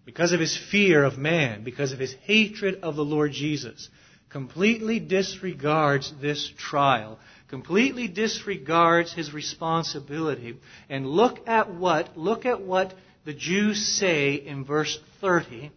because 0.08 0.32
of 0.32 0.40
his 0.40 0.56
fear 0.56 1.04
of 1.04 1.18
man, 1.18 1.62
because 1.62 1.92
of 1.92 1.98
his 1.98 2.14
hatred 2.22 2.80
of 2.82 2.96
the 2.96 3.04
Lord 3.04 3.30
Jesus, 3.30 3.90
completely 4.30 4.98
disregards 4.98 6.14
this 6.18 6.50
trial, 6.56 7.18
completely 7.48 8.08
disregards 8.08 9.12
his 9.12 9.34
responsibility. 9.34 10.56
And 10.88 11.06
look 11.06 11.46
at 11.46 11.74
what, 11.74 12.16
look 12.16 12.46
at 12.46 12.62
what 12.62 12.94
the 13.26 13.34
Jews 13.34 13.86
say 13.86 14.32
in 14.32 14.64
verse 14.64 14.98
30 15.20 15.72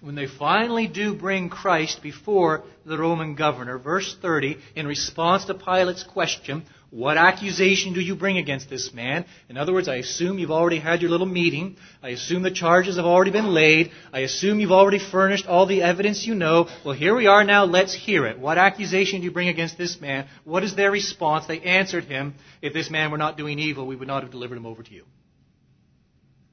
when 0.00 0.16
they 0.16 0.26
finally 0.26 0.88
do 0.88 1.14
bring 1.14 1.48
Christ 1.48 2.02
before 2.02 2.64
the 2.84 2.98
Roman 2.98 3.36
governor. 3.36 3.78
Verse 3.78 4.16
30, 4.20 4.58
in 4.74 4.88
response 4.88 5.44
to 5.44 5.54
Pilate's 5.54 6.02
question, 6.02 6.64
what 6.92 7.16
accusation 7.16 7.94
do 7.94 8.02
you 8.02 8.14
bring 8.14 8.36
against 8.36 8.68
this 8.68 8.92
man? 8.92 9.24
In 9.48 9.56
other 9.56 9.72
words, 9.72 9.88
I 9.88 9.94
assume 9.94 10.38
you've 10.38 10.50
already 10.50 10.78
had 10.78 11.00
your 11.00 11.10
little 11.10 11.26
meeting. 11.26 11.78
I 12.02 12.10
assume 12.10 12.42
the 12.42 12.50
charges 12.50 12.96
have 12.96 13.06
already 13.06 13.30
been 13.30 13.54
laid. 13.54 13.92
I 14.12 14.20
assume 14.20 14.60
you've 14.60 14.72
already 14.72 14.98
furnished 14.98 15.46
all 15.46 15.64
the 15.64 15.80
evidence 15.80 16.26
you 16.26 16.34
know. 16.34 16.68
Well, 16.84 16.94
here 16.94 17.16
we 17.16 17.26
are 17.26 17.44
now. 17.44 17.64
Let's 17.64 17.94
hear 17.94 18.26
it. 18.26 18.38
What 18.38 18.58
accusation 18.58 19.20
do 19.20 19.24
you 19.24 19.30
bring 19.30 19.48
against 19.48 19.78
this 19.78 20.02
man? 20.02 20.26
What 20.44 20.64
is 20.64 20.76
their 20.76 20.90
response? 20.90 21.46
They 21.46 21.60
answered 21.60 22.04
him, 22.04 22.34
if 22.60 22.74
this 22.74 22.90
man 22.90 23.10
were 23.10 23.16
not 23.16 23.38
doing 23.38 23.58
evil, 23.58 23.86
we 23.86 23.96
would 23.96 24.06
not 24.06 24.22
have 24.22 24.30
delivered 24.30 24.58
him 24.58 24.66
over 24.66 24.82
to 24.82 24.92
you. 24.92 25.06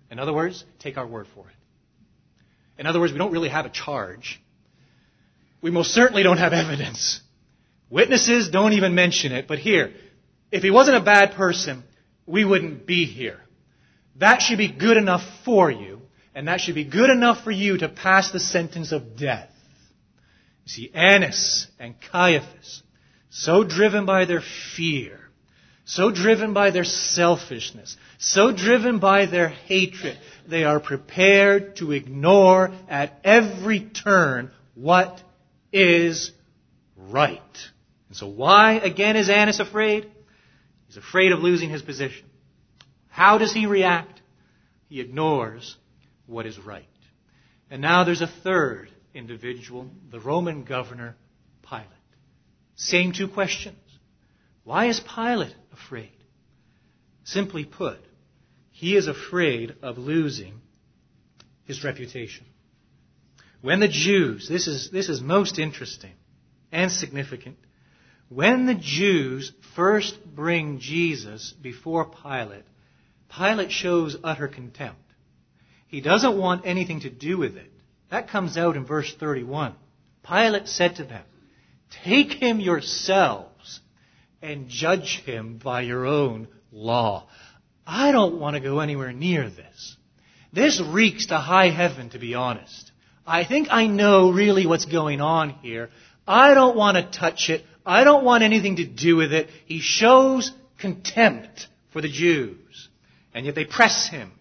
In 0.10 0.20
other 0.20 0.32
words, 0.32 0.64
take 0.80 0.96
our 0.96 1.06
word 1.06 1.28
for 1.36 1.50
it. 1.50 1.56
In 2.78 2.88
other 2.88 3.02
words, 3.02 3.12
we 3.12 3.20
don't 3.20 3.34
really 3.34 3.50
have 3.50 3.66
a 3.66 3.70
charge. 3.70 4.42
We 5.62 5.70
most 5.70 5.92
certainly 5.92 6.24
don't 6.24 6.38
have 6.38 6.54
evidence. 6.54 7.20
Witnesses 7.90 8.50
don't 8.50 8.72
even 8.72 8.96
mention 8.96 9.34
it, 9.34 9.46
but 9.46 9.60
here, 9.60 9.92
if 10.52 10.64
he 10.64 10.72
wasn't 10.72 10.98
a 10.98 11.02
bad 11.02 11.34
person, 11.34 11.84
we 12.26 12.46
wouldn't 12.46 12.86
be 12.86 13.06
here. 13.06 13.40
That 14.18 14.42
should 14.42 14.58
be 14.58 14.72
good 14.72 14.98
enough 14.98 15.24
for 15.46 15.72
you, 15.72 16.02
and 16.36 16.48
that 16.48 16.62
should 16.62 16.76
be 16.76 16.84
good 16.84 17.10
enough 17.10 17.44
for 17.44 17.52
you 17.52 17.78
to 17.78 17.90
pass 17.90 18.32
the 18.32 18.40
sentence 18.40 18.92
of 18.92 19.18
death. 19.18 19.50
You 20.66 20.72
see, 20.72 20.92
Annas 20.94 21.68
and 21.80 21.96
Caiaphas, 22.12 22.84
so 23.30 23.64
driven 23.64 24.06
by 24.06 24.26
their 24.26 24.42
fear, 24.76 25.20
so 25.86 26.12
driven 26.12 26.54
by 26.54 26.72
their 26.72 26.84
selfishness, 26.84 27.98
so 28.20 28.52
driven 28.52 29.00
by 29.00 29.26
their 29.26 29.48
hatred, 29.48 30.18
they 30.48 30.64
are 30.64 30.80
prepared 30.80 31.78
to 31.78 31.92
ignore 31.92 32.72
at 32.88 33.20
every 33.24 33.80
turn 33.80 34.52
what 34.76 35.22
is 35.72 36.32
right. 36.96 37.42
And 38.10 38.18
so 38.18 38.28
why 38.28 38.74
again 38.74 39.16
is 39.16 39.30
Annas 39.30 39.60
afraid? 39.60 40.10
He's 40.90 40.98
afraid 40.98 41.32
of 41.32 41.40
losing 41.40 41.70
his 41.70 41.84
position. 41.84 42.26
How 43.10 43.38
does 43.38 43.54
he 43.54 43.68
react? 43.68 44.22
He 44.88 45.00
ignores 45.00 45.78
what 46.26 46.48
is 46.48 46.58
right. 46.58 46.88
And 47.70 47.80
now 47.80 48.06
there's 48.06 48.22
a 48.22 48.28
third 48.44 48.90
individual, 49.14 49.88
the 50.10 50.20
Roman 50.20 50.64
governor, 50.64 51.16
Pilate. 51.62 51.86
Same 52.76 53.14
two 53.14 53.28
questions. 53.28 53.78
Why 54.64 54.88
is 54.88 55.00
Pilate 55.00 55.54
afraid? 55.72 56.10
Simply 57.24 57.66
put, 57.66 58.00
he 58.72 58.96
is 58.96 59.08
afraid 59.08 59.76
of 59.84 60.00
losing 60.00 60.60
his 61.66 61.84
reputation. 61.84 62.48
When 63.62 63.80
the 63.80 63.88
Jews, 63.88 64.50
this 64.50 64.66
is, 64.66 64.90
this 64.92 65.08
is 65.08 65.22
most 65.22 65.60
interesting 65.60 66.14
and 66.72 66.92
significant, 66.92 67.58
when 68.30 68.68
the 68.68 68.76
Jews 68.76 69.52
first 69.76 70.18
bring 70.24 70.80
Jesus 70.80 71.54
before 71.62 72.06
Pilate, 72.06 72.66
Pilate 73.36 73.72
shows 73.72 74.16
utter 74.24 74.48
contempt. 74.48 75.02
He 75.88 76.02
doesn't 76.02 76.38
want 76.38 76.66
anything 76.66 77.02
to 77.02 77.10
do 77.10 77.38
with 77.38 77.58
it. 77.58 77.72
That 78.12 78.30
comes 78.30 78.58
out 78.58 78.76
in 78.76 78.86
verse 78.86 79.14
31. 79.20 79.76
Pilate 80.24 80.68
said 80.68 80.96
to 80.98 81.04
them, 81.04 81.24
Take 82.04 82.34
him 82.34 82.60
yourselves 82.60 83.80
and 84.42 84.70
judge 84.70 85.22
him 85.26 85.60
by 85.64 85.82
your 85.82 86.06
own 86.06 86.48
law. 86.72 87.28
I 87.86 88.12
don't 88.12 88.40
want 88.40 88.56
to 88.56 88.60
go 88.60 88.80
anywhere 88.80 89.12
near 89.12 89.50
this. 89.50 89.98
This 90.54 90.82
reeks 90.82 91.28
to 91.28 91.38
high 91.38 91.70
heaven, 91.70 92.10
to 92.12 92.20
be 92.20 92.36
honest. 92.36 92.92
I 93.26 93.44
think 93.44 93.68
I 93.72 93.88
know 93.88 94.32
really 94.32 94.66
what's 94.66 94.86
going 94.86 95.22
on 95.22 95.52
here. 95.62 95.90
I 96.28 96.54
don't 96.54 96.76
want 96.76 96.98
to 96.98 97.20
touch 97.20 97.50
it. 97.50 97.64
I 97.86 98.04
don't 98.04 98.24
want 98.24 98.44
anything 98.44 98.78
to 98.78 98.86
do 98.86 99.16
with 99.16 99.34
it. 99.34 99.50
He 99.66 99.80
shows 99.80 100.52
contempt 100.80 101.68
for 101.92 102.02
the 102.02 102.10
Jews. 102.10 102.90
And 103.34 103.46
yet 103.46 103.56
they 103.56 103.66
press 103.66 104.08
him. 104.10 104.32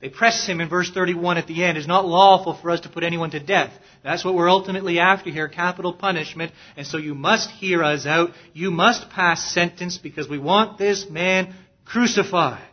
They 0.00 0.10
press 0.10 0.46
him 0.46 0.60
in 0.60 0.68
verse 0.68 0.90
31 0.90 1.38
at 1.38 1.46
the 1.46 1.64
end. 1.64 1.78
It's 1.78 1.86
not 1.86 2.06
lawful 2.06 2.54
for 2.54 2.70
us 2.70 2.80
to 2.80 2.90
put 2.90 3.04
anyone 3.04 3.30
to 3.30 3.40
death. 3.40 3.72
That's 4.02 4.22
what 4.22 4.34
we're 4.34 4.50
ultimately 4.50 4.98
after 4.98 5.30
here, 5.30 5.48
capital 5.48 5.94
punishment. 5.94 6.52
And 6.76 6.86
so 6.86 6.98
you 6.98 7.14
must 7.14 7.50
hear 7.50 7.82
us 7.82 8.04
out. 8.04 8.32
You 8.52 8.70
must 8.70 9.08
pass 9.08 9.52
sentence 9.52 9.96
because 9.96 10.28
we 10.28 10.38
want 10.38 10.76
this 10.76 11.08
man 11.08 11.54
crucified. 11.86 12.68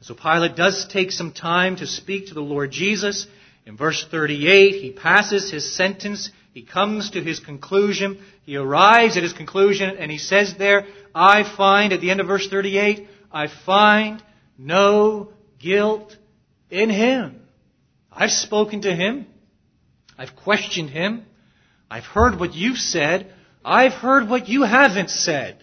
So 0.00 0.14
Pilate 0.14 0.56
does 0.56 0.88
take 0.88 1.10
some 1.10 1.32
time 1.32 1.76
to 1.76 1.86
speak 1.86 2.28
to 2.28 2.34
the 2.34 2.40
Lord 2.40 2.70
Jesus. 2.70 3.26
In 3.66 3.76
verse 3.76 4.06
38, 4.10 4.80
he 4.80 4.90
passes 4.92 5.50
his 5.50 5.70
sentence. 5.76 6.30
He 6.58 6.64
comes 6.64 7.10
to 7.10 7.22
his 7.22 7.38
conclusion. 7.38 8.18
He 8.44 8.56
arrives 8.56 9.16
at 9.16 9.22
his 9.22 9.32
conclusion 9.32 9.96
and 9.96 10.10
he 10.10 10.18
says 10.18 10.56
there, 10.58 10.86
I 11.14 11.44
find, 11.56 11.92
at 11.92 12.00
the 12.00 12.10
end 12.10 12.18
of 12.18 12.26
verse 12.26 12.48
38, 12.48 13.06
I 13.30 13.46
find 13.46 14.20
no 14.58 15.28
guilt 15.60 16.16
in 16.68 16.90
him. 16.90 17.42
I've 18.10 18.32
spoken 18.32 18.80
to 18.80 18.92
him. 18.92 19.28
I've 20.18 20.34
questioned 20.34 20.90
him. 20.90 21.26
I've 21.88 22.06
heard 22.06 22.40
what 22.40 22.54
you've 22.54 22.78
said. 22.78 23.32
I've 23.64 23.92
heard 23.92 24.28
what 24.28 24.48
you 24.48 24.64
haven't 24.64 25.10
said. 25.10 25.60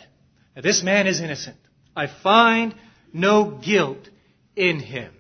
Now, 0.56 0.62
this 0.62 0.82
man 0.82 1.08
is 1.08 1.20
innocent. 1.20 1.58
I 1.94 2.08
find 2.08 2.74
no 3.12 3.52
guilt 3.52 4.10
in 4.56 4.80
him. 4.80 5.12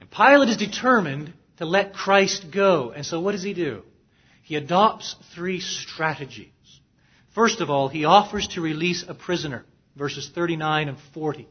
And 0.00 0.08
Pilate 0.08 0.50
is 0.50 0.58
determined 0.58 1.32
to 1.56 1.64
let 1.64 1.92
Christ 1.92 2.52
go. 2.52 2.92
And 2.92 3.04
so 3.04 3.18
what 3.18 3.32
does 3.32 3.42
he 3.42 3.52
do? 3.52 3.82
He 4.52 4.58
adopts 4.58 5.16
three 5.34 5.60
strategies. 5.60 6.50
First 7.34 7.62
of 7.62 7.70
all, 7.70 7.88
he 7.88 8.04
offers 8.04 8.48
to 8.48 8.60
release 8.60 9.02
a 9.08 9.14
prisoner, 9.14 9.64
verses 9.96 10.30
39 10.34 10.90
and 10.90 10.98
40. 11.14 11.48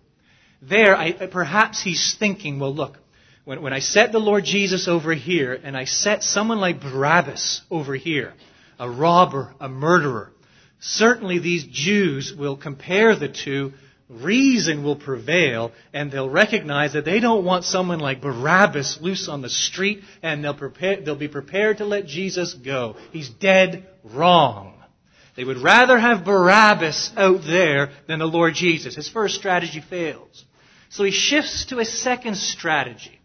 there, 0.62 0.96
I, 0.96 1.14
perhaps 1.26 1.82
he's 1.82 2.16
thinking, 2.20 2.60
well, 2.60 2.76
look, 2.76 3.00
when, 3.44 3.64
when 3.64 3.74
I 3.74 3.80
set 3.80 4.12
the 4.12 4.20
Lord 4.20 4.44
Jesus 4.44 4.88
over 4.88 5.16
here 5.16 5.52
and 5.52 5.76
I 5.76 5.86
set 5.86 6.22
someone 6.22 6.60
like 6.60 6.80
Barabbas 6.80 7.64
over 7.72 7.96
here, 7.96 8.36
a 8.78 8.88
robber, 8.88 9.56
a 9.60 9.68
murderer, 9.68 10.32
certainly 10.80 11.40
these 11.40 11.64
Jews 11.64 12.32
will 12.38 12.56
compare 12.56 13.16
the 13.16 13.30
two 13.30 13.74
reason 14.12 14.84
will 14.84 14.96
prevail 14.96 15.72
and 15.94 16.12
they'll 16.12 16.30
recognize 16.30 16.94
that 16.94 17.06
they 17.06 17.20
don't 17.20 17.46
want 17.46 17.64
someone 17.64 18.00
like 18.00 18.22
Barabbas 18.22 19.00
loose 19.02 19.28
on 19.28 19.42
the 19.42 19.50
street 19.50 20.04
and 20.22 20.44
they'll, 20.44 20.54
prepare, 20.54 21.02
they'll 21.02 21.16
be 21.16 21.28
prepared 21.28 21.78
to 21.78 21.86
let 21.86 22.06
Jesus 22.06 22.54
go. 22.54 22.98
He's 23.12 23.30
dead 23.30 23.88
wrong. 24.04 24.74
They 25.36 25.44
would 25.44 25.60
rather 25.60 25.98
have 25.98 26.26
Barabbas 26.26 27.12
out 27.16 27.42
there 27.46 27.92
than 28.08 28.20
the 28.20 28.26
Lord 28.26 28.54
Jesus. 28.54 28.96
His 28.96 29.10
first 29.10 29.36
strategy 29.36 29.82
fails. 29.82 30.46
So 30.90 31.04
he 31.06 31.12
shifts 31.12 31.66
to 31.68 31.80
a 31.80 31.86
second 31.86 32.36
strategy. 32.36 33.20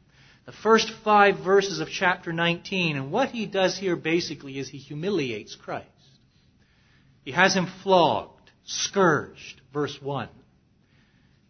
The 0.44 0.52
first 0.52 0.92
five 1.02 1.40
verses 1.40 1.80
of 1.80 1.88
chapter 1.88 2.32
19. 2.32 2.96
And 2.96 3.10
what 3.10 3.30
he 3.30 3.46
does 3.46 3.76
here 3.76 3.96
basically 3.96 4.58
is 4.60 4.68
he 4.68 4.78
humiliates 4.78 5.56
Christ. 5.56 5.88
He 7.24 7.32
has 7.32 7.54
him 7.54 7.66
flogged, 7.82 8.52
scourged, 8.64 9.60
verse 9.72 10.00
1. 10.00 10.28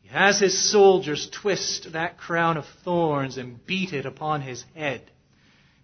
He 0.06 0.12
has 0.12 0.38
his 0.38 0.70
soldiers 0.70 1.28
twist 1.32 1.92
that 1.92 2.16
crown 2.16 2.56
of 2.56 2.64
thorns 2.84 3.38
and 3.38 3.66
beat 3.66 3.92
it 3.92 4.06
upon 4.06 4.40
his 4.40 4.64
head. 4.76 5.02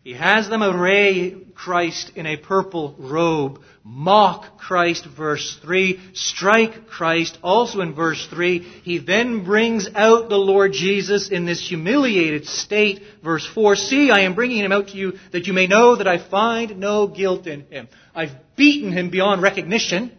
He 0.05 0.13
has 0.13 0.49
them 0.49 0.63
array 0.63 1.35
Christ 1.57 2.13
in 2.15 2.27
a 2.27 2.37
purple 2.37 2.95
robe, 2.99 3.61
mock 3.83 4.59
Christ, 4.59 5.07
verse 5.07 5.59
3, 5.63 5.99
strike 6.13 6.87
Christ, 6.87 7.37
also 7.43 7.81
in 7.81 7.95
verse 7.95 8.25
3. 8.31 8.61
He 8.61 8.99
then 8.99 9.43
brings 9.45 9.89
out 9.93 10.29
the 10.29 10.37
Lord 10.37 10.73
Jesus 10.73 11.29
in 11.29 11.45
this 11.45 11.69
humiliated 11.69 12.47
state, 12.47 13.03
verse 13.25 13.49
4. 13.55 13.75
See, 13.75 14.13
I 14.13 14.21
am 14.21 14.37
bringing 14.37 14.65
him 14.65 14.71
out 14.71 14.89
to 14.89 14.97
you 14.97 15.19
that 15.33 15.49
you 15.49 15.53
may 15.53 15.67
know 15.67 15.97
that 15.97 16.07
I 16.07 16.19
find 16.19 16.79
no 16.79 17.09
guilt 17.09 17.49
in 17.49 17.63
him. 17.63 17.89
I've 18.15 18.37
beaten 18.55 18.93
him 18.93 19.11
beyond 19.11 19.43
recognition. 19.43 20.13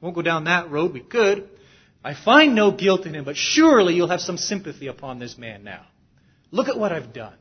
Won't 0.00 0.16
go 0.16 0.22
down 0.22 0.44
that 0.44 0.72
road, 0.72 0.92
we 0.92 1.00
could. 1.00 1.48
I 2.04 2.12
find 2.12 2.54
no 2.54 2.70
guilt 2.70 3.06
in 3.06 3.14
him, 3.14 3.24
but 3.24 3.36
surely 3.36 3.94
you'll 3.94 4.10
have 4.10 4.20
some 4.20 4.36
sympathy 4.36 4.88
upon 4.88 5.18
this 5.18 5.38
man 5.38 5.64
now. 5.64 5.86
Look 6.50 6.68
at 6.68 6.78
what 6.78 6.92
I've 6.92 7.14
done. 7.14 7.34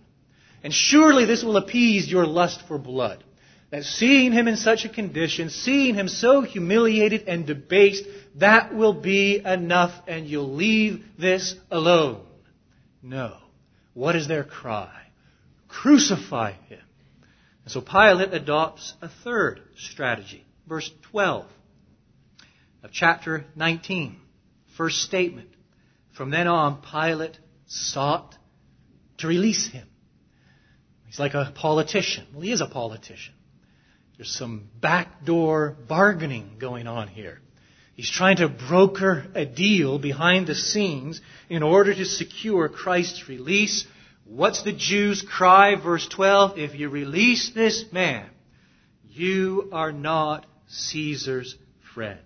And 0.64 0.74
surely 0.74 1.26
this 1.26 1.44
will 1.44 1.58
appease 1.58 2.10
your 2.10 2.26
lust 2.26 2.62
for 2.68 2.78
blood. 2.78 3.24
That 3.72 3.84
seeing 3.84 4.32
him 4.32 4.48
in 4.48 4.56
such 4.56 4.86
a 4.86 4.90
condition, 4.90 5.50
seeing 5.50 5.96
him 5.96 6.08
so 6.08 6.42
humiliated 6.42 7.24
and 7.28 7.46
debased, 7.46 8.06
that 8.36 8.74
will 8.74 8.94
be 8.94 9.42
enough 9.44 9.92
and 10.08 10.28
you'll 10.28 10.54
leave 10.54 11.04
this 11.20 11.56
alone. 11.70 12.22
No. 13.02 13.36
What 13.94 14.16
is 14.16 14.28
their 14.28 14.44
cry? 14.44 15.08
Crucify 15.68 16.54
him. 16.70 16.80
And 17.64 17.72
so 17.72 17.82
Pilate 17.82 18.34
adopts 18.34 18.94
a 19.02 19.10
third 19.24 19.62
strategy. 19.78 20.46
Verse 20.68 20.90
12 21.12 21.46
of 22.84 22.92
chapter 22.92 23.46
19. 23.56 24.20
First 24.78 25.02
statement. 25.02 25.50
From 26.14 26.30
then 26.30 26.48
on, 26.48 26.82
Pilate 26.82 27.38
sought 27.68 28.36
to 29.20 29.28
release 29.28 29.68
him. 29.68 29.88
He's 31.06 31.20
like 31.20 31.34
a 31.34 31.52
politician. 31.56 32.26
Well, 32.34 32.42
he 32.42 32.52
is 32.52 32.62
a 32.62 32.68
politician. 32.68 33.34
There's 34.18 34.36
some 34.36 34.70
backdoor 34.80 35.76
bargaining 35.88 36.58
going 36.60 36.88
on 36.88 37.08
here. 37.08 37.40
He's 37.96 38.10
trying 38.10 38.38
to 38.38 38.50
broker 38.50 39.26
a 39.36 39.46
deal 39.46 40.00
behind 40.00 40.48
the 40.48 40.56
scenes 40.56 41.22
in 41.50 41.62
order 41.62 41.94
to 41.94 42.06
secure 42.06 42.68
Christ's 42.68 43.30
release. 43.30 43.86
What's 44.26 44.64
the 44.64 44.74
Jews' 44.74 45.22
cry? 45.22 45.76
Verse 45.76 46.08
12. 46.08 46.58
If 46.58 46.76
you 46.76 46.90
release 46.90 47.52
this 47.54 47.86
man, 47.92 48.28
you 49.10 49.70
are 49.72 49.92
not 49.92 50.48
Caesar's 50.68 51.56
friend. 51.94 52.20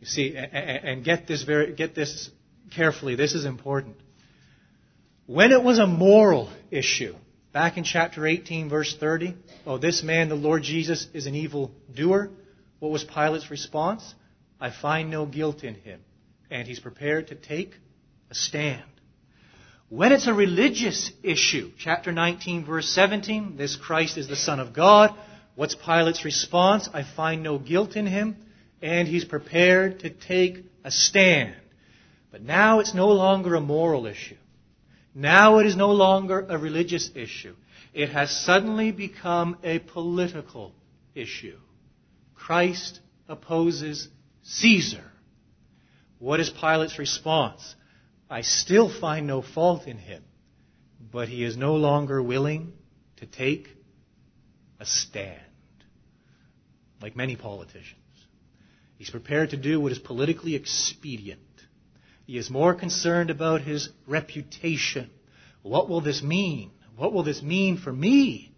You 0.00 0.06
see, 0.06 0.34
and 0.34 1.04
get 1.04 1.26
this 1.26 1.42
very, 1.42 1.74
get 1.74 1.94
this 1.94 2.30
carefully. 2.74 3.16
This 3.16 3.34
is 3.34 3.44
important. 3.44 3.96
When 5.26 5.52
it 5.52 5.62
was 5.62 5.78
a 5.78 5.86
moral 5.86 6.50
issue, 6.70 7.14
back 7.52 7.76
in 7.76 7.84
chapter 7.84 8.26
18, 8.26 8.70
verse 8.70 8.96
30, 8.98 9.36
oh, 9.66 9.76
this 9.76 10.02
man, 10.02 10.30
the 10.30 10.34
Lord 10.34 10.62
Jesus, 10.62 11.06
is 11.12 11.26
an 11.26 11.34
evil 11.34 11.70
doer. 11.94 12.30
What 12.78 12.90
was 12.90 13.04
Pilate's 13.04 13.50
response? 13.50 14.14
I 14.58 14.70
find 14.70 15.10
no 15.10 15.26
guilt 15.26 15.64
in 15.64 15.74
him. 15.74 16.00
And 16.50 16.66
he's 16.66 16.80
prepared 16.80 17.28
to 17.28 17.34
take 17.34 17.74
a 18.30 18.34
stand. 18.34 18.82
When 19.90 20.12
it's 20.12 20.26
a 20.26 20.34
religious 20.34 21.12
issue, 21.22 21.72
chapter 21.78 22.10
19, 22.10 22.64
verse 22.64 22.88
17, 22.88 23.56
this 23.56 23.76
Christ 23.76 24.16
is 24.16 24.28
the 24.28 24.36
Son 24.36 24.60
of 24.60 24.72
God. 24.72 25.14
What's 25.56 25.74
Pilate's 25.74 26.24
response? 26.24 26.88
I 26.92 27.04
find 27.04 27.42
no 27.42 27.58
guilt 27.58 27.96
in 27.96 28.06
him 28.06 28.36
and 28.82 29.06
he's 29.06 29.24
prepared 29.24 30.00
to 30.00 30.10
take 30.10 30.64
a 30.84 30.90
stand. 30.90 31.54
But 32.30 32.42
now 32.42 32.80
it's 32.80 32.94
no 32.94 33.08
longer 33.08 33.54
a 33.54 33.60
moral 33.60 34.06
issue. 34.06 34.36
Now 35.14 35.58
it 35.58 35.66
is 35.66 35.76
no 35.76 35.90
longer 35.90 36.46
a 36.48 36.56
religious 36.56 37.10
issue. 37.14 37.54
It 37.92 38.10
has 38.10 38.30
suddenly 38.30 38.92
become 38.92 39.58
a 39.64 39.80
political 39.80 40.72
issue. 41.14 41.58
Christ 42.34 43.00
opposes 43.28 44.08
Caesar. 44.42 45.04
What 46.18 46.40
is 46.40 46.50
Pilate's 46.50 46.98
response? 46.98 47.74
I 48.28 48.42
still 48.42 48.88
find 49.00 49.26
no 49.26 49.42
fault 49.42 49.86
in 49.86 49.98
him, 49.98 50.22
but 51.12 51.28
he 51.28 51.42
is 51.42 51.56
no 51.56 51.74
longer 51.74 52.22
willing 52.22 52.72
to 53.16 53.26
take 53.26 53.68
a 54.78 54.86
stand, 54.86 55.40
like 57.02 57.16
many 57.16 57.34
politicians. 57.34 57.96
He's 59.00 59.08
prepared 59.08 59.48
to 59.50 59.56
do 59.56 59.80
what 59.80 59.92
is 59.92 59.98
politically 59.98 60.54
expedient. 60.54 61.40
He 62.26 62.36
is 62.36 62.50
more 62.50 62.74
concerned 62.74 63.30
about 63.30 63.62
his 63.62 63.88
reputation. 64.06 65.08
What 65.62 65.88
will 65.88 66.02
this 66.02 66.22
mean? 66.22 66.70
What 66.96 67.14
will 67.14 67.22
this 67.22 67.40
mean 67.40 67.78
for 67.78 67.90
me? 67.90 68.52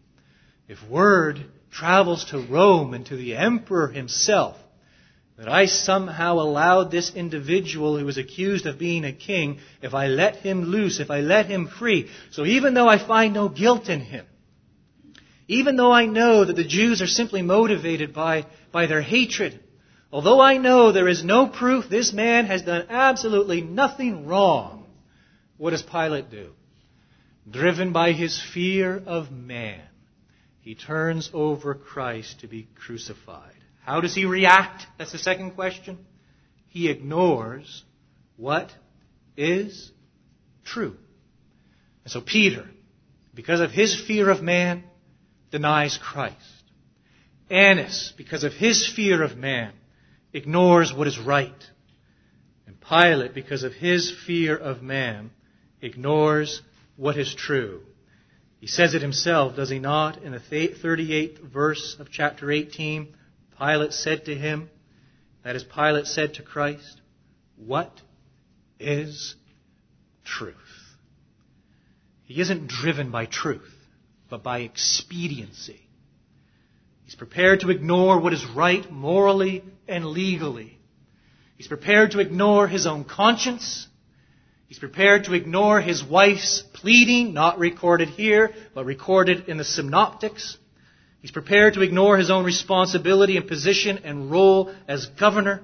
If 0.66 0.82
word 0.90 1.44
travels 1.70 2.24
to 2.30 2.40
Rome 2.40 2.92
and 2.92 3.06
to 3.06 3.16
the 3.16 3.36
emperor 3.36 3.86
himself 3.86 4.56
that 5.38 5.48
I 5.48 5.66
somehow 5.66 6.40
allowed 6.40 6.90
this 6.90 7.14
individual 7.14 7.96
who 7.96 8.04
was 8.04 8.18
accused 8.18 8.66
of 8.66 8.80
being 8.80 9.04
a 9.04 9.12
king, 9.12 9.60
if 9.80 9.94
I 9.94 10.08
let 10.08 10.34
him 10.38 10.64
loose, 10.64 10.98
if 10.98 11.12
I 11.12 11.20
let 11.20 11.46
him 11.46 11.68
free, 11.68 12.10
so 12.32 12.44
even 12.44 12.74
though 12.74 12.88
I 12.88 12.98
find 12.98 13.32
no 13.32 13.48
guilt 13.48 13.88
in 13.88 14.00
him, 14.00 14.26
even 15.46 15.76
though 15.76 15.92
I 15.92 16.06
know 16.06 16.44
that 16.44 16.56
the 16.56 16.64
Jews 16.64 17.00
are 17.00 17.06
simply 17.06 17.42
motivated 17.42 18.12
by, 18.12 18.46
by 18.72 18.86
their 18.86 19.02
hatred, 19.02 19.60
Although 20.12 20.40
I 20.40 20.58
know 20.58 20.92
there 20.92 21.08
is 21.08 21.24
no 21.24 21.46
proof 21.46 21.88
this 21.88 22.12
man 22.12 22.44
has 22.44 22.62
done 22.62 22.86
absolutely 22.90 23.62
nothing 23.62 24.26
wrong, 24.26 24.84
what 25.56 25.70
does 25.70 25.82
Pilate 25.82 26.30
do? 26.30 26.52
Driven 27.50 27.92
by 27.92 28.12
his 28.12 28.40
fear 28.52 29.02
of 29.06 29.32
man, 29.32 29.80
he 30.60 30.74
turns 30.74 31.30
over 31.32 31.74
Christ 31.74 32.40
to 32.40 32.46
be 32.46 32.68
crucified. 32.74 33.54
How 33.84 34.02
does 34.02 34.14
he 34.14 34.26
react? 34.26 34.86
That's 34.98 35.12
the 35.12 35.18
second 35.18 35.52
question. 35.52 35.98
He 36.68 36.90
ignores 36.90 37.82
what 38.36 38.70
is 39.36 39.90
true. 40.62 40.96
And 42.04 42.12
so 42.12 42.20
Peter, 42.20 42.66
because 43.34 43.60
of 43.60 43.70
his 43.70 43.98
fear 43.98 44.28
of 44.28 44.42
man, 44.42 44.84
denies 45.50 45.98
Christ. 46.00 46.36
Annas, 47.50 48.12
because 48.16 48.44
of 48.44 48.52
his 48.52 48.86
fear 48.86 49.22
of 49.22 49.36
man, 49.36 49.72
ignores 50.32 50.92
what 50.92 51.06
is 51.06 51.18
right. 51.18 51.70
And 52.66 52.80
Pilate, 52.80 53.34
because 53.34 53.62
of 53.62 53.72
his 53.72 54.12
fear 54.26 54.56
of 54.56 54.82
man, 54.82 55.30
ignores 55.80 56.62
what 56.96 57.18
is 57.18 57.34
true. 57.34 57.82
He 58.60 58.66
says 58.66 58.94
it 58.94 59.02
himself, 59.02 59.56
does 59.56 59.70
he 59.70 59.78
not? 59.78 60.22
In 60.22 60.32
the 60.32 60.38
38th 60.38 61.40
verse 61.40 61.96
of 61.98 62.10
chapter 62.10 62.50
18, 62.50 63.14
Pilate 63.58 63.92
said 63.92 64.24
to 64.26 64.34
him, 64.34 64.70
that 65.44 65.56
is, 65.56 65.64
Pilate 65.64 66.06
said 66.06 66.34
to 66.34 66.42
Christ, 66.42 67.00
What 67.56 67.92
is 68.78 69.34
truth? 70.24 70.56
He 72.24 72.40
isn't 72.40 72.68
driven 72.68 73.10
by 73.10 73.26
truth, 73.26 73.74
but 74.30 74.42
by 74.42 74.60
expediency. 74.60 75.80
He's 77.04 77.14
prepared 77.14 77.60
to 77.60 77.70
ignore 77.70 78.20
what 78.20 78.32
is 78.32 78.44
right 78.46 78.90
morally 78.90 79.64
and 79.88 80.06
legally. 80.06 80.78
He's 81.56 81.68
prepared 81.68 82.12
to 82.12 82.20
ignore 82.20 82.66
his 82.66 82.86
own 82.86 83.04
conscience. 83.04 83.86
He's 84.66 84.78
prepared 84.78 85.24
to 85.24 85.34
ignore 85.34 85.80
his 85.80 86.02
wife's 86.02 86.62
pleading, 86.72 87.34
not 87.34 87.58
recorded 87.58 88.08
here, 88.08 88.54
but 88.74 88.86
recorded 88.86 89.48
in 89.48 89.58
the 89.58 89.64
synoptics. 89.64 90.56
He's 91.20 91.30
prepared 91.30 91.74
to 91.74 91.82
ignore 91.82 92.16
his 92.16 92.30
own 92.30 92.44
responsibility 92.44 93.36
and 93.36 93.46
position 93.46 93.98
and 93.98 94.30
role 94.30 94.74
as 94.88 95.06
governor. 95.06 95.62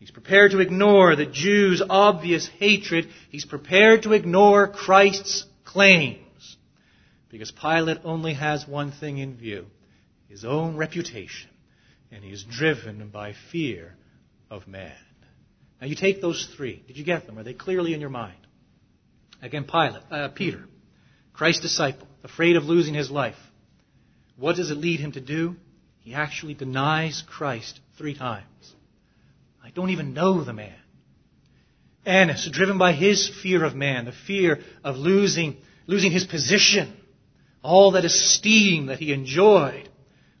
He's 0.00 0.10
prepared 0.10 0.50
to 0.50 0.60
ignore 0.60 1.14
the 1.14 1.26
Jews' 1.26 1.82
obvious 1.88 2.48
hatred. 2.58 3.08
He's 3.30 3.44
prepared 3.44 4.02
to 4.02 4.12
ignore 4.12 4.68
Christ's 4.68 5.44
claims. 5.64 6.56
Because 7.30 7.52
Pilate 7.52 7.98
only 8.04 8.34
has 8.34 8.66
one 8.66 8.90
thing 8.90 9.18
in 9.18 9.36
view 9.36 9.66
his 10.34 10.44
own 10.44 10.76
reputation. 10.76 11.48
And 12.10 12.24
he 12.24 12.30
is 12.30 12.42
driven 12.42 13.08
by 13.10 13.34
fear 13.52 13.94
of 14.50 14.66
man. 14.66 14.96
Now 15.80 15.86
you 15.86 15.94
take 15.94 16.20
those 16.20 16.52
three. 16.56 16.82
Did 16.88 16.96
you 16.96 17.04
get 17.04 17.26
them? 17.26 17.38
Are 17.38 17.44
they 17.44 17.54
clearly 17.54 17.94
in 17.94 18.00
your 18.00 18.10
mind? 18.10 18.34
Again, 19.40 19.62
Pilate, 19.62 20.02
uh, 20.10 20.28
Peter, 20.30 20.64
Christ's 21.32 21.62
disciple, 21.62 22.08
afraid 22.24 22.56
of 22.56 22.64
losing 22.64 22.94
his 22.94 23.12
life. 23.12 23.36
What 24.36 24.56
does 24.56 24.72
it 24.72 24.78
lead 24.78 24.98
him 24.98 25.12
to 25.12 25.20
do? 25.20 25.54
He 26.00 26.14
actually 26.14 26.54
denies 26.54 27.22
Christ 27.24 27.78
three 27.96 28.16
times. 28.16 28.74
I 29.62 29.70
don't 29.70 29.90
even 29.90 30.14
know 30.14 30.42
the 30.42 30.52
man. 30.52 30.74
Annas, 32.04 32.48
driven 32.50 32.76
by 32.76 32.92
his 32.92 33.30
fear 33.40 33.64
of 33.64 33.76
man, 33.76 34.04
the 34.04 34.12
fear 34.26 34.58
of 34.82 34.96
losing, 34.96 35.58
losing 35.86 36.10
his 36.10 36.24
position, 36.24 36.92
all 37.62 37.92
that 37.92 38.04
esteem 38.04 38.86
that 38.86 38.98
he 38.98 39.12
enjoyed. 39.12 39.90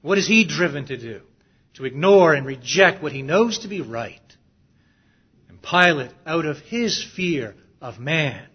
What 0.04 0.18
is 0.18 0.26
he 0.26 0.44
driven 0.44 0.84
to 0.88 0.98
do? 0.98 1.22
To 1.76 1.86
ignore 1.86 2.34
and 2.34 2.44
reject 2.44 3.02
what 3.02 3.12
he 3.12 3.22
knows 3.22 3.60
to 3.60 3.68
be 3.68 3.80
right. 3.80 4.20
And 5.48 5.62
Pilate, 5.62 6.10
out 6.26 6.44
of 6.44 6.58
his 6.58 7.02
fear 7.16 7.54
of 7.80 7.98
man, 7.98 8.46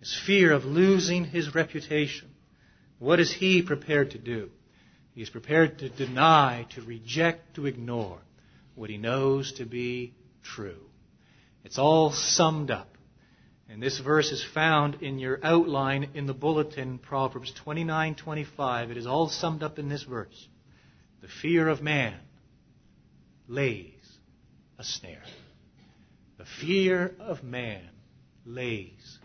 his 0.00 0.20
fear 0.26 0.52
of 0.52 0.64
losing 0.64 1.26
his 1.26 1.54
reputation, 1.54 2.30
what 2.98 3.20
is 3.20 3.32
he 3.32 3.62
prepared 3.62 4.10
to 4.10 4.18
do? 4.18 4.50
He 5.14 5.22
is 5.22 5.30
prepared 5.30 5.78
to 5.78 5.88
deny, 5.90 6.66
to 6.70 6.82
reject, 6.82 7.54
to 7.54 7.66
ignore 7.66 8.18
what 8.74 8.90
he 8.90 8.98
knows 8.98 9.52
to 9.58 9.64
be 9.64 10.12
true. 10.42 10.90
It's 11.62 11.78
all 11.78 12.10
summed 12.10 12.72
up. 12.72 12.97
And 13.70 13.82
this 13.82 13.98
verse 13.98 14.32
is 14.32 14.42
found 14.54 15.02
in 15.02 15.18
your 15.18 15.38
outline 15.42 16.10
in 16.14 16.26
the 16.26 16.34
bulletin, 16.34 16.98
Proverbs 16.98 17.52
29:25. 17.64 18.90
It 18.90 18.96
is 18.96 19.06
all 19.06 19.28
summed 19.28 19.62
up 19.62 19.78
in 19.78 19.88
this 19.88 20.04
verse. 20.04 20.48
The 21.20 21.28
fear 21.28 21.68
of 21.68 21.82
man 21.82 22.18
lays 23.46 23.92
a 24.78 24.84
snare. 24.84 25.22
The 26.38 26.46
fear 26.46 27.14
of 27.18 27.42
man 27.42 27.88
lays 28.46 29.18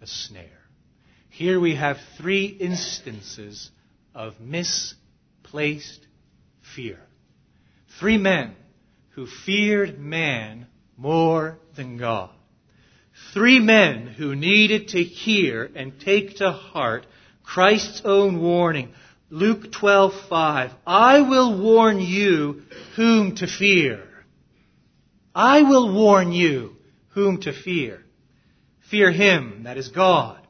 a 0.00 0.06
snare. 0.06 0.46
Here 1.28 1.60
we 1.60 1.74
have 1.74 1.98
three 2.16 2.46
instances 2.46 3.70
of 4.14 4.40
misplaced 4.40 6.06
fear. 6.74 7.00
Three 7.98 8.18
men 8.18 8.54
who 9.10 9.26
feared 9.26 9.98
man 9.98 10.68
more 10.96 11.58
than 11.76 11.98
God. 11.98 12.30
Three 13.32 13.60
men 13.60 14.06
who 14.06 14.34
needed 14.34 14.88
to 14.88 15.02
hear 15.02 15.70
and 15.74 16.00
take 16.00 16.36
to 16.36 16.50
heart 16.50 17.06
Christ's 17.44 18.02
own 18.04 18.40
warning. 18.40 18.92
Luke 19.30 19.70
12:5 19.70 20.72
I 20.86 21.20
will 21.20 21.58
warn 21.58 22.00
you 22.00 22.62
whom 22.96 23.36
to 23.36 23.46
fear. 23.46 24.06
I 25.34 25.62
will 25.62 25.92
warn 25.92 26.32
you 26.32 26.76
whom 27.10 27.40
to 27.42 27.52
fear. 27.52 28.04
Fear 28.80 29.12
him, 29.12 29.62
that 29.62 29.76
is 29.76 29.88
God, 29.88 30.44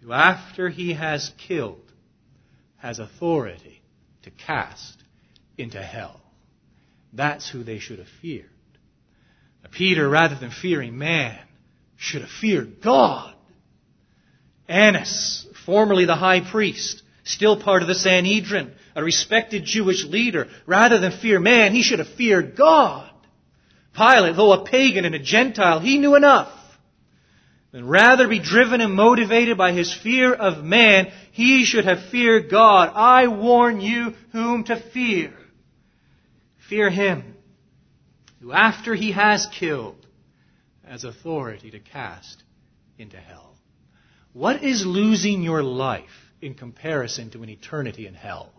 who 0.00 0.12
after 0.12 0.68
he 0.68 0.94
has 0.94 1.32
killed 1.38 1.92
has 2.78 2.98
authority 2.98 3.80
to 4.22 4.30
cast 4.30 5.02
into 5.56 5.80
hell. 5.80 6.20
That's 7.12 7.48
who 7.48 7.62
they 7.62 7.78
should 7.78 8.00
have 8.00 8.08
feared. 8.20 8.50
Peter, 9.70 10.08
rather 10.08 10.34
than 10.34 10.50
fearing 10.50 10.98
man, 10.98 11.38
should 11.96 12.22
have 12.22 12.30
feared 12.30 12.80
God. 12.82 13.34
Annas, 14.68 15.46
formerly 15.66 16.04
the 16.04 16.14
high 16.14 16.40
priest, 16.40 17.02
still 17.24 17.60
part 17.60 17.82
of 17.82 17.88
the 17.88 17.94
Sanhedrin, 17.94 18.72
a 18.94 19.02
respected 19.02 19.64
Jewish 19.64 20.04
leader, 20.04 20.48
rather 20.66 20.98
than 20.98 21.12
fear 21.12 21.40
man, 21.40 21.72
he 21.72 21.82
should 21.82 21.98
have 21.98 22.08
feared 22.08 22.56
God. 22.56 23.10
Pilate, 23.96 24.36
though 24.36 24.52
a 24.52 24.64
pagan 24.64 25.04
and 25.04 25.14
a 25.14 25.18
Gentile, 25.18 25.80
he 25.80 25.98
knew 25.98 26.14
enough. 26.14 26.52
And 27.72 27.90
rather 27.90 28.28
be 28.28 28.38
driven 28.38 28.80
and 28.80 28.92
motivated 28.92 29.58
by 29.58 29.72
his 29.72 29.92
fear 29.92 30.32
of 30.32 30.64
man, 30.64 31.12
he 31.32 31.64
should 31.64 31.84
have 31.84 32.04
feared 32.10 32.48
God. 32.48 32.92
I 32.94 33.26
warn 33.26 33.80
you 33.80 34.14
whom 34.32 34.64
to 34.64 34.76
fear. 34.76 35.34
Fear 36.68 36.90
him 36.90 37.34
who, 38.40 38.52
after 38.52 38.94
he 38.94 39.12
has 39.12 39.46
killed, 39.46 40.03
has 40.88 41.04
authority 41.04 41.70
to 41.70 41.78
cast 41.78 42.42
into 42.98 43.16
hell. 43.16 43.56
What 44.32 44.62
is 44.62 44.84
losing 44.84 45.42
your 45.42 45.62
life 45.62 46.32
in 46.40 46.54
comparison 46.54 47.30
to 47.30 47.42
an 47.42 47.48
eternity 47.48 48.06
in 48.06 48.14
hell? 48.14 48.52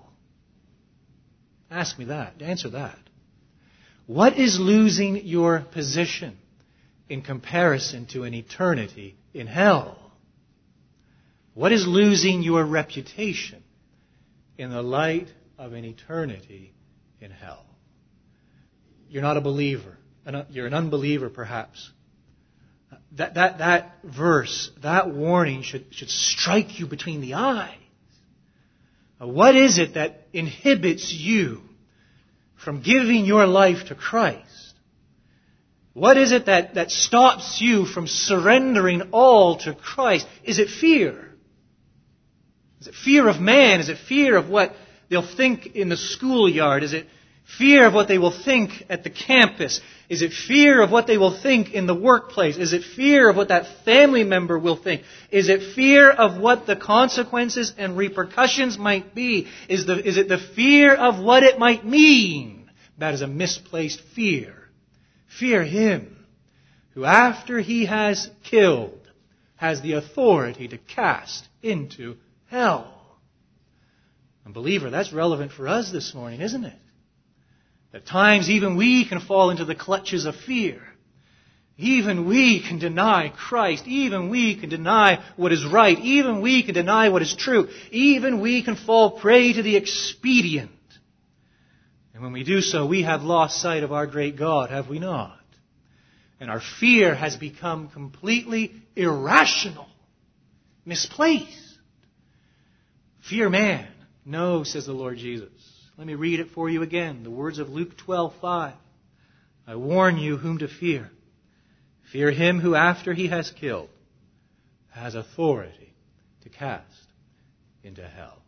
Ask 1.69 1.99
me 1.99 2.05
that. 2.05 2.41
Answer 2.41 2.69
that. 2.69 2.97
What 4.07 4.37
is 4.37 4.59
losing 4.59 5.25
your 5.25 5.59
position 5.71 6.37
in 7.09 7.21
comparison 7.21 8.05
to 8.07 8.23
an 8.23 8.33
eternity 8.33 9.15
in 9.33 9.47
hell? 9.47 9.97
What 11.53 11.71
is 11.71 11.87
losing 11.87 12.43
your 12.43 12.65
reputation 12.65 13.63
in 14.57 14.69
the 14.69 14.81
light 14.81 15.27
of 15.57 15.73
an 15.73 15.85
eternity 15.85 16.73
in 17.19 17.31
hell? 17.31 17.65
you're 19.09 19.21
not 19.21 19.37
a 19.37 19.41
believer. 19.41 19.97
You're 20.49 20.67
an 20.67 20.73
unbeliever, 20.73 21.29
perhaps. 21.29 21.91
That, 23.15 23.35
that, 23.35 23.59
that 23.59 23.95
verse, 24.03 24.71
that 24.83 25.09
warning 25.09 25.61
should, 25.61 25.93
should 25.93 26.09
strike 26.09 26.79
you 26.79 26.85
between 26.85 27.21
the 27.21 27.35
eyes. 27.35 27.77
What 29.19 29.55
is 29.55 29.77
it 29.77 29.93
that 29.93 30.27
inhibits 30.33 31.13
you 31.13 31.61
from 32.57 32.81
giving 32.81 33.25
your 33.25 33.45
life 33.45 33.87
to 33.87 33.95
Christ? 33.95 34.73
What 35.93 36.17
is 36.17 36.33
it 36.33 36.47
that, 36.47 36.75
that 36.75 36.91
stops 36.91 37.61
you 37.61 37.85
from 37.85 38.07
surrendering 38.07 39.09
all 39.13 39.59
to 39.59 39.73
Christ? 39.73 40.27
Is 40.43 40.59
it 40.59 40.69
fear? 40.69 41.33
Is 42.81 42.87
it 42.87 42.95
fear 42.95 43.29
of 43.29 43.39
man? 43.39 43.79
Is 43.79 43.87
it 43.87 43.97
fear 43.97 44.35
of 44.35 44.49
what 44.49 44.75
they'll 45.09 45.25
think 45.25 45.67
in 45.67 45.87
the 45.87 45.95
schoolyard? 45.95 46.83
Is 46.83 46.93
it 46.93 47.07
Fear 47.45 47.85
of 47.85 47.93
what 47.93 48.07
they 48.07 48.17
will 48.17 48.31
think 48.31 48.85
at 48.89 49.03
the 49.03 49.09
campus? 49.09 49.79
Is 50.07 50.21
it 50.21 50.33
fear 50.33 50.81
of 50.81 50.91
what 50.91 51.07
they 51.07 51.17
will 51.17 51.35
think 51.41 51.73
in 51.73 51.87
the 51.87 51.95
workplace? 51.95 52.57
Is 52.57 52.73
it 52.73 52.83
fear 52.83 53.29
of 53.29 53.35
what 53.35 53.47
that 53.47 53.83
family 53.85 54.23
member 54.23 54.57
will 54.59 54.75
think? 54.75 55.01
Is 55.31 55.49
it 55.49 55.73
fear 55.73 56.11
of 56.11 56.39
what 56.39 56.67
the 56.67 56.75
consequences 56.75 57.73
and 57.77 57.97
repercussions 57.97 58.77
might 58.77 59.15
be? 59.15 59.47
Is, 59.67 59.85
the, 59.85 59.97
is 60.07 60.17
it 60.17 60.27
the 60.27 60.37
fear 60.37 60.93
of 60.93 61.19
what 61.19 61.43
it 61.43 61.57
might 61.57 61.85
mean? 61.85 62.69
That 62.99 63.15
is 63.15 63.21
a 63.21 63.27
misplaced 63.27 64.01
fear. 64.15 64.55
Fear 65.27 65.63
Him 65.63 66.15
who 66.93 67.03
after 67.03 67.59
He 67.59 67.85
has 67.85 68.29
killed 68.43 69.07
has 69.57 69.81
the 69.81 69.93
authority 69.93 70.67
to 70.67 70.77
cast 70.77 71.47
into 71.61 72.17
hell. 72.47 72.91
And 74.43 74.53
believer, 74.53 74.89
that's 74.89 75.11
relevant 75.11 75.51
for 75.51 75.67
us 75.67 75.91
this 75.91 76.13
morning, 76.13 76.41
isn't 76.41 76.63
it? 76.63 76.77
At 77.95 78.05
times, 78.05 78.49
even 78.49 78.75
we 78.75 79.07
can 79.07 79.21
fall 79.21 79.51
into 79.51 79.63
the 79.63 79.73
clutches 79.73 80.25
of 80.25 80.35
fear. 80.35 80.81
Even 81.77 82.27
we 82.27 82.61
can 82.61 82.77
deny 82.77 83.31
Christ. 83.33 83.87
Even 83.87 84.29
we 84.29 84.59
can 84.59 84.67
deny 84.67 85.23
what 85.37 85.53
is 85.53 85.65
right. 85.65 85.97
Even 85.99 86.41
we 86.41 86.61
can 86.63 86.73
deny 86.73 87.07
what 87.07 87.21
is 87.21 87.33
true. 87.33 87.69
Even 87.91 88.41
we 88.41 88.63
can 88.63 88.75
fall 88.75 89.11
prey 89.11 89.53
to 89.53 89.63
the 89.63 89.77
expedient. 89.77 90.71
And 92.13 92.21
when 92.21 92.33
we 92.33 92.43
do 92.43 92.59
so, 92.59 92.85
we 92.85 93.03
have 93.03 93.23
lost 93.23 93.61
sight 93.61 93.83
of 93.83 93.93
our 93.93 94.07
great 94.07 94.35
God, 94.35 94.71
have 94.71 94.89
we 94.89 94.99
not? 94.99 95.39
And 96.41 96.51
our 96.51 96.61
fear 96.81 97.15
has 97.15 97.37
become 97.37 97.87
completely 97.87 98.73
irrational, 98.97 99.87
misplaced. 100.85 101.77
Fear 103.29 103.49
man. 103.49 103.87
No, 104.25 104.63
says 104.63 104.85
the 104.85 104.91
Lord 104.91 105.17
Jesus. 105.17 105.74
Let 105.97 106.07
me 106.07 106.15
read 106.15 106.41
it 106.41 106.51
for 106.51 106.69
you 106.69 106.81
again. 106.81 107.23
The 107.23 107.31
words 107.31 107.57
of 107.57 107.69
Luke 107.69 107.95
12:5. 107.97 108.73
I 109.65 109.75
warn 109.75 110.17
you 110.17 110.37
whom 110.37 110.57
to 110.57 110.67
fear. 110.67 111.09
Fear 112.11 112.31
him 112.31 112.59
who 112.59 112.75
after 112.75 113.13
he 113.13 113.27
has 113.27 113.49
killed 113.51 113.89
has 114.89 115.15
authority 115.15 115.93
to 116.41 116.49
cast 116.49 117.07
into 117.83 118.05
hell. 118.05 118.41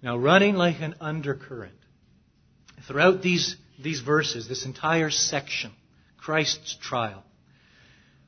Now 0.00 0.16
running 0.16 0.54
like 0.54 0.80
an 0.80 0.94
undercurrent 1.00 1.74
throughout 2.82 3.20
these, 3.20 3.56
these 3.78 4.00
verses, 4.00 4.48
this 4.48 4.64
entire 4.64 5.10
section, 5.10 5.72
Christ's 6.16 6.76
trial, 6.76 7.24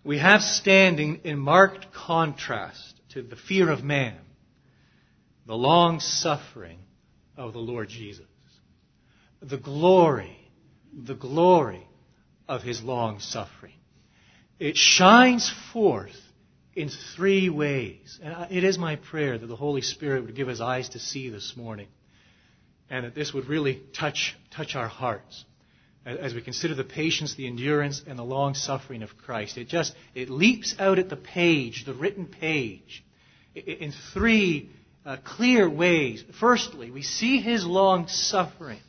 we 0.02 0.18
have 0.18 0.42
standing 0.42 1.20
in 1.24 1.38
marked 1.38 1.92
contrast 1.92 3.00
to 3.10 3.22
the 3.22 3.36
fear 3.36 3.70
of 3.70 3.84
man, 3.84 4.18
the 5.46 5.56
long 5.56 6.00
suffering 6.00 6.78
of 7.40 7.52
the 7.52 7.58
Lord 7.58 7.88
Jesus. 7.88 8.26
The 9.42 9.56
glory, 9.56 10.36
the 10.92 11.14
glory 11.14 11.86
of 12.48 12.62
his 12.62 12.82
long 12.82 13.20
suffering. 13.20 13.74
It 14.58 14.76
shines 14.76 15.50
forth 15.72 16.16
in 16.74 16.90
three 17.16 17.48
ways. 17.48 18.18
And 18.22 18.52
it 18.52 18.64
is 18.64 18.76
my 18.76 18.96
prayer 18.96 19.38
that 19.38 19.46
the 19.46 19.56
Holy 19.56 19.80
Spirit 19.80 20.26
would 20.26 20.36
give 20.36 20.48
us 20.48 20.60
eyes 20.60 20.90
to 20.90 20.98
see 20.98 21.30
this 21.30 21.54
morning 21.56 21.88
and 22.90 23.06
that 23.06 23.14
this 23.14 23.32
would 23.32 23.46
really 23.46 23.82
touch, 23.94 24.36
touch 24.50 24.76
our 24.76 24.88
hearts 24.88 25.44
as 26.04 26.34
we 26.34 26.42
consider 26.42 26.74
the 26.74 26.84
patience, 26.84 27.34
the 27.36 27.46
endurance, 27.46 28.02
and 28.06 28.18
the 28.18 28.24
long 28.24 28.54
suffering 28.54 29.02
of 29.02 29.16
Christ. 29.16 29.56
It 29.56 29.68
just, 29.68 29.94
it 30.14 30.28
leaps 30.28 30.74
out 30.78 30.98
at 30.98 31.08
the 31.08 31.16
page, 31.16 31.84
the 31.84 31.94
written 31.94 32.26
page, 32.26 33.04
in 33.54 33.92
three 34.12 34.70
uh, 35.04 35.16
clear 35.24 35.68
ways. 35.68 36.24
Firstly, 36.38 36.90
we 36.90 37.02
see 37.02 37.40
his 37.40 37.64
long 37.64 38.08
suffering. 38.08 38.80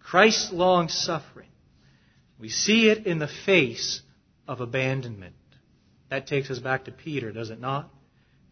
Christ's 0.00 0.52
long 0.52 0.88
suffering. 0.88 1.48
We 2.38 2.48
see 2.48 2.88
it 2.88 3.06
in 3.06 3.18
the 3.18 3.30
face 3.46 4.02
of 4.48 4.60
abandonment. 4.60 5.34
That 6.10 6.26
takes 6.26 6.50
us 6.50 6.58
back 6.58 6.84
to 6.84 6.92
Peter, 6.92 7.32
does 7.32 7.50
it 7.50 7.60
not? 7.60 7.88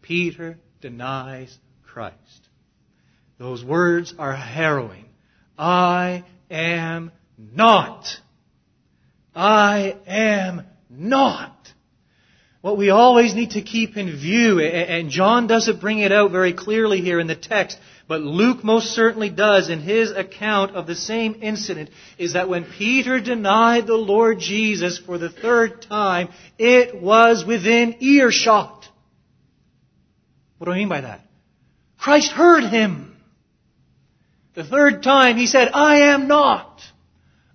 Peter 0.01 0.57
denies 0.81 1.55
Christ. 1.83 2.49
Those 3.37 3.63
words 3.63 4.13
are 4.17 4.35
harrowing. 4.35 5.05
I 5.57 6.23
am 6.49 7.11
not. 7.37 8.05
I 9.35 9.97
am 10.07 10.63
not. 10.89 11.73
What 12.61 12.77
we 12.77 12.91
always 12.91 13.33
need 13.33 13.51
to 13.51 13.61
keep 13.63 13.97
in 13.97 14.15
view, 14.15 14.59
and 14.59 15.09
John 15.09 15.47
doesn't 15.47 15.81
bring 15.81 15.97
it 15.97 16.11
out 16.11 16.31
very 16.31 16.53
clearly 16.53 17.01
here 17.01 17.19
in 17.19 17.25
the 17.25 17.35
text, 17.35 17.79
but 18.07 18.21
Luke 18.21 18.63
most 18.63 18.91
certainly 18.91 19.29
does 19.29 19.69
in 19.69 19.79
his 19.79 20.11
account 20.11 20.75
of 20.75 20.85
the 20.85 20.95
same 20.95 21.39
incident, 21.41 21.89
is 22.19 22.33
that 22.33 22.49
when 22.49 22.65
Peter 22.65 23.19
denied 23.19 23.87
the 23.87 23.95
Lord 23.95 24.39
Jesus 24.39 24.99
for 24.99 25.17
the 25.17 25.29
third 25.29 25.81
time, 25.81 26.29
it 26.59 27.01
was 27.01 27.43
within 27.43 27.95
earshot. 27.99 28.85
What 30.59 30.65
do 30.65 30.73
I 30.73 30.75
mean 30.75 30.89
by 30.89 31.01
that? 31.01 31.21
Christ 31.97 32.31
heard 32.31 32.63
him. 32.65 33.15
The 34.53 34.63
third 34.63 35.01
time 35.01 35.37
he 35.37 35.47
said, 35.47 35.71
I 35.73 36.13
am 36.13 36.27
not. 36.27 36.79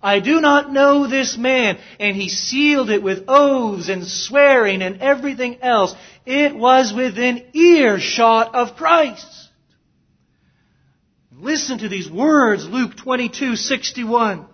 I 0.02 0.20
do 0.20 0.40
not 0.40 0.72
know 0.72 1.08
this 1.08 1.36
man. 1.36 1.78
And 1.98 2.16
he 2.16 2.28
sealed 2.28 2.90
it 2.90 3.02
with 3.02 3.24
oaths 3.28 3.88
and 3.88 4.06
swearing 4.06 4.82
and 4.82 5.00
everything 5.00 5.62
else. 5.62 5.94
It 6.24 6.54
was 6.56 6.92
within 6.92 7.46
earshot 7.54 8.54
of 8.54 8.76
Christ. 8.76 9.26
Listen 11.32 11.78
to 11.78 11.88
these 11.88 12.10
words, 12.10 12.66
Luke 12.66 12.96
22, 12.96 13.56
61. 13.56 14.46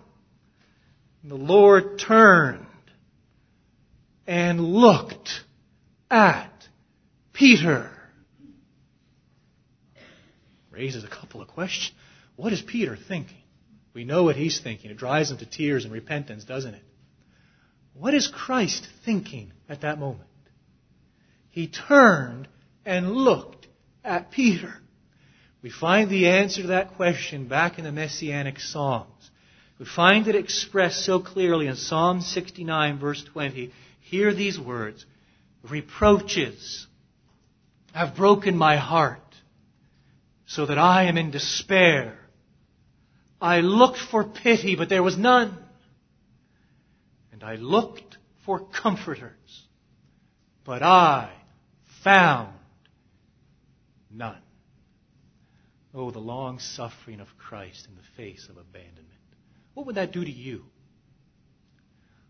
The 1.23 1.35
Lord 1.35 1.97
turned 1.99 2.65
and 4.27 4.59
looked 4.59 5.29
at 6.11 6.51
Peter. 7.31 7.89
Raises 10.71 11.03
a 11.03 11.07
couple 11.07 11.41
of 11.41 11.47
questions. 11.47 11.91
What 12.35 12.51
is 12.51 12.61
Peter 12.61 12.97
thinking? 12.97 13.42
We 13.93 14.05
know 14.05 14.23
what 14.23 14.35
he's 14.35 14.59
thinking. 14.59 14.91
It 14.91 14.97
drives 14.97 15.31
him 15.31 15.37
to 15.37 15.45
tears 15.45 15.83
and 15.83 15.93
repentance, 15.93 16.43
doesn't 16.43 16.73
it? 16.73 16.83
What 17.93 18.13
is 18.13 18.27
Christ 18.27 18.87
thinking 19.05 19.51
at 19.69 19.81
that 19.81 19.99
moment? 19.99 20.29
He 21.51 21.67
turned 21.67 22.47
and 22.85 23.11
looked 23.11 23.67
at 24.03 24.31
Peter. 24.31 24.73
We 25.61 25.69
find 25.69 26.09
the 26.09 26.27
answer 26.27 26.63
to 26.63 26.67
that 26.69 26.95
question 26.95 27.47
back 27.47 27.77
in 27.77 27.85
the 27.85 27.91
Messianic 27.91 28.59
Psalms. 28.59 29.29
We 29.79 29.85
find 29.85 30.27
it 30.27 30.35
expressed 30.35 31.05
so 31.05 31.19
clearly 31.19 31.67
in 31.67 31.75
Psalm 31.75 32.21
69, 32.21 32.99
verse 32.99 33.23
20. 33.31 33.71
Hear 34.01 34.33
these 34.33 34.59
words 34.59 35.05
Reproaches 35.69 36.87
have 37.93 38.15
broken 38.15 38.57
my 38.57 38.75
heart, 38.75 39.19
so 40.45 40.65
that 40.65 40.77
I 40.77 41.03
am 41.03 41.17
in 41.17 41.31
despair. 41.31 42.17
I 43.43 43.59
looked 43.59 43.99
for 43.99 44.23
pity, 44.23 44.77
but 44.77 44.87
there 44.87 45.03
was 45.03 45.17
none. 45.17 45.57
And 47.33 47.43
I 47.43 47.55
looked 47.55 48.17
for 48.45 48.61
comforters, 48.61 49.67
but 50.63 50.81
I 50.81 51.29
found 52.05 52.53
none. 54.09 54.41
Oh, 55.93 56.09
the 56.09 56.19
long 56.19 56.59
suffering 56.59 57.19
of 57.19 57.27
Christ 57.37 57.85
in 57.89 57.95
the 57.95 58.01
face 58.15 58.47
of 58.49 58.55
abandonment. 58.55 59.09
What 59.73 59.87
would 59.87 59.95
that 59.95 60.13
do 60.13 60.23
to 60.23 60.31
you? 60.31 60.63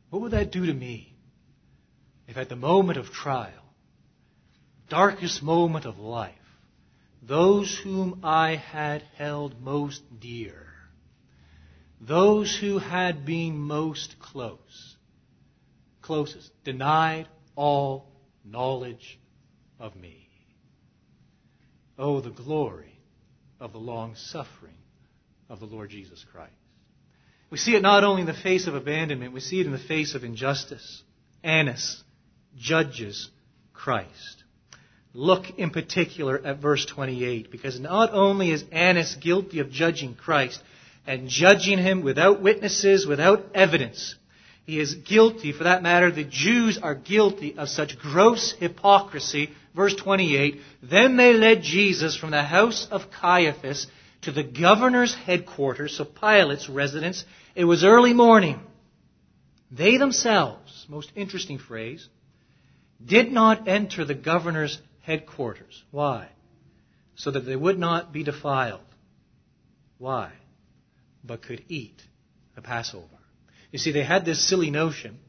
What 0.09 0.23
would 0.23 0.31
that 0.31 0.51
do 0.51 0.65
to 0.65 0.73
me 0.73 1.13
if 2.27 2.37
at 2.37 2.49
the 2.49 2.55
moment 2.55 2.97
of 2.97 3.11
trial, 3.11 3.75
darkest 4.89 5.43
moment 5.43 5.85
of 5.85 5.99
life, 5.99 6.33
those 7.21 7.77
whom 7.77 8.21
I 8.23 8.55
had 8.55 9.03
held 9.15 9.61
most 9.61 10.01
dear 10.19 10.72
those 12.07 12.55
who 12.55 12.79
had 12.79 13.25
been 13.25 13.57
most 13.57 14.15
close, 14.19 14.95
closest, 16.01 16.51
denied 16.63 17.27
all 17.55 18.07
knowledge 18.43 19.19
of 19.79 19.95
me. 19.95 20.27
Oh, 21.97 22.21
the 22.21 22.31
glory 22.31 22.99
of 23.59 23.71
the 23.71 23.77
long 23.77 24.15
suffering 24.15 24.77
of 25.49 25.59
the 25.59 25.65
Lord 25.65 25.89
Jesus 25.91 26.25
Christ. 26.31 26.51
We 27.49 27.57
see 27.57 27.75
it 27.75 27.83
not 27.83 28.03
only 28.03 28.21
in 28.21 28.27
the 28.27 28.33
face 28.33 28.67
of 28.67 28.73
abandonment, 28.73 29.31
we 29.31 29.39
see 29.39 29.59
it 29.59 29.67
in 29.67 29.71
the 29.71 29.77
face 29.77 30.15
of 30.15 30.23
injustice. 30.23 31.03
Annas 31.43 32.03
judges 32.57 33.29
Christ. 33.73 34.43
Look 35.13 35.59
in 35.59 35.69
particular 35.69 36.41
at 36.43 36.59
verse 36.59 36.85
28, 36.87 37.51
because 37.51 37.79
not 37.79 38.11
only 38.11 38.49
is 38.49 38.65
Annas 38.71 39.15
guilty 39.21 39.59
of 39.59 39.69
judging 39.69 40.15
Christ, 40.15 40.59
and 41.05 41.27
judging 41.27 41.77
him 41.77 42.03
without 42.03 42.41
witnesses, 42.41 43.05
without 43.05 43.45
evidence. 43.53 44.15
He 44.65 44.79
is 44.79 44.95
guilty, 44.95 45.51
for 45.51 45.65
that 45.65 45.83
matter, 45.83 46.09
the 46.09 46.23
Jews 46.23 46.77
are 46.81 46.95
guilty 46.95 47.55
of 47.57 47.67
such 47.67 47.99
gross 47.99 48.53
hypocrisy. 48.53 49.49
Verse 49.75 49.95
28, 49.95 50.61
Then 50.81 51.17
they 51.17 51.33
led 51.33 51.63
Jesus 51.63 52.15
from 52.15 52.31
the 52.31 52.43
house 52.43 52.87
of 52.89 53.11
Caiaphas 53.11 53.87
to 54.21 54.31
the 54.31 54.43
governor's 54.43 55.13
headquarters, 55.13 55.97
so 55.97 56.05
Pilate's 56.05 56.69
residence. 56.69 57.25
It 57.55 57.65
was 57.65 57.83
early 57.83 58.13
morning. 58.13 58.61
They 59.69 59.97
themselves, 59.97 60.85
most 60.87 61.11
interesting 61.15 61.59
phrase, 61.59 62.07
did 63.03 63.31
not 63.31 63.67
enter 63.67 64.05
the 64.05 64.13
governor's 64.13 64.79
headquarters. 65.01 65.83
Why? 65.91 66.29
So 67.15 67.31
that 67.31 67.41
they 67.41 67.55
would 67.55 67.77
not 67.77 68.13
be 68.13 68.23
defiled. 68.23 68.81
Why? 69.97 70.31
But 71.23 71.41
could 71.41 71.63
eat 71.69 72.01
the 72.55 72.61
Passover. 72.61 73.07
You 73.71 73.79
see, 73.79 73.91
they 73.91 74.03
had 74.03 74.25
this 74.25 74.47
silly 74.47 74.69
notion 74.69 75.19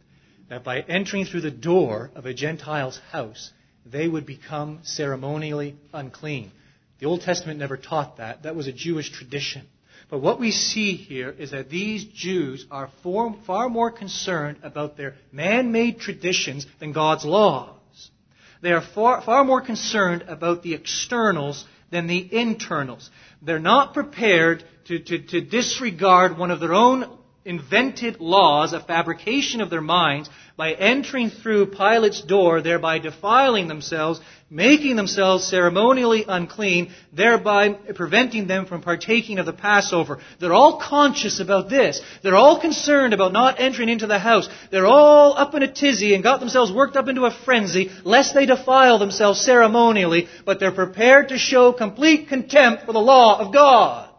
that 0.48 0.64
by 0.64 0.80
entering 0.80 1.24
through 1.24 1.40
the 1.42 1.50
door 1.50 2.10
of 2.14 2.26
a 2.26 2.34
Gentile's 2.34 3.00
house, 3.10 3.50
they 3.86 4.08
would 4.08 4.26
become 4.26 4.80
ceremonially 4.82 5.76
unclean. 5.92 6.52
The 6.98 7.06
Old 7.06 7.22
Testament 7.22 7.58
never 7.58 7.76
taught 7.76 8.18
that. 8.18 8.42
That 8.42 8.56
was 8.56 8.66
a 8.66 8.72
Jewish 8.72 9.10
tradition. 9.10 9.66
But 10.10 10.20
what 10.20 10.38
we 10.38 10.50
see 10.50 10.96
here 10.96 11.30
is 11.30 11.50
that 11.52 11.70
these 11.70 12.04
Jews 12.04 12.66
are 12.70 12.90
far 13.02 13.68
more 13.68 13.90
concerned 13.90 14.58
about 14.62 14.96
their 14.96 15.14
man 15.32 15.72
made 15.72 15.98
traditions 15.98 16.66
than 16.78 16.92
God's 16.92 17.24
laws. 17.24 17.78
They 18.60 18.72
are 18.72 18.82
far, 18.82 19.22
far 19.22 19.44
more 19.44 19.60
concerned 19.60 20.24
about 20.28 20.62
the 20.62 20.74
externals 20.74 21.66
than 21.90 22.06
the 22.06 22.28
internals. 22.36 23.10
They're 23.42 23.58
not 23.58 23.94
prepared 23.94 24.64
to, 24.86 24.98
to, 24.98 25.18
to 25.18 25.40
disregard 25.40 26.36
one 26.36 26.50
of 26.50 26.60
their 26.60 26.74
own 26.74 27.18
invented 27.44 28.20
laws, 28.20 28.72
a 28.72 28.80
fabrication 28.80 29.60
of 29.60 29.68
their 29.68 29.82
minds, 29.82 30.30
by 30.56 30.72
entering 30.72 31.30
through 31.30 31.66
Pilate's 31.66 32.22
door, 32.22 32.62
thereby 32.62 32.98
defiling 32.98 33.68
themselves, 33.68 34.20
making 34.48 34.96
themselves 34.96 35.44
ceremonially 35.44 36.24
unclean, 36.26 36.92
thereby 37.12 37.70
preventing 37.94 38.46
them 38.46 38.66
from 38.66 38.80
partaking 38.80 39.38
of 39.38 39.46
the 39.46 39.52
Passover. 39.52 40.20
They're 40.38 40.54
all 40.54 40.80
conscious 40.80 41.40
about 41.40 41.68
this. 41.68 42.00
They're 42.22 42.36
all 42.36 42.60
concerned 42.60 43.12
about 43.12 43.32
not 43.32 43.60
entering 43.60 43.88
into 43.88 44.06
the 44.06 44.18
house. 44.18 44.48
They're 44.70 44.86
all 44.86 45.36
up 45.36 45.54
in 45.54 45.62
a 45.62 45.72
tizzy 45.72 46.14
and 46.14 46.22
got 46.22 46.40
themselves 46.40 46.72
worked 46.72 46.96
up 46.96 47.08
into 47.08 47.24
a 47.24 47.36
frenzy, 47.44 47.90
lest 48.04 48.34
they 48.34 48.46
defile 48.46 48.98
themselves 48.98 49.40
ceremonially, 49.40 50.28
but 50.46 50.60
they're 50.60 50.72
prepared 50.72 51.28
to 51.28 51.38
show 51.38 51.72
complete 51.72 52.28
contempt 52.28 52.86
for 52.86 52.92
the 52.92 53.00
law 53.00 53.40
of 53.40 53.52
God. 53.52 54.13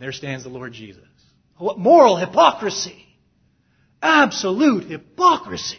There 0.00 0.12
stands 0.12 0.44
the 0.44 0.50
Lord 0.50 0.72
Jesus. 0.72 1.04
What 1.58 1.78
moral 1.78 2.16
hypocrisy! 2.16 3.06
Absolute 4.02 4.84
hypocrisy! 4.84 5.78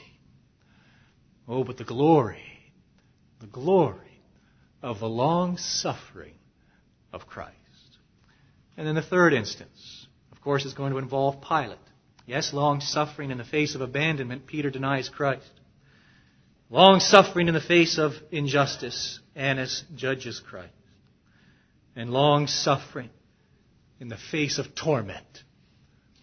Oh, 1.48 1.64
but 1.64 1.78
the 1.78 1.84
glory, 1.84 2.46
the 3.40 3.48
glory 3.48 4.22
of 4.84 5.00
the 5.00 5.10
long 5.10 5.58
suffering 5.58 6.36
of 7.12 7.26
Christ. 7.26 7.58
And 8.78 8.86
then 8.86 8.94
the 8.94 9.02
third 9.02 9.34
instance, 9.34 10.06
of 10.32 10.40
course, 10.40 10.66
is 10.66 10.76
going 10.76 10.92
to 10.92 11.00
involve 11.00 11.42
Pilate. 11.42 11.80
Yes, 12.28 12.54
long 12.54 12.80
suffering 12.80 13.32
in 13.32 13.40
the 13.40 13.44
face 13.44 13.74
of 13.74 13.82
abandonment, 13.82 14.46
Peter 14.46 14.70
denies 14.70 15.10
Christ. 15.10 15.52
Long 16.70 17.00
suffering 17.00 17.48
in 17.48 17.56
the 17.56 17.60
face 17.60 17.98
of 17.98 18.14
injustice, 18.32 19.20
Annas 19.36 19.84
judges 19.96 20.40
Christ. 20.40 20.72
And 21.96 22.12
long 22.12 22.46
suffering 22.46 23.10
in 24.02 24.10
the 24.10 24.18
face 24.18 24.58
of 24.58 24.74
torment, 24.74 25.43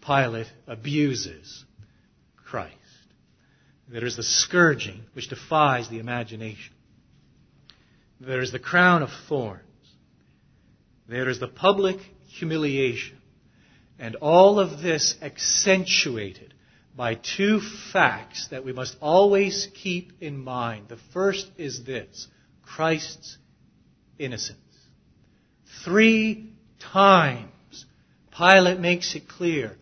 Pilate 0.05 0.51
abuses 0.67 1.63
Christ. 2.35 2.75
There 3.87 4.03
is 4.03 4.17
the 4.17 4.23
scourging 4.23 5.01
which 5.13 5.29
defies 5.29 5.89
the 5.89 5.99
imagination. 5.99 6.73
There 8.19 8.41
is 8.41 8.51
the 8.51 8.59
crown 8.59 9.01
of 9.01 9.09
thorns. 9.29 9.63
There 11.07 11.29
is 11.29 11.39
the 11.39 11.47
public 11.47 11.99
humiliation. 12.27 13.17
And 13.97 14.17
all 14.17 14.59
of 14.59 14.81
this 14.81 15.15
accentuated 15.21 16.53
by 16.97 17.15
two 17.15 17.61
facts 17.93 18.49
that 18.49 18.65
we 18.65 18.73
must 18.73 18.97
always 18.99 19.69
keep 19.73 20.11
in 20.19 20.37
mind. 20.37 20.89
The 20.89 20.99
first 21.13 21.49
is 21.57 21.85
this 21.85 22.27
Christ's 22.61 23.37
innocence. 24.17 24.59
Three 25.85 26.51
times, 26.79 27.51
Pilate 28.39 28.79
makes 28.79 29.15
it 29.15 29.27
clear 29.27 29.75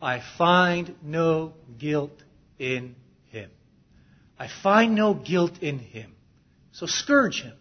I 0.00 0.22
find 0.38 0.94
no 1.02 1.54
guilt 1.78 2.22
in 2.60 2.94
him. 3.30 3.50
I 4.38 4.48
find 4.62 4.94
no 4.94 5.14
guilt 5.14 5.58
in 5.62 5.80
him. 5.80 6.14
So 6.70 6.86
scourge 6.86 7.42
him. 7.42 7.56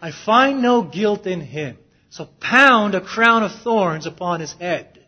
I 0.00 0.12
find 0.12 0.62
no 0.62 0.82
guilt 0.82 1.26
in 1.26 1.42
him. 1.42 1.76
So 2.08 2.24
pound 2.40 2.94
a 2.94 3.02
crown 3.02 3.42
of 3.42 3.52
thorns 3.62 4.06
upon 4.06 4.40
his 4.40 4.52
head. 4.54 5.00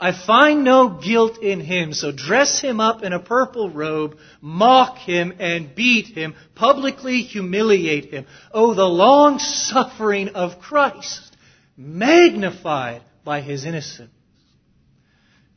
I 0.00 0.12
find 0.12 0.62
no 0.62 0.88
guilt 0.88 1.42
in 1.42 1.58
him, 1.58 1.92
so 1.92 2.12
dress 2.12 2.60
him 2.60 2.78
up 2.78 3.02
in 3.02 3.12
a 3.12 3.18
purple 3.18 3.68
robe, 3.68 4.16
mock 4.40 4.96
him 4.98 5.34
and 5.40 5.74
beat 5.74 6.06
him, 6.06 6.36
publicly 6.54 7.22
humiliate 7.22 8.12
him. 8.12 8.26
Oh, 8.52 8.74
the 8.74 8.84
long 8.84 9.40
suffering 9.40 10.28
of 10.30 10.60
Christ, 10.60 11.27
magnified 11.78 13.02
by 13.24 13.40
his 13.40 13.64
innocence. 13.64 14.10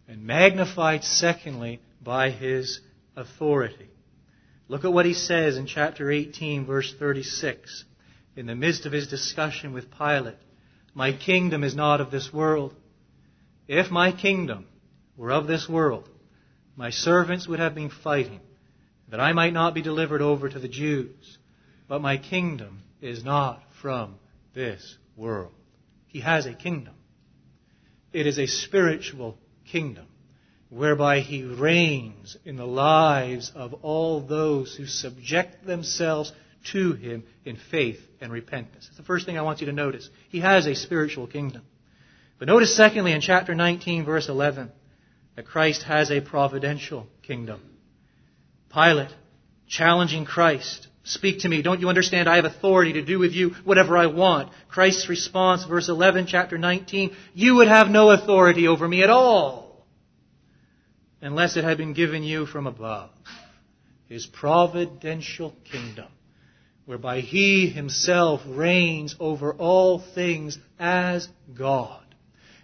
And 0.07 0.24
magnified, 0.24 1.03
secondly, 1.03 1.82
by 2.01 2.30
his 2.30 2.80
authority. 3.15 3.89
Look 4.67 4.86
at 4.86 4.93
what 4.93 5.05
he 5.05 5.13
says 5.13 5.57
in 5.57 5.65
chapter 5.65 6.11
18, 6.11 6.65
verse 6.65 6.93
36, 6.97 7.86
in 8.36 8.45
the 8.45 8.55
midst 8.55 8.86
of 8.86 8.91
his 8.91 9.07
discussion 9.07 9.74
with 9.74 9.91
Pilate. 9.91 10.38
My 10.93 11.11
kingdom 11.11 11.63
is 11.63 11.76
not 11.76 12.01
of 12.01 12.11
this 12.11 12.32
world. 12.32 12.76
If 13.67 13.89
my 13.89 14.11
kingdom 14.11 14.67
were 15.17 15.32
of 15.32 15.47
this 15.47 15.67
world, 15.67 16.07
my 16.76 16.91
servants 16.91 17.47
would 17.47 17.59
have 17.59 17.74
been 17.74 17.89
fighting 17.89 18.41
that 19.09 19.19
I 19.19 19.34
might 19.34 19.53
not 19.53 19.74
be 19.74 19.82
delivered 19.82 20.22
over 20.22 20.47
to 20.49 20.59
the 20.59 20.67
Jews. 20.67 21.38
But 21.88 22.01
my 22.01 22.17
kingdom 22.17 22.84
is 23.01 23.24
not 23.24 23.61
from 23.82 24.15
this 24.53 24.97
world. 25.17 25.53
He 26.12 26.20
has 26.20 26.45
a 26.45 26.53
kingdom. 26.53 26.93
It 28.12 28.28
is 28.28 28.38
a 28.38 28.45
spiritual 28.45 29.38
kingdom 29.66 30.07
whereby 30.70 31.22
he 31.22 31.43
reigns 31.43 32.36
in 32.43 32.57
the 32.57 32.68
lives 32.68 33.51
of 33.55 33.74
all 33.76 34.20
those 34.20 34.76
who 34.76 34.86
subject 34.86 35.66
themselves 35.66 36.34
to 36.74 36.93
him 36.93 37.24
in 37.45 37.55
faith 37.55 37.99
and 38.20 38.32
repentance. 38.32 38.88
It's 38.89 38.97
the 38.97 39.03
first 39.03 39.26
thing 39.26 39.38
I 39.38 39.41
want 39.41 39.62
you 39.62 39.68
to 39.68 39.74
notice. 39.74 40.09
He 40.30 40.41
has 40.41 40.68
a 40.68 40.76
spiritual 40.76 41.28
kingdom. 41.28 41.64
But 42.39 42.49
notice 42.49 42.76
secondly 42.76 43.14
in 43.14 43.22
chapter 43.22 43.55
19 43.55 44.03
verse 44.03 44.28
11 44.28 44.70
that 45.38 45.47
Christ 45.47 45.84
has 45.84 46.12
a 46.12 46.20
providential 46.20 47.07
kingdom. 47.24 47.62
Pilate 48.74 49.14
challenging 49.70 50.26
Christ. 50.26 50.88
Speak 51.04 51.39
to 51.39 51.49
me. 51.49 51.62
Don't 51.62 51.82
you 51.82 51.89
understand? 51.89 52.30
I 52.30 52.36
have 52.36 52.45
authority 52.45 52.93
to 52.93 53.02
do 53.02 53.18
with 53.18 53.32
you 53.34 53.49
whatever 53.64 53.97
I 53.97 54.06
want. 54.08 54.52
Christ's 54.70 55.10
response, 55.10 55.66
verse 55.66 55.89
11, 55.89 56.28
chapter 56.28 56.58
19, 56.58 57.16
you 57.34 57.56
would 57.56 57.68
have 57.68 57.89
no 57.89 58.12
authority 58.12 58.68
over 58.68 58.88
me 58.88 59.04
at 59.04 59.10
all 59.10 59.86
unless 61.22 61.58
it 61.58 61.64
had 61.64 61.78
been 61.78 61.93
given 61.93 62.24
you 62.24 62.45
from 62.45 62.68
above. 62.68 63.10
His 64.08 64.26
providential 64.26 65.56
kingdom 65.72 66.08
whereby 66.86 67.22
he 67.22 67.70
himself 67.70 68.41
reigns 68.45 69.16
over 69.20 69.54
all 69.54 69.99
things 69.99 70.58
as 70.80 71.30
God. 71.58 72.04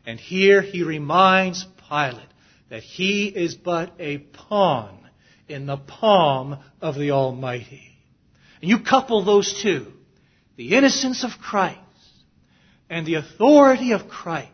And 0.06 0.20
here 0.20 0.62
he 0.62 0.84
reminds 0.84 1.66
Pilate 1.88 2.28
that 2.70 2.84
he 2.84 3.28
is 3.28 3.56
but 3.56 3.94
a 4.00 4.18
pawn 4.18 5.10
in 5.48 5.66
the 5.66 5.78
palm 5.78 6.58
of 6.82 6.96
the 6.96 7.12
Almighty. 7.12 7.87
And 8.62 8.70
you 8.70 8.80
couple 8.80 9.24
those 9.24 9.62
two, 9.62 9.88
the 10.55 10.76
innocence 10.76 11.24
of 11.24 11.32
Christ 11.41 11.80
and 12.89 13.05
the 13.05 13.16
authority 13.16 13.91
of 13.91 14.08
Christ, 14.08 14.51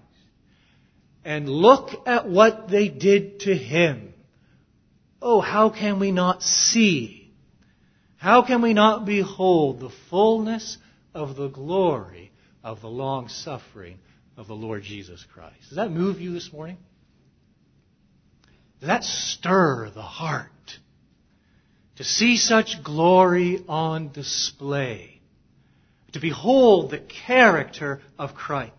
and 1.23 1.47
look 1.47 1.89
at 2.05 2.27
what 2.27 2.67
they 2.67 2.89
did 2.89 3.41
to 3.41 3.55
him. 3.55 4.13
Oh, 5.21 5.39
how 5.39 5.69
can 5.69 5.99
we 5.99 6.11
not 6.11 6.43
see 6.43 7.23
how 8.23 8.41
can 8.41 8.61
we 8.61 8.73
not 8.73 9.03
behold 9.05 9.81
the 9.81 9.91
fullness 10.09 10.77
of 11.13 11.35
the 11.35 11.49
glory 11.49 12.31
of 12.63 12.79
the 12.79 12.87
long 12.87 13.27
suffering 13.27 13.99
of 14.37 14.47
the 14.47 14.55
Lord 14.55 14.83
Jesus 14.83 15.25
Christ? 15.33 15.59
Does 15.67 15.75
that 15.75 15.91
move 15.91 16.21
you 16.21 16.31
this 16.31 16.53
morning? 16.53 16.77
Does 18.79 18.87
that 18.87 19.03
stir 19.03 19.89
the 19.89 20.01
heart? 20.01 20.52
To 21.97 22.03
see 22.03 22.37
such 22.37 22.83
glory 22.83 23.63
on 23.67 24.11
display. 24.11 25.21
To 26.13 26.19
behold 26.19 26.91
the 26.91 26.99
character 26.99 28.01
of 28.17 28.35
Christ. 28.35 28.73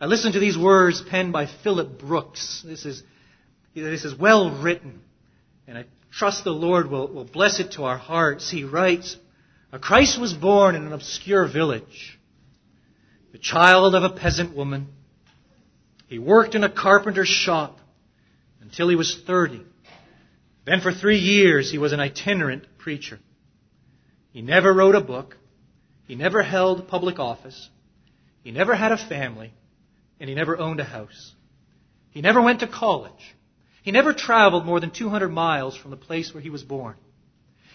I 0.00 0.06
listen 0.06 0.32
to 0.32 0.38
these 0.38 0.56
words 0.56 1.02
penned 1.02 1.32
by 1.32 1.46
Philip 1.46 1.98
Brooks. 1.98 2.62
This 2.64 2.86
is, 2.86 3.02
this 3.74 4.04
is 4.04 4.14
well 4.14 4.50
written. 4.62 5.02
And 5.66 5.76
I 5.76 5.84
trust 6.10 6.44
the 6.44 6.50
Lord 6.50 6.90
will, 6.90 7.12
will 7.12 7.24
bless 7.24 7.60
it 7.60 7.72
to 7.72 7.84
our 7.84 7.98
hearts. 7.98 8.50
He 8.50 8.64
writes, 8.64 9.16
A 9.72 9.78
Christ 9.78 10.20
was 10.20 10.32
born 10.32 10.74
in 10.74 10.86
an 10.86 10.92
obscure 10.92 11.46
village, 11.46 12.18
the 13.32 13.38
child 13.38 13.94
of 13.94 14.02
a 14.02 14.10
peasant 14.10 14.56
woman. 14.56 14.88
He 16.06 16.18
worked 16.18 16.54
in 16.54 16.64
a 16.64 16.70
carpenter's 16.70 17.28
shop 17.28 17.78
until 18.60 18.88
he 18.88 18.96
was 18.96 19.20
30. 19.26 19.64
Then 20.64 20.80
for 20.80 20.92
three 20.92 21.18
years 21.18 21.70
he 21.70 21.78
was 21.78 21.92
an 21.92 22.00
itinerant 22.00 22.64
preacher. 22.78 23.18
He 24.32 24.42
never 24.42 24.72
wrote 24.72 24.94
a 24.94 25.00
book. 25.00 25.36
He 26.06 26.14
never 26.14 26.42
held 26.42 26.88
public 26.88 27.18
office. 27.18 27.68
He 28.42 28.50
never 28.50 28.74
had 28.74 28.92
a 28.92 28.96
family. 28.96 29.52
And 30.18 30.28
he 30.28 30.34
never 30.34 30.58
owned 30.58 30.80
a 30.80 30.84
house. 30.84 31.34
He 32.10 32.20
never 32.20 32.42
went 32.42 32.60
to 32.60 32.66
college. 32.66 33.34
He 33.82 33.92
never 33.92 34.12
traveled 34.12 34.66
more 34.66 34.80
than 34.80 34.90
200 34.90 35.28
miles 35.28 35.76
from 35.76 35.90
the 35.90 35.96
place 35.96 36.34
where 36.34 36.42
he 36.42 36.50
was 36.50 36.62
born. 36.62 36.96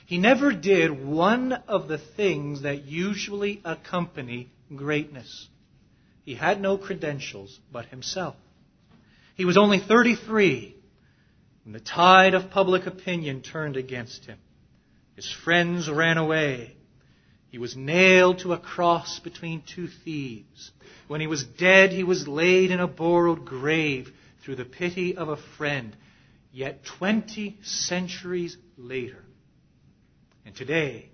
He 0.06 0.20
never 0.20 0.52
did 0.52 1.04
one 1.04 1.52
of 1.68 1.88
the 1.88 1.98
things 1.98 2.62
that 2.62 2.86
usually 2.86 3.62
accompany 3.66 4.52
greatness. 4.76 5.48
He 6.24 6.36
had 6.36 6.62
no 6.62 6.78
credentials 6.78 7.60
but 7.72 7.86
himself. 7.86 8.36
He 9.36 9.46
was 9.46 9.58
only 9.58 9.80
33 9.80 10.75
when 11.66 11.74
the 11.74 11.80
tide 11.80 12.36
of 12.36 12.52
public 12.52 12.86
opinion 12.86 13.42
turned 13.42 13.76
against 13.76 14.26
him. 14.26 14.38
His 15.16 15.30
friends 15.44 15.90
ran 15.90 16.18
away. 16.18 16.76
He 17.50 17.58
was 17.58 17.76
nailed 17.76 18.40
to 18.40 18.54
a 18.54 18.60
cross 18.60 19.20
between 19.20 19.64
two 19.64 19.88
thieves. 19.88 20.72
When 21.08 21.22
he 21.22 21.28
was 21.28 21.44
dead, 21.44 21.92
he 21.92 22.04
was 22.04 22.28
laid 22.28 22.70
in 22.70 22.80
a 22.80 22.88
borrowed 22.88 23.46
grave 23.46 24.12
through 24.44 24.58
the 24.58 24.66
pity 24.66 25.18
of 25.18 25.28
a 25.28 25.38
friend, 25.58 25.96
yet 26.52 26.86
20 27.00 27.58
centuries 27.64 28.58
later. 28.78 29.24
And 30.46 30.56
today, 30.56 31.10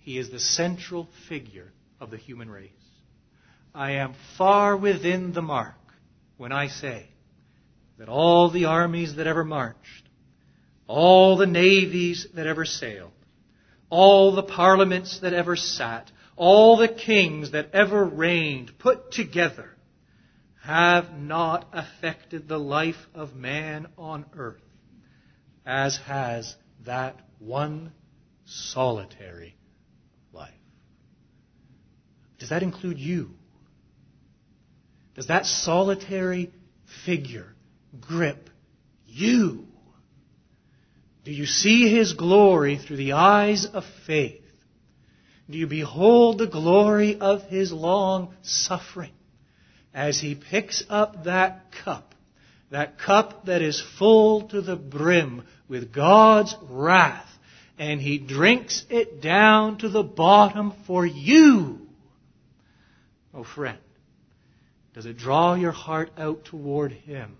he 0.00 0.18
is 0.18 0.28
the 0.28 0.40
central 0.40 1.08
figure 1.28 1.70
of 2.00 2.10
the 2.10 2.16
human 2.16 2.50
race. 2.50 2.70
I 3.72 3.92
am 3.92 4.14
far 4.36 4.76
within 4.76 5.32
the 5.32 5.42
mark 5.42 5.76
when 6.36 6.50
I 6.50 6.66
say 6.66 7.10
that 7.98 8.08
all 8.08 8.50
the 8.50 8.64
armies 8.64 9.16
that 9.16 9.26
ever 9.26 9.44
marched, 9.44 10.08
all 10.86 11.36
the 11.36 11.46
navies 11.46 12.26
that 12.34 12.46
ever 12.46 12.64
sailed, 12.64 13.12
all 13.90 14.34
the 14.34 14.42
parliaments 14.42 15.20
that 15.20 15.32
ever 15.32 15.56
sat, 15.56 16.10
all 16.36 16.76
the 16.76 16.88
kings 16.88 17.52
that 17.52 17.70
ever 17.72 18.04
reigned 18.04 18.72
put 18.78 19.12
together 19.12 19.70
have 20.62 21.18
not 21.18 21.68
affected 21.72 22.48
the 22.48 22.58
life 22.58 23.06
of 23.14 23.34
man 23.34 23.86
on 23.96 24.24
earth 24.36 24.62
as 25.66 25.96
has 26.06 26.54
that 26.84 27.20
one 27.38 27.92
solitary 28.44 29.56
life. 30.32 30.52
Does 32.38 32.50
that 32.50 32.62
include 32.62 32.98
you? 32.98 33.30
Does 35.14 35.28
that 35.28 35.46
solitary 35.46 36.52
figure 37.06 37.53
grip 38.00 38.50
you. 39.06 39.66
Do 41.24 41.32
you 41.32 41.46
see 41.46 41.88
his 41.88 42.12
glory 42.12 42.76
through 42.76 42.98
the 42.98 43.12
eyes 43.12 43.66
of 43.66 43.84
faith? 44.06 44.42
Do 45.48 45.58
you 45.58 45.66
behold 45.66 46.38
the 46.38 46.46
glory 46.46 47.18
of 47.18 47.42
his 47.44 47.72
long 47.72 48.34
suffering 48.42 49.12
as 49.92 50.18
he 50.20 50.34
picks 50.34 50.82
up 50.88 51.24
that 51.24 51.72
cup, 51.84 52.14
that 52.70 52.98
cup 52.98 53.46
that 53.46 53.62
is 53.62 53.82
full 53.98 54.48
to 54.48 54.60
the 54.60 54.76
brim 54.76 55.44
with 55.68 55.92
God's 55.92 56.56
wrath, 56.62 57.28
and 57.78 58.00
he 58.00 58.18
drinks 58.18 58.84
it 58.90 59.20
down 59.20 59.78
to 59.78 59.88
the 59.88 60.02
bottom 60.02 60.72
for 60.86 61.06
you? 61.06 61.80
Oh 63.32 63.44
friend, 63.44 63.78
does 64.94 65.06
it 65.06 65.18
draw 65.18 65.54
your 65.54 65.72
heart 65.72 66.10
out 66.16 66.44
toward 66.44 66.92
him? 66.92 67.36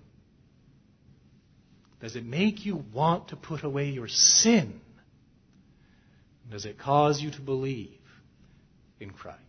Does 2.04 2.16
it 2.16 2.26
make 2.26 2.66
you 2.66 2.84
want 2.92 3.28
to 3.28 3.36
put 3.36 3.64
away 3.64 3.88
your 3.88 4.08
sin? 4.08 4.78
Does 6.50 6.66
it 6.66 6.78
cause 6.78 7.22
you 7.22 7.30
to 7.30 7.40
believe 7.40 7.98
in 9.00 9.08
Christ? 9.08 9.40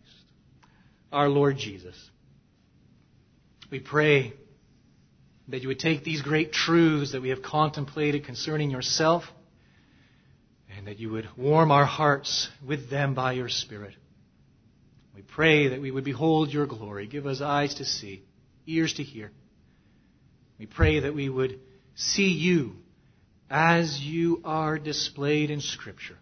Our 1.12 1.28
Lord 1.28 1.58
Jesus, 1.58 1.94
we 3.70 3.78
pray 3.78 4.32
that 5.48 5.60
you 5.60 5.68
would 5.68 5.78
take 5.78 6.02
these 6.02 6.22
great 6.22 6.50
truths 6.50 7.12
that 7.12 7.20
we 7.20 7.28
have 7.28 7.42
contemplated 7.42 8.24
concerning 8.24 8.70
yourself 8.70 9.24
and 10.74 10.86
that 10.86 10.98
you 10.98 11.10
would 11.10 11.28
warm 11.36 11.70
our 11.70 11.84
hearts 11.84 12.48
with 12.66 12.88
them 12.88 13.12
by 13.12 13.32
your 13.32 13.50
Spirit. 13.50 13.96
We 15.14 15.20
pray 15.20 15.68
that 15.68 15.82
we 15.82 15.90
would 15.90 16.04
behold 16.04 16.48
your 16.54 16.64
glory. 16.64 17.06
Give 17.06 17.26
us 17.26 17.42
eyes 17.42 17.74
to 17.74 17.84
see, 17.84 18.22
ears 18.66 18.94
to 18.94 19.02
hear. 19.02 19.30
We 20.58 20.64
pray 20.64 21.00
that 21.00 21.14
we 21.14 21.28
would 21.28 21.60
see 21.96 22.28
you 22.28 22.76
as 23.50 23.98
you 24.00 24.42
are 24.44 24.78
displayed 24.78 25.50
in 25.50 25.60
Scripture. 25.60 26.18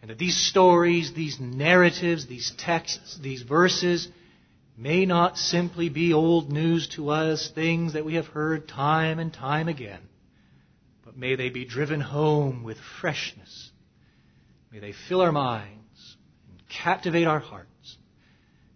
And 0.00 0.10
that 0.10 0.18
these 0.18 0.48
stories, 0.48 1.12
these 1.12 1.38
narratives, 1.40 2.26
these 2.26 2.52
texts, 2.56 3.18
these 3.20 3.42
verses 3.42 4.08
may 4.76 5.04
not 5.04 5.36
simply 5.36 5.90
be 5.90 6.14
old 6.14 6.50
news 6.50 6.88
to 6.96 7.10
us, 7.10 7.50
things 7.54 7.92
that 7.92 8.04
we 8.04 8.14
have 8.14 8.26
heard 8.26 8.66
time 8.66 9.18
and 9.18 9.32
time 9.34 9.68
again, 9.68 10.00
but 11.04 11.18
may 11.18 11.36
they 11.36 11.50
be 11.50 11.66
driven 11.66 12.00
home 12.00 12.62
with 12.62 12.78
freshness. 13.00 13.70
May 14.72 14.78
they 14.78 14.94
fill 15.08 15.20
our 15.20 15.32
minds 15.32 16.16
and 16.48 16.62
captivate 16.68 17.26
our 17.26 17.40
hearts. 17.40 17.66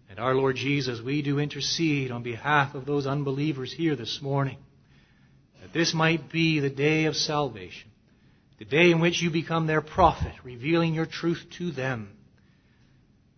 And 0.09 0.19
our 0.19 0.35
Lord 0.35 0.57
Jesus, 0.57 1.01
we 1.01 1.23
do 1.23 1.39
intercede 1.39 2.11
on 2.11 2.21
behalf 2.21 2.75
of 2.75 2.85
those 2.85 3.07
unbelievers 3.07 3.73
here 3.73 3.95
this 3.95 4.19
morning 4.21 4.57
that 5.65 5.73
this 5.73 5.95
might 5.95 6.31
be 6.31 6.59
the 6.59 6.69
day 6.69 7.05
of 7.05 7.15
salvation, 7.15 7.89
the 8.59 8.65
day 8.65 8.91
in 8.91 8.99
which 8.99 9.19
you 9.23 9.31
become 9.31 9.65
their 9.65 9.81
prophet, 9.81 10.33
revealing 10.43 10.93
your 10.93 11.07
truth 11.07 11.43
to 11.57 11.71
them, 11.71 12.11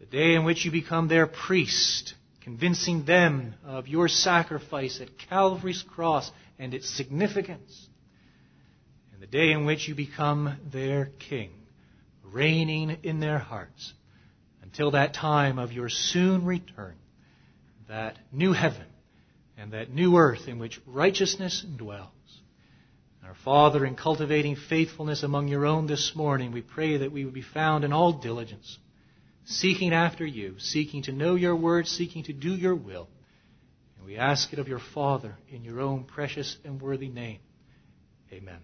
the 0.02 0.06
day 0.06 0.36
in 0.36 0.44
which 0.44 0.66
you 0.66 0.72
become 0.72 1.08
their 1.08 1.26
priest, 1.26 2.16
convincing 2.42 3.06
them 3.06 3.56
of 3.64 3.88
your 3.88 4.10
sacrifice 4.10 5.00
at 5.00 5.18
Calvary's 5.30 5.82
cross 5.84 6.30
and 6.60 6.74
its 6.74 6.90
significance, 6.90 7.88
and 9.14 9.22
the 9.22 9.28
day 9.28 9.54
in 9.54 9.66
which 9.66 9.88
you 9.88 9.96
become 9.96 10.58
their 10.74 11.12
king, 11.30 11.52
reigning 12.26 12.98
in 13.04 13.22
their 13.22 13.40
hearts 13.40 13.94
until 14.64 14.92
that 14.92 15.14
time 15.14 15.60
of 15.60 15.72
your 15.72 15.88
soon 15.88 16.44
return, 16.44 16.96
that 17.88 18.18
new 18.34 18.52
heaven 18.52 18.86
and 19.58 19.72
that 19.72 19.90
new 19.90 20.18
earth 20.18 20.50
in 20.50 20.60
which 20.60 20.82
righteousness 20.86 21.66
dwells. 21.78 22.12
Our 23.28 23.36
Father, 23.44 23.86
in 23.86 23.96
cultivating 23.96 24.56
faithfulness 24.56 25.22
among 25.22 25.50
your 25.50 25.66
own 25.66 25.86
this 25.86 26.16
morning, 26.16 26.54
we 26.54 26.62
pray 26.62 26.96
that 26.96 27.12
we 27.12 27.26
would 27.26 27.34
be 27.34 27.42
found 27.42 27.84
in 27.84 27.92
all 27.92 28.14
diligence, 28.14 28.78
seeking 29.44 29.92
after 29.92 30.26
you, 30.26 30.56
seeking 30.60 31.04
to 31.04 31.12
know 31.12 31.36
your 31.36 31.54
word, 31.54 31.88
seeking 31.88 32.24
to 32.24 32.34
do 32.34 32.52
your 32.52 32.76
will. 32.76 33.10
And 33.98 34.06
we 34.06 34.16
ask 34.16 34.54
it 34.54 34.60
of 34.60 34.70
your 34.70 34.80
Father 34.80 35.36
in 35.50 35.66
your 35.66 35.82
own 35.82 36.06
precious 36.06 36.56
and 36.64 36.82
worthy 36.82 37.10
name. 37.10 37.40
Amen. 38.32 38.60